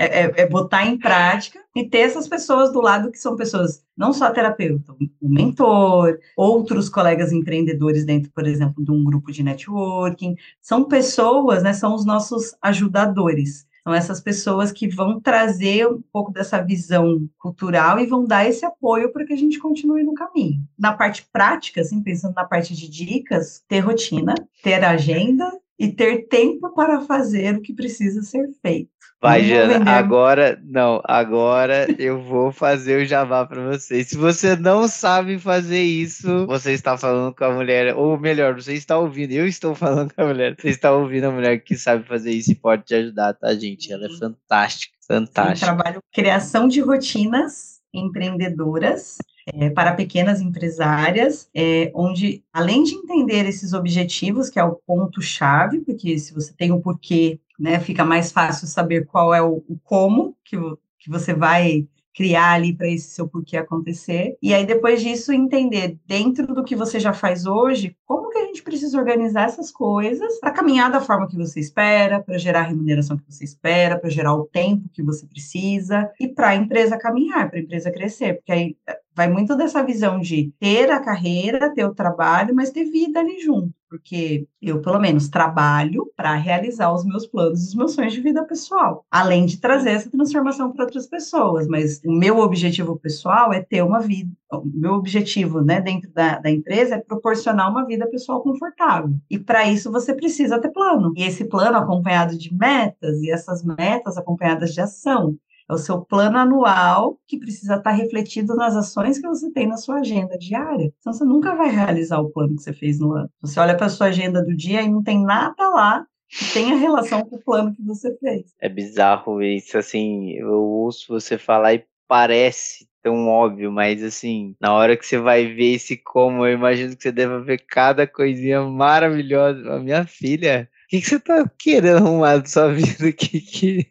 É, 0.00 0.20
é, 0.20 0.32
é, 0.36 0.48
botar 0.48 0.86
em 0.86 0.96
prática 0.96 1.58
e 1.74 1.84
ter 1.84 1.98
essas 1.98 2.28
pessoas 2.28 2.72
do 2.72 2.80
lado 2.80 3.10
que 3.10 3.18
são 3.18 3.34
pessoas, 3.34 3.82
não 3.96 4.12
só 4.12 4.30
terapeuta, 4.30 4.94
o 5.20 5.28
mentor, 5.28 6.20
outros 6.36 6.88
colegas 6.88 7.32
empreendedores 7.32 8.04
dentro, 8.04 8.30
por 8.30 8.46
exemplo, 8.46 8.84
de 8.84 8.92
um 8.92 9.02
grupo 9.02 9.32
de 9.32 9.42
networking. 9.42 10.36
São 10.62 10.84
pessoas, 10.84 11.64
né? 11.64 11.72
São 11.72 11.96
os 11.96 12.06
nossos 12.06 12.54
ajudadores. 12.62 13.66
São 13.88 13.94
essas 13.94 14.20
pessoas 14.20 14.70
que 14.70 14.86
vão 14.86 15.18
trazer 15.18 15.88
um 15.88 16.02
pouco 16.12 16.30
dessa 16.30 16.60
visão 16.60 17.26
cultural 17.38 17.98
e 17.98 18.04
vão 18.06 18.22
dar 18.22 18.46
esse 18.46 18.62
apoio 18.62 19.10
para 19.10 19.24
que 19.24 19.32
a 19.32 19.36
gente 19.36 19.58
continue 19.58 20.04
no 20.04 20.12
caminho. 20.12 20.62
Na 20.78 20.92
parte 20.92 21.26
prática, 21.32 21.80
assim, 21.80 22.02
pensando 22.02 22.34
na 22.34 22.44
parte 22.44 22.76
de 22.76 22.86
dicas, 22.86 23.64
ter 23.66 23.80
rotina, 23.80 24.34
ter 24.62 24.84
agenda, 24.84 25.50
e 25.78 25.88
ter 25.92 26.26
tempo 26.26 26.74
para 26.74 27.00
fazer 27.02 27.56
o 27.56 27.62
que 27.62 27.72
precisa 27.72 28.22
ser 28.22 28.48
feito. 28.60 28.90
Vai, 29.20 29.42
Jana, 29.44 29.90
agora, 29.90 30.60
não, 30.64 31.02
agora 31.04 31.88
eu 31.98 32.22
vou 32.22 32.52
fazer 32.52 33.02
o 33.02 33.04
jabá 33.04 33.44
para 33.44 33.64
vocês. 33.72 34.08
Se 34.08 34.16
você 34.16 34.54
não 34.54 34.86
sabe 34.86 35.40
fazer 35.40 35.82
isso, 35.82 36.46
você 36.46 36.72
está 36.72 36.96
falando 36.96 37.34
com 37.34 37.44
a 37.44 37.52
mulher, 37.52 37.96
ou 37.96 38.16
melhor, 38.16 38.54
você 38.54 38.74
está 38.74 38.96
ouvindo, 38.96 39.32
eu 39.32 39.46
estou 39.46 39.74
falando 39.74 40.14
com 40.14 40.22
a 40.22 40.26
mulher, 40.26 40.54
você 40.56 40.68
está 40.68 40.92
ouvindo 40.92 41.24
a 41.24 41.32
mulher 41.32 41.58
que 41.58 41.76
sabe 41.76 42.06
fazer 42.06 42.30
isso 42.30 42.52
e 42.52 42.54
pode 42.54 42.84
te 42.84 42.94
ajudar, 42.94 43.34
tá, 43.34 43.52
gente? 43.54 43.92
Ela 43.92 44.06
é 44.06 44.10
fantástica, 44.10 44.96
fantástica. 45.04 45.68
Eu 45.68 45.76
trabalho 45.76 46.02
criação 46.12 46.68
de 46.68 46.80
rotinas 46.80 47.77
empreendedoras 47.92 49.18
é, 49.46 49.70
para 49.70 49.94
pequenas 49.94 50.40
empresárias, 50.40 51.48
é, 51.54 51.90
onde, 51.94 52.44
além 52.52 52.82
de 52.82 52.94
entender 52.94 53.46
esses 53.46 53.72
objetivos, 53.72 54.50
que 54.50 54.58
é 54.58 54.64
o 54.64 54.78
ponto-chave, 54.86 55.80
porque 55.80 56.18
se 56.18 56.34
você 56.34 56.52
tem 56.52 56.70
o 56.70 56.80
porquê, 56.80 57.40
né, 57.58 57.80
fica 57.80 58.04
mais 58.04 58.30
fácil 58.30 58.66
saber 58.66 59.06
qual 59.06 59.34
é 59.34 59.42
o, 59.42 59.64
o 59.68 59.78
como 59.82 60.36
que, 60.44 60.56
que 60.98 61.10
você 61.10 61.32
vai 61.32 61.86
criar 62.14 62.54
ali 62.54 62.74
para 62.74 62.88
esse 62.88 63.10
seu 63.10 63.28
porquê 63.28 63.56
acontecer. 63.56 64.36
E 64.42 64.52
aí, 64.52 64.66
depois 64.66 65.00
disso, 65.00 65.32
entender 65.32 65.96
dentro 66.04 66.52
do 66.52 66.64
que 66.64 66.74
você 66.74 66.98
já 66.98 67.12
faz 67.12 67.46
hoje, 67.46 67.96
como 68.04 68.27
gente 68.48 68.62
precisa 68.62 68.98
organizar 68.98 69.44
essas 69.44 69.70
coisas 69.70 70.38
para 70.40 70.50
caminhar 70.50 70.90
da 70.90 71.00
forma 71.00 71.28
que 71.28 71.36
você 71.36 71.60
espera, 71.60 72.20
para 72.20 72.38
gerar 72.38 72.60
a 72.60 72.68
remuneração 72.68 73.16
que 73.16 73.24
você 73.30 73.44
espera, 73.44 73.98
para 73.98 74.10
gerar 74.10 74.34
o 74.34 74.46
tempo 74.46 74.88
que 74.92 75.02
você 75.02 75.26
precisa 75.26 76.10
e 76.20 76.28
para 76.28 76.48
a 76.48 76.56
empresa 76.56 76.98
caminhar, 76.98 77.48
para 77.48 77.58
a 77.58 77.62
empresa 77.62 77.90
crescer, 77.90 78.34
porque 78.34 78.52
aí 78.52 78.76
vai 79.18 79.26
muito 79.28 79.56
dessa 79.56 79.82
visão 79.82 80.20
de 80.20 80.52
ter 80.60 80.92
a 80.92 81.00
carreira, 81.00 81.74
ter 81.74 81.84
o 81.84 81.92
trabalho, 81.92 82.54
mas 82.54 82.70
ter 82.70 82.84
vida 82.84 83.18
ali 83.18 83.40
junto, 83.40 83.74
porque 83.90 84.46
eu, 84.62 84.80
pelo 84.80 85.00
menos, 85.00 85.28
trabalho 85.28 86.08
para 86.16 86.36
realizar 86.36 86.94
os 86.94 87.04
meus 87.04 87.26
planos 87.26 87.66
os 87.66 87.74
meus 87.74 87.94
sonhos 87.94 88.12
de 88.12 88.20
vida 88.20 88.44
pessoal, 88.44 89.04
além 89.10 89.44
de 89.44 89.58
trazer 89.58 89.90
essa 89.90 90.08
transformação 90.08 90.70
para 90.70 90.84
outras 90.84 91.08
pessoas, 91.08 91.66
mas 91.66 92.00
o 92.06 92.12
meu 92.12 92.38
objetivo 92.38 92.96
pessoal 92.96 93.52
é 93.52 93.60
ter 93.60 93.82
uma 93.82 93.98
vida, 93.98 94.30
o 94.52 94.62
meu 94.72 94.92
objetivo, 94.92 95.62
né, 95.62 95.80
dentro 95.80 96.08
da, 96.12 96.38
da 96.38 96.48
empresa 96.48 96.94
é 96.94 97.00
proporcionar 97.00 97.68
uma 97.68 97.84
vida 97.84 98.06
pessoal 98.06 98.40
confortável, 98.40 99.16
e 99.28 99.36
para 99.36 99.66
isso 99.68 99.90
você 99.90 100.14
precisa 100.14 100.60
ter 100.60 100.70
plano, 100.70 101.12
e 101.16 101.24
esse 101.24 101.44
plano 101.44 101.76
acompanhado 101.76 102.38
de 102.38 102.54
metas, 102.54 103.20
e 103.20 103.32
essas 103.32 103.64
metas 103.64 104.16
acompanhadas 104.16 104.72
de 104.72 104.80
ação, 104.80 105.36
é 105.68 105.74
o 105.74 105.78
seu 105.78 106.00
plano 106.00 106.38
anual 106.38 107.18
que 107.26 107.38
precisa 107.38 107.76
estar 107.76 107.90
refletido 107.90 108.56
nas 108.56 108.74
ações 108.74 109.18
que 109.18 109.28
você 109.28 109.50
tem 109.50 109.66
na 109.66 109.76
sua 109.76 110.00
agenda 110.00 110.38
diária. 110.38 110.92
Senão 111.00 111.12
você 111.12 111.24
nunca 111.24 111.54
vai 111.54 111.70
realizar 111.70 112.18
o 112.20 112.30
plano 112.30 112.56
que 112.56 112.62
você 112.62 112.72
fez 112.72 112.98
no 112.98 113.12
ano. 113.12 113.30
Você 113.42 113.60
olha 113.60 113.76
para 113.76 113.86
a 113.86 113.90
sua 113.90 114.06
agenda 114.06 114.42
do 114.42 114.56
dia 114.56 114.82
e 114.82 114.90
não 114.90 115.02
tem 115.02 115.22
nada 115.22 115.68
lá 115.68 116.06
que 116.28 116.52
tenha 116.52 116.76
relação 116.76 117.22
com 117.22 117.36
o 117.36 117.42
plano 117.42 117.74
que 117.74 117.82
você 117.82 118.16
fez. 118.18 118.54
É 118.60 118.68
bizarro 118.68 119.42
isso, 119.42 119.78
assim, 119.78 120.32
eu 120.32 120.52
ouço 120.52 121.06
você 121.08 121.38
falar 121.38 121.74
e 121.74 121.84
parece 122.06 122.88
tão 123.02 123.28
óbvio, 123.28 123.70
mas 123.70 124.02
assim, 124.02 124.54
na 124.60 124.72
hora 124.74 124.96
que 124.96 125.06
você 125.06 125.18
vai 125.18 125.46
ver 125.46 125.74
esse 125.74 125.96
como, 125.96 126.46
eu 126.46 126.52
imagino 126.52 126.96
que 126.96 127.02
você 127.02 127.12
deva 127.12 127.40
ver 127.40 127.64
cada 127.66 128.06
coisinha 128.06 128.62
maravilhosa. 128.62 129.78
Minha 129.80 130.06
filha, 130.06 130.68
o 130.86 130.88
que, 130.88 131.00
que 131.00 131.06
você 131.06 131.20
tá 131.20 131.50
querendo 131.58 131.98
arrumar 131.98 132.38
da 132.38 132.46
sua 132.46 132.72
vida? 132.74 133.12
Que, 133.12 133.40
que 133.40 133.86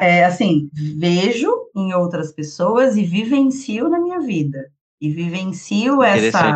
é, 0.00 0.24
assim, 0.24 0.70
vejo 0.72 1.50
em 1.74 1.92
outras 1.94 2.32
pessoas 2.32 2.96
e 2.96 3.04
vivencio 3.04 3.88
na 3.88 4.00
minha 4.00 4.20
vida. 4.20 4.70
E 5.00 5.10
vivencio 5.10 6.02
essa, 6.02 6.54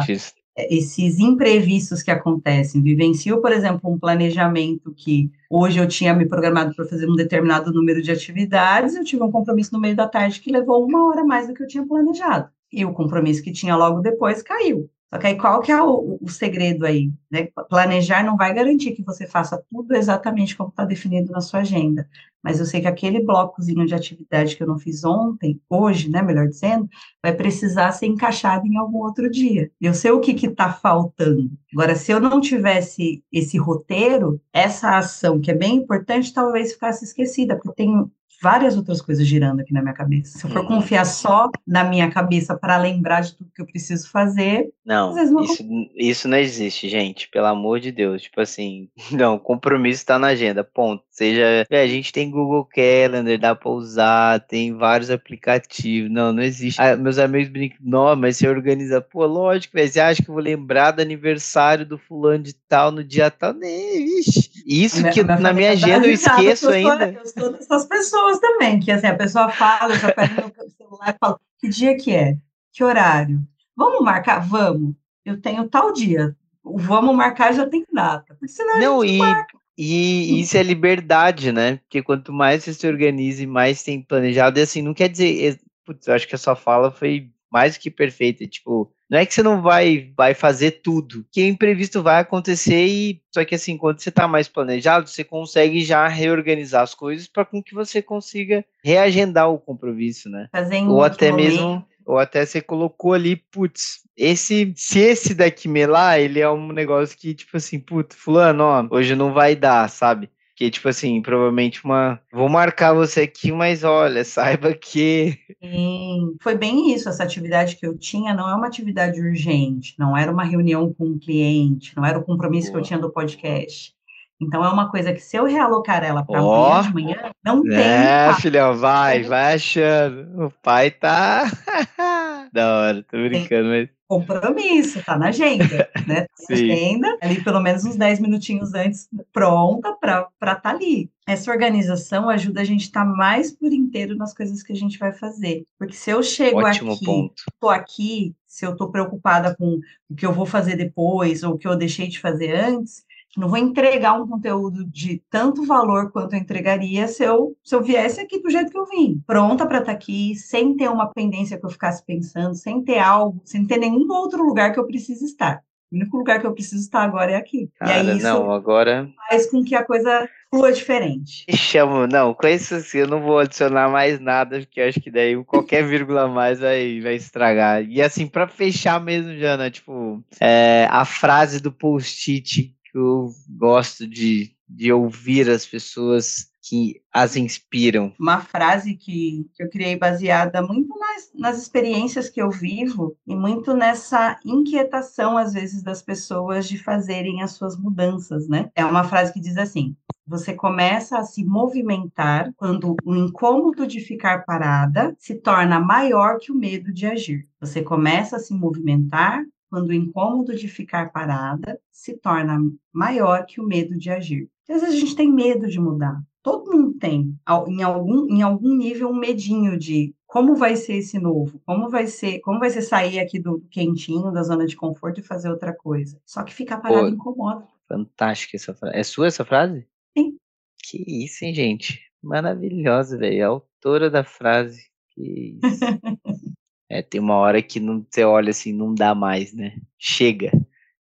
esses 0.57 1.19
imprevistos 1.19 2.03
que 2.03 2.11
acontecem. 2.11 2.83
Vivencio, 2.83 3.41
por 3.41 3.53
exemplo, 3.53 3.91
um 3.91 3.99
planejamento 3.99 4.93
que 4.95 5.31
hoje 5.51 5.79
eu 5.79 5.87
tinha 5.87 6.15
me 6.15 6.27
programado 6.27 6.75
para 6.75 6.87
fazer 6.87 7.09
um 7.09 7.17
determinado 7.17 7.73
número 7.73 8.01
de 8.01 8.11
atividades, 8.11 8.95
eu 8.95 9.05
tive 9.05 9.23
um 9.23 9.31
compromisso 9.31 9.73
no 9.73 9.81
meio 9.81 9.97
da 9.97 10.09
tarde 10.09 10.41
que 10.41 10.51
levou 10.51 10.85
uma 10.85 11.09
hora 11.09 11.25
mais 11.25 11.47
do 11.47 11.55
que 11.55 11.63
eu 11.63 11.67
tinha 11.67 11.87
planejado. 11.87 12.49
E 12.73 12.85
o 12.85 12.93
compromisso 12.93 13.43
que 13.43 13.53
tinha 13.53 13.77
logo 13.77 14.01
depois 14.01 14.43
caiu. 14.43 14.89
Só 15.13 15.19
que 15.21 15.27
aí 15.29 15.37
qual 15.37 15.61
que 15.61 15.71
é 15.71 15.81
o, 15.81 16.19
o 16.21 16.29
segredo 16.29 16.85
aí? 16.85 17.13
Né? 17.31 17.49
Planejar 17.69 18.25
não 18.25 18.37
vai 18.37 18.53
garantir 18.53 18.93
que 18.93 19.05
você 19.05 19.27
faça 19.27 19.63
tudo 19.71 19.95
exatamente 19.95 20.57
como 20.57 20.71
está 20.71 20.85
definido 20.85 21.31
na 21.33 21.41
sua 21.41 21.61
agenda. 21.61 22.09
Mas 22.43 22.61
eu 22.61 22.67
sei 22.67 22.81
que 22.81 22.87
aquele 22.87 23.25
blocozinho 23.25 23.87
de 23.87 23.95
atividade 23.95 24.57
que 24.57 24.63
eu 24.63 24.67
não 24.67 24.79
fiz 24.79 25.05
ontem, 25.05 25.61
hoje, 25.69 26.09
né, 26.09 26.23
melhor 26.23 26.47
dizendo, 26.47 26.89
vai 27.23 27.35
precisar 27.35 27.91
ser 27.93 28.07
encaixado 28.07 28.67
em 28.67 28.77
algum 28.77 28.99
outro 28.99 29.31
dia. 29.31 29.71
Eu 29.81 29.95
sei 29.95 30.13
o 30.13 30.21
que 30.21 30.47
está 30.47 30.73
faltando. 30.73 31.51
Agora, 31.73 31.97
se 31.97 32.13
eu 32.13 32.21
não 32.21 32.41
tivesse 32.41 33.23
esse 33.33 33.59
roteiro, 33.59 34.41
essa 34.53 34.97
ação 34.97 35.41
que 35.41 35.51
é 35.51 35.55
bem 35.55 35.77
importante, 35.77 36.33
talvez 36.33 36.73
ficasse 36.73 37.05
esquecida, 37.05 37.57
porque 37.57 37.75
tem 37.75 38.09
várias 38.43 38.77
outras 38.77 39.01
coisas 39.01 39.27
girando 39.27 39.61
aqui 39.61 39.73
na 39.73 39.83
minha 39.83 39.95
cabeça. 39.95 40.39
Se 40.39 40.45
eu 40.45 40.51
for 40.51 40.61
uhum. 40.61 40.67
confiar 40.67 41.05
só 41.05 41.51
na 41.67 41.85
minha 41.85 42.11
cabeça 42.11 42.57
para 42.57 42.77
lembrar 42.77 43.23
de 43.23 43.35
tudo 43.35 43.51
que 43.55 43.63
eu 43.63 43.67
preciso 43.67 44.11
fazer, 44.11 44.71
não, 44.85 45.15
não 45.15 45.43
isso, 45.43 45.65
isso 45.97 46.29
não 46.29 46.39
existe, 46.39 46.89
gente, 46.89 47.29
pelo 47.29 47.47
amor 47.47 47.81
de 47.81 47.91
Deus. 47.91 48.23
Tipo 48.23 48.41
assim, 48.41 48.89
não, 49.11 49.39
compromisso 49.39 50.01
está 50.01 50.19
na 50.19 50.29
agenda, 50.29 50.63
ponto. 50.63 51.03
Seja, 51.11 51.67
é, 51.69 51.83
a 51.83 51.87
gente 51.87 52.13
tem 52.13 52.31
Google 52.31 52.65
Calendar, 52.65 53.39
dá 53.39 53.55
para 53.55 53.71
usar, 53.71 54.41
tem 54.41 54.75
vários 54.75 55.11
aplicativos. 55.11 56.11
Não, 56.11 56.33
não 56.33 56.43
existe. 56.43 56.81
Ah, 56.81 56.97
meus 56.97 57.19
amigos 57.19 57.49
brincam, 57.49 57.79
não, 57.81 58.15
mas 58.15 58.37
você 58.37 58.49
organiza, 58.49 59.01
pô, 59.01 59.25
lógico, 59.27 59.75
véio, 59.75 59.89
você 59.89 60.01
acha 60.01 60.23
que 60.23 60.29
eu 60.29 60.35
vou 60.35 60.43
lembrar 60.43 60.93
do 60.93 61.03
aniversário 61.03 61.87
do 61.87 61.99
fulano 61.99 62.45
de 62.45 62.55
tal 62.55 62.91
no 62.93 63.03
dia 63.03 63.31
tal? 63.31 63.53
Nem, 63.53 64.05
vixe. 64.05 64.51
Isso 64.67 65.01
que 65.11 65.23
minha 65.23 65.39
na 65.39 65.53
minha 65.53 65.71
agenda 65.71 66.09
eu 66.09 66.13
esqueço 66.13 66.69
ainda. 66.69 67.13
Eu 67.13 67.27
sou 67.27 67.53
dessas 67.53 67.85
pessoas 67.87 68.41
também, 68.41 68.81
que 68.81 68.91
assim, 68.91 69.07
a 69.07 69.15
pessoa 69.15 69.49
fala, 69.49 69.95
eu 69.95 69.99
já 69.99 70.13
pego 70.13 70.35
meu 70.35 70.71
celular 70.71 71.15
e 71.15 71.19
falo, 71.21 71.41
que 71.61 71.69
dia 71.69 71.97
que 71.97 72.13
é? 72.13 72.37
Que 72.73 72.83
horário? 72.83 73.41
Vamos 73.77 74.03
marcar? 74.03 74.41
Vamos. 74.41 74.95
Eu 75.25 75.41
tenho 75.41 75.69
tal 75.69 75.93
dia. 75.93 76.37
O 76.65 76.79
vamos 76.79 77.15
marcar 77.15 77.55
já 77.55 77.65
tem 77.65 77.87
data. 77.93 78.35
Porque 78.35 78.49
senão 78.49 78.81
Não, 78.81 79.05
e, 79.05 79.19
marca. 79.19 79.57
e 79.79 80.41
isso 80.41 80.57
é 80.57 80.65
liberdade, 80.65 81.53
né? 81.53 81.77
Porque 81.77 82.03
quanto 82.03 82.33
mais 82.33 82.65
você 82.65 82.75
se 82.75 82.89
organiza 82.89 83.45
e 83.45 83.47
mais 83.47 83.85
tem 83.85 84.03
planejado, 84.03 84.59
e 84.59 84.63
assim, 84.63 84.83
não 84.83 84.93
quer 84.93 85.09
dizer. 85.09 85.61
Putz, 85.85 86.09
eu 86.09 86.15
acho 86.15 86.27
que 86.27 86.35
a 86.35 86.39
sua 86.39 86.57
fala 86.57 86.91
foi 86.91 87.31
mais 87.53 87.77
que 87.77 87.89
perfeita. 87.89 88.45
Tipo, 88.49 88.93
não 89.09 89.19
é 89.19 89.27
que 89.27 89.33
você 89.33 89.43
não 89.43 89.63
vai, 89.63 90.13
vai 90.17 90.35
fazer 90.35 90.83
tudo, 90.83 91.25
que 91.31 91.47
imprevisto 91.47 92.03
vai 92.03 92.21
acontecer 92.21 92.87
e 92.87 93.23
só 93.33 93.45
que 93.45 93.55
assim, 93.55 93.77
quando 93.77 94.01
você 94.01 94.09
está 94.09 94.27
mais 94.27 94.49
planejado, 94.49 95.09
você 95.09 95.23
consegue 95.23 95.85
já 95.85 96.07
reorganizar 96.09 96.83
as 96.83 96.95
coisas 96.95 97.27
para 97.27 97.45
com 97.45 97.63
que 97.63 97.75
você 97.75 98.03
consiga 98.03 98.65
reagendar 98.85 99.51
o 99.51 99.59
compromisso, 99.59 100.29
né? 100.29 100.49
Fazer 100.51 100.83
ou 100.83 101.03
até 101.03 101.31
mesmo 101.31 101.87
ou 102.07 102.19
até 102.19 102.47
você 102.47 102.61
colocou 102.61 103.13
ali, 103.13 103.35
putz, 103.35 104.03
esse, 104.17 104.73
se 104.77 105.01
esse 105.01 105.35
daqui 105.35 105.67
melar, 105.67 106.21
ele 106.21 106.39
é 106.39 106.49
um 106.49 106.73
negócio 106.73 107.19
que, 107.19 107.35
tipo 107.35 107.57
assim, 107.57 107.81
putz, 107.81 108.15
fulano, 108.15 108.63
ó, 108.63 108.87
hoje 108.93 109.17
não 109.17 109.35
vai 109.35 109.57
dar, 109.57 109.91
sabe? 109.91 110.31
Que, 110.57 110.71
tipo 110.71 110.89
assim, 110.89 111.21
provavelmente 111.21 111.85
uma. 111.85 112.19
Vou 112.33 112.49
marcar 112.49 112.95
você 112.95 113.21
aqui, 113.21 113.53
mas 113.53 113.85
olha, 113.85 114.25
saiba 114.25 114.73
que. 114.73 115.39
Sim, 115.63 116.35
foi 116.41 116.57
bem 116.57 116.95
isso. 116.95 117.11
Essa 117.11 117.25
atividade 117.25 117.77
que 117.77 117.87
eu 117.87 117.97
tinha 117.97 118.33
não 118.33 118.49
é 118.49 118.55
uma 118.55 118.67
atividade 118.67 119.21
urgente, 119.21 119.95
não 119.99 120.17
era 120.17 120.33
uma 120.33 120.45
reunião 120.45 120.93
com 120.95 121.09
um 121.09 121.19
cliente, 121.19 121.95
não 121.95 122.07
era 122.07 122.19
o 122.19 122.25
compromisso 122.25 122.69
Boa. 122.69 122.81
que 122.81 122.85
eu 122.85 122.89
tinha 122.89 122.99
do 122.99 123.13
podcast. 123.13 123.95
Então 124.41 124.65
é 124.65 124.69
uma 124.69 124.91
coisa 124.91 125.13
que 125.13 125.21
se 125.21 125.37
eu 125.37 125.45
realocar 125.45 126.03
ela 126.03 126.25
para 126.25 126.43
oh, 126.43 126.65
amanhã 126.65 126.83
de 126.83 126.95
manhã, 126.95 127.31
não 127.45 127.63
tem. 127.63 127.77
É, 127.77 128.35
filhão, 128.41 128.77
vai, 128.77 129.23
vai 129.23 129.55
achando. 129.55 130.47
O 130.47 130.51
pai 130.63 130.91
tá. 130.91 131.45
da 132.53 132.77
hora, 132.77 133.03
tô 133.03 133.17
brincando, 133.17 133.69
mas 133.69 133.89
compromisso, 134.09 135.03
tá 135.05 135.19
na 135.19 135.29
agenda, 135.29 135.89
né? 136.07 136.23
Tá 136.23 136.29
na 136.49 136.55
agenda, 136.55 137.19
ali 137.21 137.43
pelo 137.43 137.61
menos 137.61 137.85
uns 137.85 137.97
10 137.97 138.21
minutinhos 138.21 138.75
antes, 138.75 139.09
pronta 139.33 139.93
para 139.93 140.29
estar 140.41 140.57
tá 140.57 140.71
ali. 140.71 141.11
Essa 141.27 141.51
organização 141.51 142.29
ajuda 142.29 142.61
a 142.61 142.65
gente 142.65 142.83
a 142.83 142.85
estar 142.85 143.05
tá 143.05 143.11
mais 143.11 143.51
por 143.53 143.73
inteiro 143.73 144.17
nas 144.17 144.33
coisas 144.33 144.63
que 144.63 144.73
a 144.73 144.77
gente 144.77 144.99
vai 144.99 145.13
fazer. 145.13 145.65
Porque 145.79 145.95
se 145.95 146.11
eu 146.11 146.23
chego 146.23 146.61
Ótimo 146.61 146.93
aqui, 146.93 147.05
ponto. 147.05 147.43
tô 147.59 147.69
aqui, 147.69 148.35
se 148.47 148.65
eu 148.65 148.77
tô 148.77 148.89
preocupada 148.91 149.55
com 149.57 149.81
o 150.09 150.15
que 150.15 150.25
eu 150.25 150.33
vou 150.33 150.47
fazer 150.47 150.77
depois 150.77 151.43
ou 151.43 151.55
o 151.55 151.59
que 151.59 151.67
eu 151.67 151.77
deixei 151.77 152.07
de 152.07 152.21
fazer 152.21 152.55
antes, 152.55 153.05
não 153.37 153.49
vou 153.49 153.59
entregar 153.59 154.15
um 154.15 154.27
conteúdo 154.27 154.85
de 154.85 155.23
tanto 155.31 155.65
valor 155.65 156.11
quanto 156.11 156.35
eu 156.35 156.39
entregaria 156.39 157.07
se 157.09 157.23
eu, 157.23 157.57
se 157.63 157.75
eu 157.75 157.83
viesse 157.83 158.21
aqui 158.21 158.41
do 158.41 158.51
jeito 158.51 158.71
que 158.71 158.79
eu 158.79 158.87
vim, 158.87 159.23
pronta 159.27 159.67
para 159.67 159.79
estar 159.79 159.93
tá 159.93 159.97
aqui, 159.97 160.35
sem 160.35 160.77
ter 160.77 160.89
uma 160.89 161.13
pendência 161.13 161.59
que 161.59 161.67
eu 161.67 161.71
ficasse 161.71 162.05
pensando, 162.05 162.55
sem 162.55 162.83
ter 162.83 162.99
algo, 162.99 163.41
sem 163.45 163.67
ter 163.67 163.79
nenhum 163.79 164.11
outro 164.11 164.43
lugar 164.43 164.73
que 164.73 164.81
eu 164.81 164.87
precise 164.87 165.25
estar. 165.25 165.63
O 165.91 165.97
único 165.97 166.17
lugar 166.17 166.41
que 166.41 166.47
eu 166.47 166.53
preciso 166.53 166.83
estar 166.83 167.03
agora 167.03 167.33
é 167.33 167.37
aqui. 167.37 167.71
Cara, 167.79 167.93
e 167.93 168.11
aí 168.11 168.17
isso 168.17 168.27
não, 168.27 168.51
agora 168.51 169.09
faz 169.29 169.49
com 169.49 169.63
que 169.63 169.75
a 169.75 169.85
coisa 169.85 170.29
flua 170.51 170.73
diferente. 170.73 171.45
Chamo, 171.51 172.09
não, 172.09 172.35
com 172.35 172.47
isso 172.49 172.75
assim, 172.75 172.99
eu 172.99 173.07
não 173.07 173.23
vou 173.23 173.39
adicionar 173.39 173.89
mais 173.89 174.19
nada, 174.19 174.59
porque 174.59 174.81
acho 174.81 175.01
que 175.01 175.11
daí 175.11 175.43
qualquer 175.45 175.87
vírgula 175.87 176.23
a 176.23 176.29
mais 176.29 176.59
vai, 176.59 177.01
vai 177.01 177.15
estragar. 177.15 177.85
E 177.85 178.03
assim, 178.03 178.27
para 178.27 178.49
fechar 178.49 179.01
mesmo, 179.01 179.37
Jana, 179.37 179.71
tipo, 179.71 180.23
é, 180.41 180.89
a 180.91 181.05
frase 181.05 181.61
do 181.61 181.71
post-it 181.71 182.76
eu 182.99 183.31
gosto 183.49 184.07
de, 184.07 184.55
de 184.69 184.93
ouvir 184.93 185.49
as 185.51 185.67
pessoas 185.67 186.51
que 186.63 187.01
as 187.13 187.37
inspiram? 187.37 188.13
Uma 188.19 188.41
frase 188.41 188.95
que, 188.95 189.49
que 189.55 189.63
eu 189.63 189.71
criei 189.71 189.97
baseada 189.97 190.61
muito 190.61 190.99
nas, 190.99 191.31
nas 191.35 191.59
experiências 191.63 192.29
que 192.29 192.43
eu 192.43 192.51
vivo 192.51 193.17
e 193.27 193.35
muito 193.35 193.75
nessa 193.75 194.39
inquietação, 194.45 195.39
às 195.39 195.53
vezes, 195.53 195.83
das 195.83 196.03
pessoas 196.03 196.69
de 196.69 196.79
fazerem 196.79 197.43
as 197.43 197.53
suas 197.53 197.79
mudanças, 197.79 198.49
né? 198.49 198.71
É 198.75 198.85
uma 198.85 199.05
frase 199.05 199.33
que 199.33 199.41
diz 199.41 199.57
assim: 199.57 199.97
você 200.27 200.55
começa 200.55 201.19
a 201.19 201.23
se 201.23 201.45
movimentar 201.45 202.53
quando 202.57 202.97
o 203.05 203.15
incômodo 203.15 203.87
de 203.87 204.01
ficar 204.01 204.45
parada 204.45 205.15
se 205.19 205.37
torna 205.37 205.79
maior 205.79 206.39
que 206.39 206.51
o 206.51 206.55
medo 206.55 206.93
de 206.93 207.07
agir. 207.07 207.49
Você 207.61 207.81
começa 207.81 208.37
a 208.37 208.41
se 208.41 208.53
movimentar 208.53 209.45
quando 209.71 209.89
o 209.89 209.95
incômodo 209.95 210.55
de 210.55 210.69
ficar 210.69 211.13
parada 211.13 211.81
se 211.91 212.17
torna 212.17 212.59
maior 212.93 213.45
que 213.47 213.61
o 213.61 213.67
medo 213.67 213.97
de 213.97 214.11
agir. 214.11 214.49
Às 214.69 214.83
vezes 214.83 214.97
a 214.97 214.99
gente 214.99 215.17
tem 215.17 215.33
medo 215.33 215.69
de 215.69 215.79
mudar. 215.79 216.21
Todo 216.43 216.71
mundo 216.71 216.95
tem, 216.99 217.37
em 217.69 217.83
algum, 217.83 218.27
em 218.29 218.43
algum 218.43 218.77
nível, 218.77 219.09
um 219.09 219.19
medinho 219.19 219.77
de 219.77 220.15
como 220.27 220.55
vai 220.55 220.77
ser 220.77 220.97
esse 220.97 221.19
novo, 221.19 221.61
como 221.65 221.89
vai 221.89 222.07
ser, 222.07 222.41
como 222.41 222.59
vai 222.59 222.71
ser 222.71 222.83
sair 222.83 223.19
aqui 223.19 223.39
do 223.39 223.61
quentinho, 223.71 224.31
da 224.33 224.43
zona 224.43 224.67
de 224.67 224.77
conforto 224.77 225.21
e 225.21 225.25
fazer 225.25 225.51
outra 225.51 225.75
coisa. 225.75 226.21
Só 226.25 226.43
que 226.43 226.55
ficar 226.55 226.79
parado 226.79 227.09
Pô, 227.09 227.15
incomoda. 227.15 227.67
Fantástica 227.89 228.57
essa 228.57 228.75
frase. 228.75 228.97
É 228.97 229.03
sua 229.03 229.27
essa 229.29 229.45
frase? 229.45 229.87
Sim. 230.17 230.37
Que 230.85 231.25
isso, 231.25 231.45
hein, 231.45 231.55
gente? 231.55 232.01
Maravilhosa, 232.23 233.17
velho. 233.17 233.47
Autora 233.47 234.11
da 234.11 234.25
frase. 234.25 234.89
Que 235.11 235.59
isso. 235.63 235.81
é, 236.89 237.03
tem 237.03 237.21
uma 237.21 237.35
hora 237.37 237.61
que 237.61 237.81
não, 237.81 238.05
você 238.09 238.25
olha 238.25 238.51
assim, 238.51 238.73
não 238.73 238.95
dá 238.95 239.15
mais, 239.15 239.53
né? 239.53 239.77
Chega. 239.99 240.53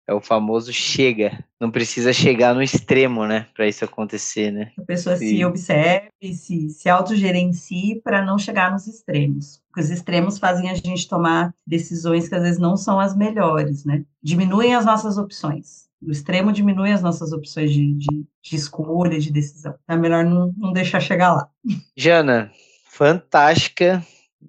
É 0.06 0.12
o 0.12 0.20
famoso 0.20 0.72
chega. 0.72 1.44
Não 1.60 1.70
precisa 1.70 2.12
chegar 2.12 2.54
no 2.54 2.62
extremo, 2.62 3.26
né? 3.26 3.46
Para 3.54 3.68
isso 3.68 3.84
acontecer, 3.84 4.50
né? 4.50 4.72
A 4.78 4.82
pessoa 4.82 5.16
Sim. 5.16 5.28
se 5.28 5.44
observe, 5.44 6.34
se, 6.34 6.70
se 6.70 6.88
autogerencie 6.88 8.00
para 8.02 8.24
não 8.24 8.38
chegar 8.38 8.72
nos 8.72 8.86
extremos. 8.86 9.62
Porque 9.68 9.80
os 9.80 9.90
extremos 9.90 10.38
fazem 10.38 10.70
a 10.70 10.74
gente 10.74 11.08
tomar 11.08 11.54
decisões 11.66 12.28
que 12.28 12.34
às 12.34 12.42
vezes 12.42 12.58
não 12.58 12.76
são 12.76 12.98
as 12.98 13.16
melhores, 13.16 13.84
né? 13.84 14.04
Diminuem 14.22 14.74
as 14.74 14.84
nossas 14.84 15.16
opções. 15.18 15.88
O 16.02 16.10
extremo 16.10 16.52
diminui 16.52 16.90
as 16.90 17.00
nossas 17.00 17.32
opções 17.32 17.70
de, 17.72 17.94
de, 17.94 18.26
de 18.42 18.56
escolha, 18.56 19.20
de 19.20 19.32
decisão. 19.32 19.74
É 19.86 19.96
melhor 19.96 20.24
não, 20.24 20.52
não 20.56 20.72
deixar 20.72 21.00
chegar 21.00 21.32
lá. 21.32 21.48
Jana, 21.96 22.50
fantástica. 22.90 24.04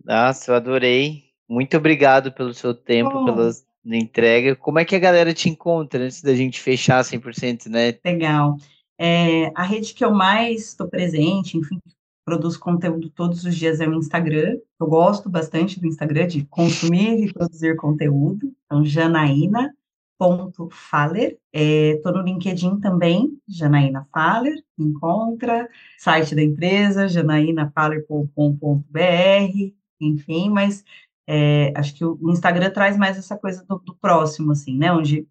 Nossa, 0.06 0.52
eu 0.52 0.56
adorei. 0.56 1.24
Muito 1.48 1.78
obrigado 1.78 2.32
pelo 2.32 2.54
seu 2.54 2.74
tempo, 2.74 3.12
oh. 3.16 3.26
pelas 3.26 3.66
entrega. 3.86 4.56
Como 4.56 4.80
é 4.80 4.86
que 4.86 4.96
a 4.96 5.00
galera 5.00 5.34
te 5.34 5.50
encontra 5.50 6.04
antes 6.04 6.22
da 6.22 6.34
gente 6.34 6.60
fechar 6.60 7.04
100%, 7.04 7.68
né? 7.68 7.98
Legal. 8.06 8.58
É, 8.98 9.52
a 9.56 9.64
rede 9.64 9.94
que 9.94 10.06
eu 10.06 10.14
mais 10.14 10.70
estou 10.70 10.88
presente, 10.88 11.58
enfim, 11.58 11.80
produzo 12.26 12.60
conteúdo 12.60 13.10
todos 13.10 13.44
os 13.44 13.56
dias 13.56 13.82
é 13.82 13.88
o 13.88 13.94
Instagram. 13.94 14.58
Eu 14.80 14.88
gosto 14.88 15.30
bastante 15.30 15.80
do 15.80 15.88
Instagram, 15.88 16.28
de 16.28 16.46
consumir 16.46 17.24
e 17.24 17.34
produzir 17.34 17.76
conteúdo. 17.76 18.54
Então, 18.66 18.86
Janaína, 18.86 19.74
ponto 20.18 20.70
Faller. 20.72 21.38
Estou 21.52 22.14
é, 22.14 22.16
no 22.16 22.24
LinkedIn 22.24 22.80
também, 22.80 23.38
Janaína 23.48 24.08
Faller, 24.14 24.56
encontra, 24.80 25.68
site 25.98 26.34
da 26.34 26.42
empresa, 26.42 27.08
janaínafaller.com.br, 27.08 29.74
enfim, 30.08 30.50
mas 30.50 30.84
é, 31.28 31.74
acho 31.76 31.96
que 31.96 32.04
o 32.04 32.32
Instagram 32.32 32.70
traz 32.72 32.98
mais 32.98 33.18
essa 33.18 33.38
coisa 33.38 33.64
do, 33.66 33.80
do, 33.80 33.96
próximo, 33.96 34.52
assim, 34.52 34.78
né, 34.78 34.92
onde 34.92 35.28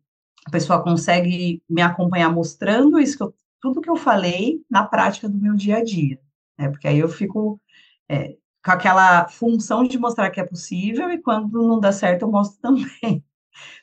a 0.46 0.50
pessoa 0.50 0.82
consegue 0.82 1.62
me 1.68 1.82
acompanhar 1.82 2.32
mostrando 2.32 2.98
isso 2.98 3.16
que 3.16 3.22
eu, 3.22 3.34
tudo 3.60 3.80
que 3.80 3.90
eu 3.90 3.96
falei 3.96 4.60
na 4.70 4.84
prática 4.84 5.28
do 5.28 5.38
meu 5.38 5.54
dia 5.54 5.78
a 5.78 5.84
dia, 5.84 6.18
né, 6.58 6.68
porque 6.68 6.88
aí 6.88 6.98
eu 6.98 7.08
fico 7.08 7.60
é, 8.08 8.36
com 8.64 8.70
aquela 8.70 9.28
função 9.28 9.84
de 9.84 9.98
mostrar 9.98 10.30
que 10.30 10.40
é 10.40 10.44
possível 10.44 11.10
e 11.10 11.18
quando 11.18 11.66
não 11.66 11.80
dá 11.80 11.92
certo 11.92 12.22
eu 12.22 12.30
mostro 12.30 12.58
também. 12.62 13.24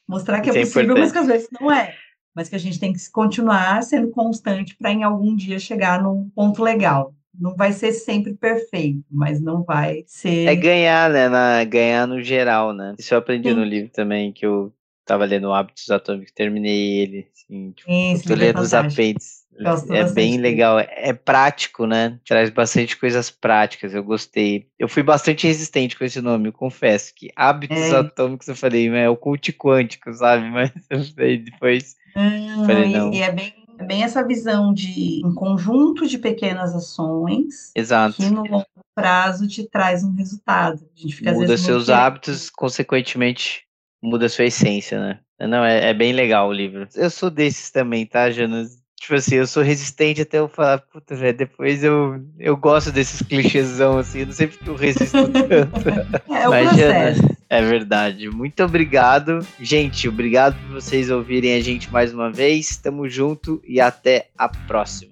Mostrar 0.08 0.42
que 0.42 0.50
é, 0.50 0.54
é 0.54 0.60
possível, 0.62 0.98
mas 0.98 1.12
que 1.12 1.18
às 1.20 1.28
vezes 1.28 1.48
não 1.60 1.72
é. 1.72 1.96
Mas 2.34 2.50
que 2.50 2.56
a 2.56 2.60
gente 2.60 2.80
tem 2.80 2.92
que 2.92 3.12
continuar 3.12 3.84
sendo 3.84 4.10
constante 4.10 4.76
para 4.76 4.92
em 4.92 5.04
algum 5.04 5.36
dia 5.36 5.60
chegar 5.60 6.02
num 6.02 6.30
ponto 6.30 6.64
legal. 6.64 7.14
Não 7.40 7.56
vai 7.56 7.72
ser 7.72 7.94
sempre 7.94 8.34
perfeito, 8.34 9.04
mas 9.10 9.40
não 9.40 9.64
vai 9.64 10.04
ser. 10.08 10.48
É 10.48 10.56
ganhar, 10.56 11.10
né? 11.10 11.30
Na, 11.30 11.64
ganhar 11.64 12.08
no 12.08 12.22
geral, 12.22 12.74
né? 12.74 12.96
Isso 12.98 13.14
eu 13.14 13.18
aprendi 13.18 13.50
Sim. 13.50 13.56
no 13.56 13.64
livro 13.64 13.90
também, 13.92 14.32
que 14.32 14.46
eu 14.46 14.74
tava 15.06 15.26
lendo 15.26 15.54
Hábitos 15.54 15.90
Atômicos, 15.90 16.34
terminei 16.34 17.00
ele. 17.00 17.28
Assim, 17.34 17.72
tipo, 17.72 17.92
Isso, 17.92 18.28
tô 18.28 18.36
lendo 18.36 18.60
os 18.60 18.74
apêndices 18.74 19.40
Gosto 19.62 19.94
é 19.94 20.10
bem 20.10 20.38
legal, 20.38 20.80
é 20.80 21.12
prático, 21.12 21.86
né? 21.86 22.18
Traz 22.26 22.50
bastante 22.50 22.96
coisas 22.96 23.30
práticas, 23.30 23.94
eu 23.94 24.04
gostei. 24.04 24.68
Eu 24.80 24.88
fui 24.88 25.04
bastante 25.04 25.46
resistente 25.46 25.98
com 25.98 26.06
esse 26.06 26.22
nome, 26.22 26.48
eu 26.48 26.54
confesso 26.54 27.14
que 27.14 27.30
hábitos 27.36 27.78
é. 27.78 27.98
atômicos 27.98 28.48
eu 28.48 28.56
falei, 28.56 28.88
é 28.88 29.10
o 29.10 29.18
cult 29.18 29.52
quântico, 29.54 30.14
sabe? 30.14 30.48
Mas 30.50 30.72
eu 30.90 31.04
falei 31.04 31.38
depois. 31.40 31.96
Hum, 32.16 32.66
falei, 32.66 32.94
não. 32.94 33.14
E 33.14 33.22
é 33.22 33.32
bem, 33.32 33.54
é 33.80 33.84
bem 33.86 34.04
essa 34.04 34.22
visão 34.22 34.74
de 34.74 35.22
um 35.24 35.34
conjunto 35.34 36.06
de 36.06 36.18
pequenas 36.18 36.76
ações 36.76 37.72
Exato. 37.74 38.18
que 38.18 38.30
no 38.30 38.44
longo 38.44 38.66
prazo 38.94 39.48
te 39.48 39.64
traz 39.64 40.04
um 40.04 40.14
resultado. 40.14 40.86
A 40.96 41.02
gente 41.02 41.16
fica, 41.16 41.32
muda 41.32 41.58
seus 41.58 41.90
hábitos, 41.90 42.50
consequentemente 42.50 43.64
muda 44.04 44.28
sua 44.28 44.46
essência, 44.46 45.00
né? 45.00 45.20
Não, 45.48 45.64
é, 45.64 45.92
é, 45.92 45.94
bem 45.94 46.12
legal 46.12 46.50
o 46.50 46.54
livro. 46.54 46.86
Eu 46.94 47.10
sou 47.10 47.30
desses 47.30 47.72
também, 47.72 48.06
tá, 48.06 48.30
Janas? 48.30 48.78
Tipo 49.00 49.16
assim, 49.16 49.36
eu 49.36 49.48
sou 49.48 49.64
resistente 49.64 50.22
até 50.22 50.40
eu 50.40 50.50
falar, 50.50 50.80
puta, 50.80 51.16
velho, 51.16 51.38
depois 51.38 51.82
eu, 51.82 52.22
eu 52.38 52.58
gosto 52.58 52.92
desses 52.92 53.22
clichêsão, 53.22 53.98
assim, 53.98 54.26
não 54.26 54.34
sei 54.34 54.48
porque 54.48 54.70
eu 54.70 54.76
resisto 54.76 55.16
tanto. 55.32 55.90
É 56.30 56.48
o 56.50 56.52
Mas, 56.52 56.76
Jana, 56.76 57.39
é 57.50 57.62
verdade. 57.62 58.30
Muito 58.30 58.64
obrigado. 58.64 59.40
Gente, 59.60 60.08
obrigado 60.08 60.56
por 60.62 60.76
vocês 60.76 61.10
ouvirem 61.10 61.56
a 61.56 61.62
gente 61.62 61.92
mais 61.92 62.14
uma 62.14 62.32
vez. 62.32 62.78
Tamo 62.78 63.10
junto 63.10 63.60
e 63.68 63.82
até 63.82 64.30
a 64.38 64.48
próxima. 64.48 65.09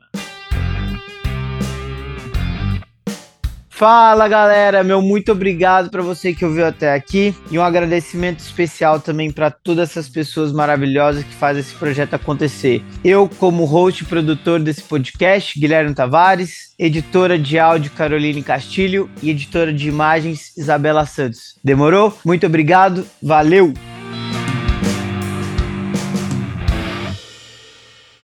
Fala 3.77 4.27
galera, 4.27 4.83
meu 4.83 5.03
muito 5.03 5.31
obrigado 5.31 5.91
para 5.91 6.01
você 6.01 6.33
que 6.33 6.43
ouviu 6.43 6.65
até 6.65 6.95
aqui 6.95 7.35
e 7.51 7.59
um 7.59 7.61
agradecimento 7.61 8.39
especial 8.39 8.99
também 8.99 9.31
para 9.31 9.51
todas 9.51 9.91
essas 9.91 10.09
pessoas 10.09 10.51
maravilhosas 10.51 11.23
que 11.23 11.35
fazem 11.35 11.59
esse 11.59 11.75
projeto 11.75 12.15
acontecer. 12.15 12.83
Eu, 13.03 13.29
como 13.37 13.65
host 13.65 14.01
e 14.01 14.07
produtor 14.07 14.59
desse 14.59 14.81
podcast, 14.81 15.59
Guilherme 15.59 15.93
Tavares, 15.93 16.73
editora 16.79 17.37
de 17.37 17.59
áudio 17.59 17.91
Caroline 17.91 18.41
Castilho 18.41 19.07
e 19.21 19.29
editora 19.29 19.71
de 19.71 19.87
imagens 19.87 20.57
Isabela 20.57 21.05
Santos. 21.05 21.59
Demorou? 21.63 22.17
Muito 22.25 22.47
obrigado, 22.47 23.05
valeu! 23.21 23.75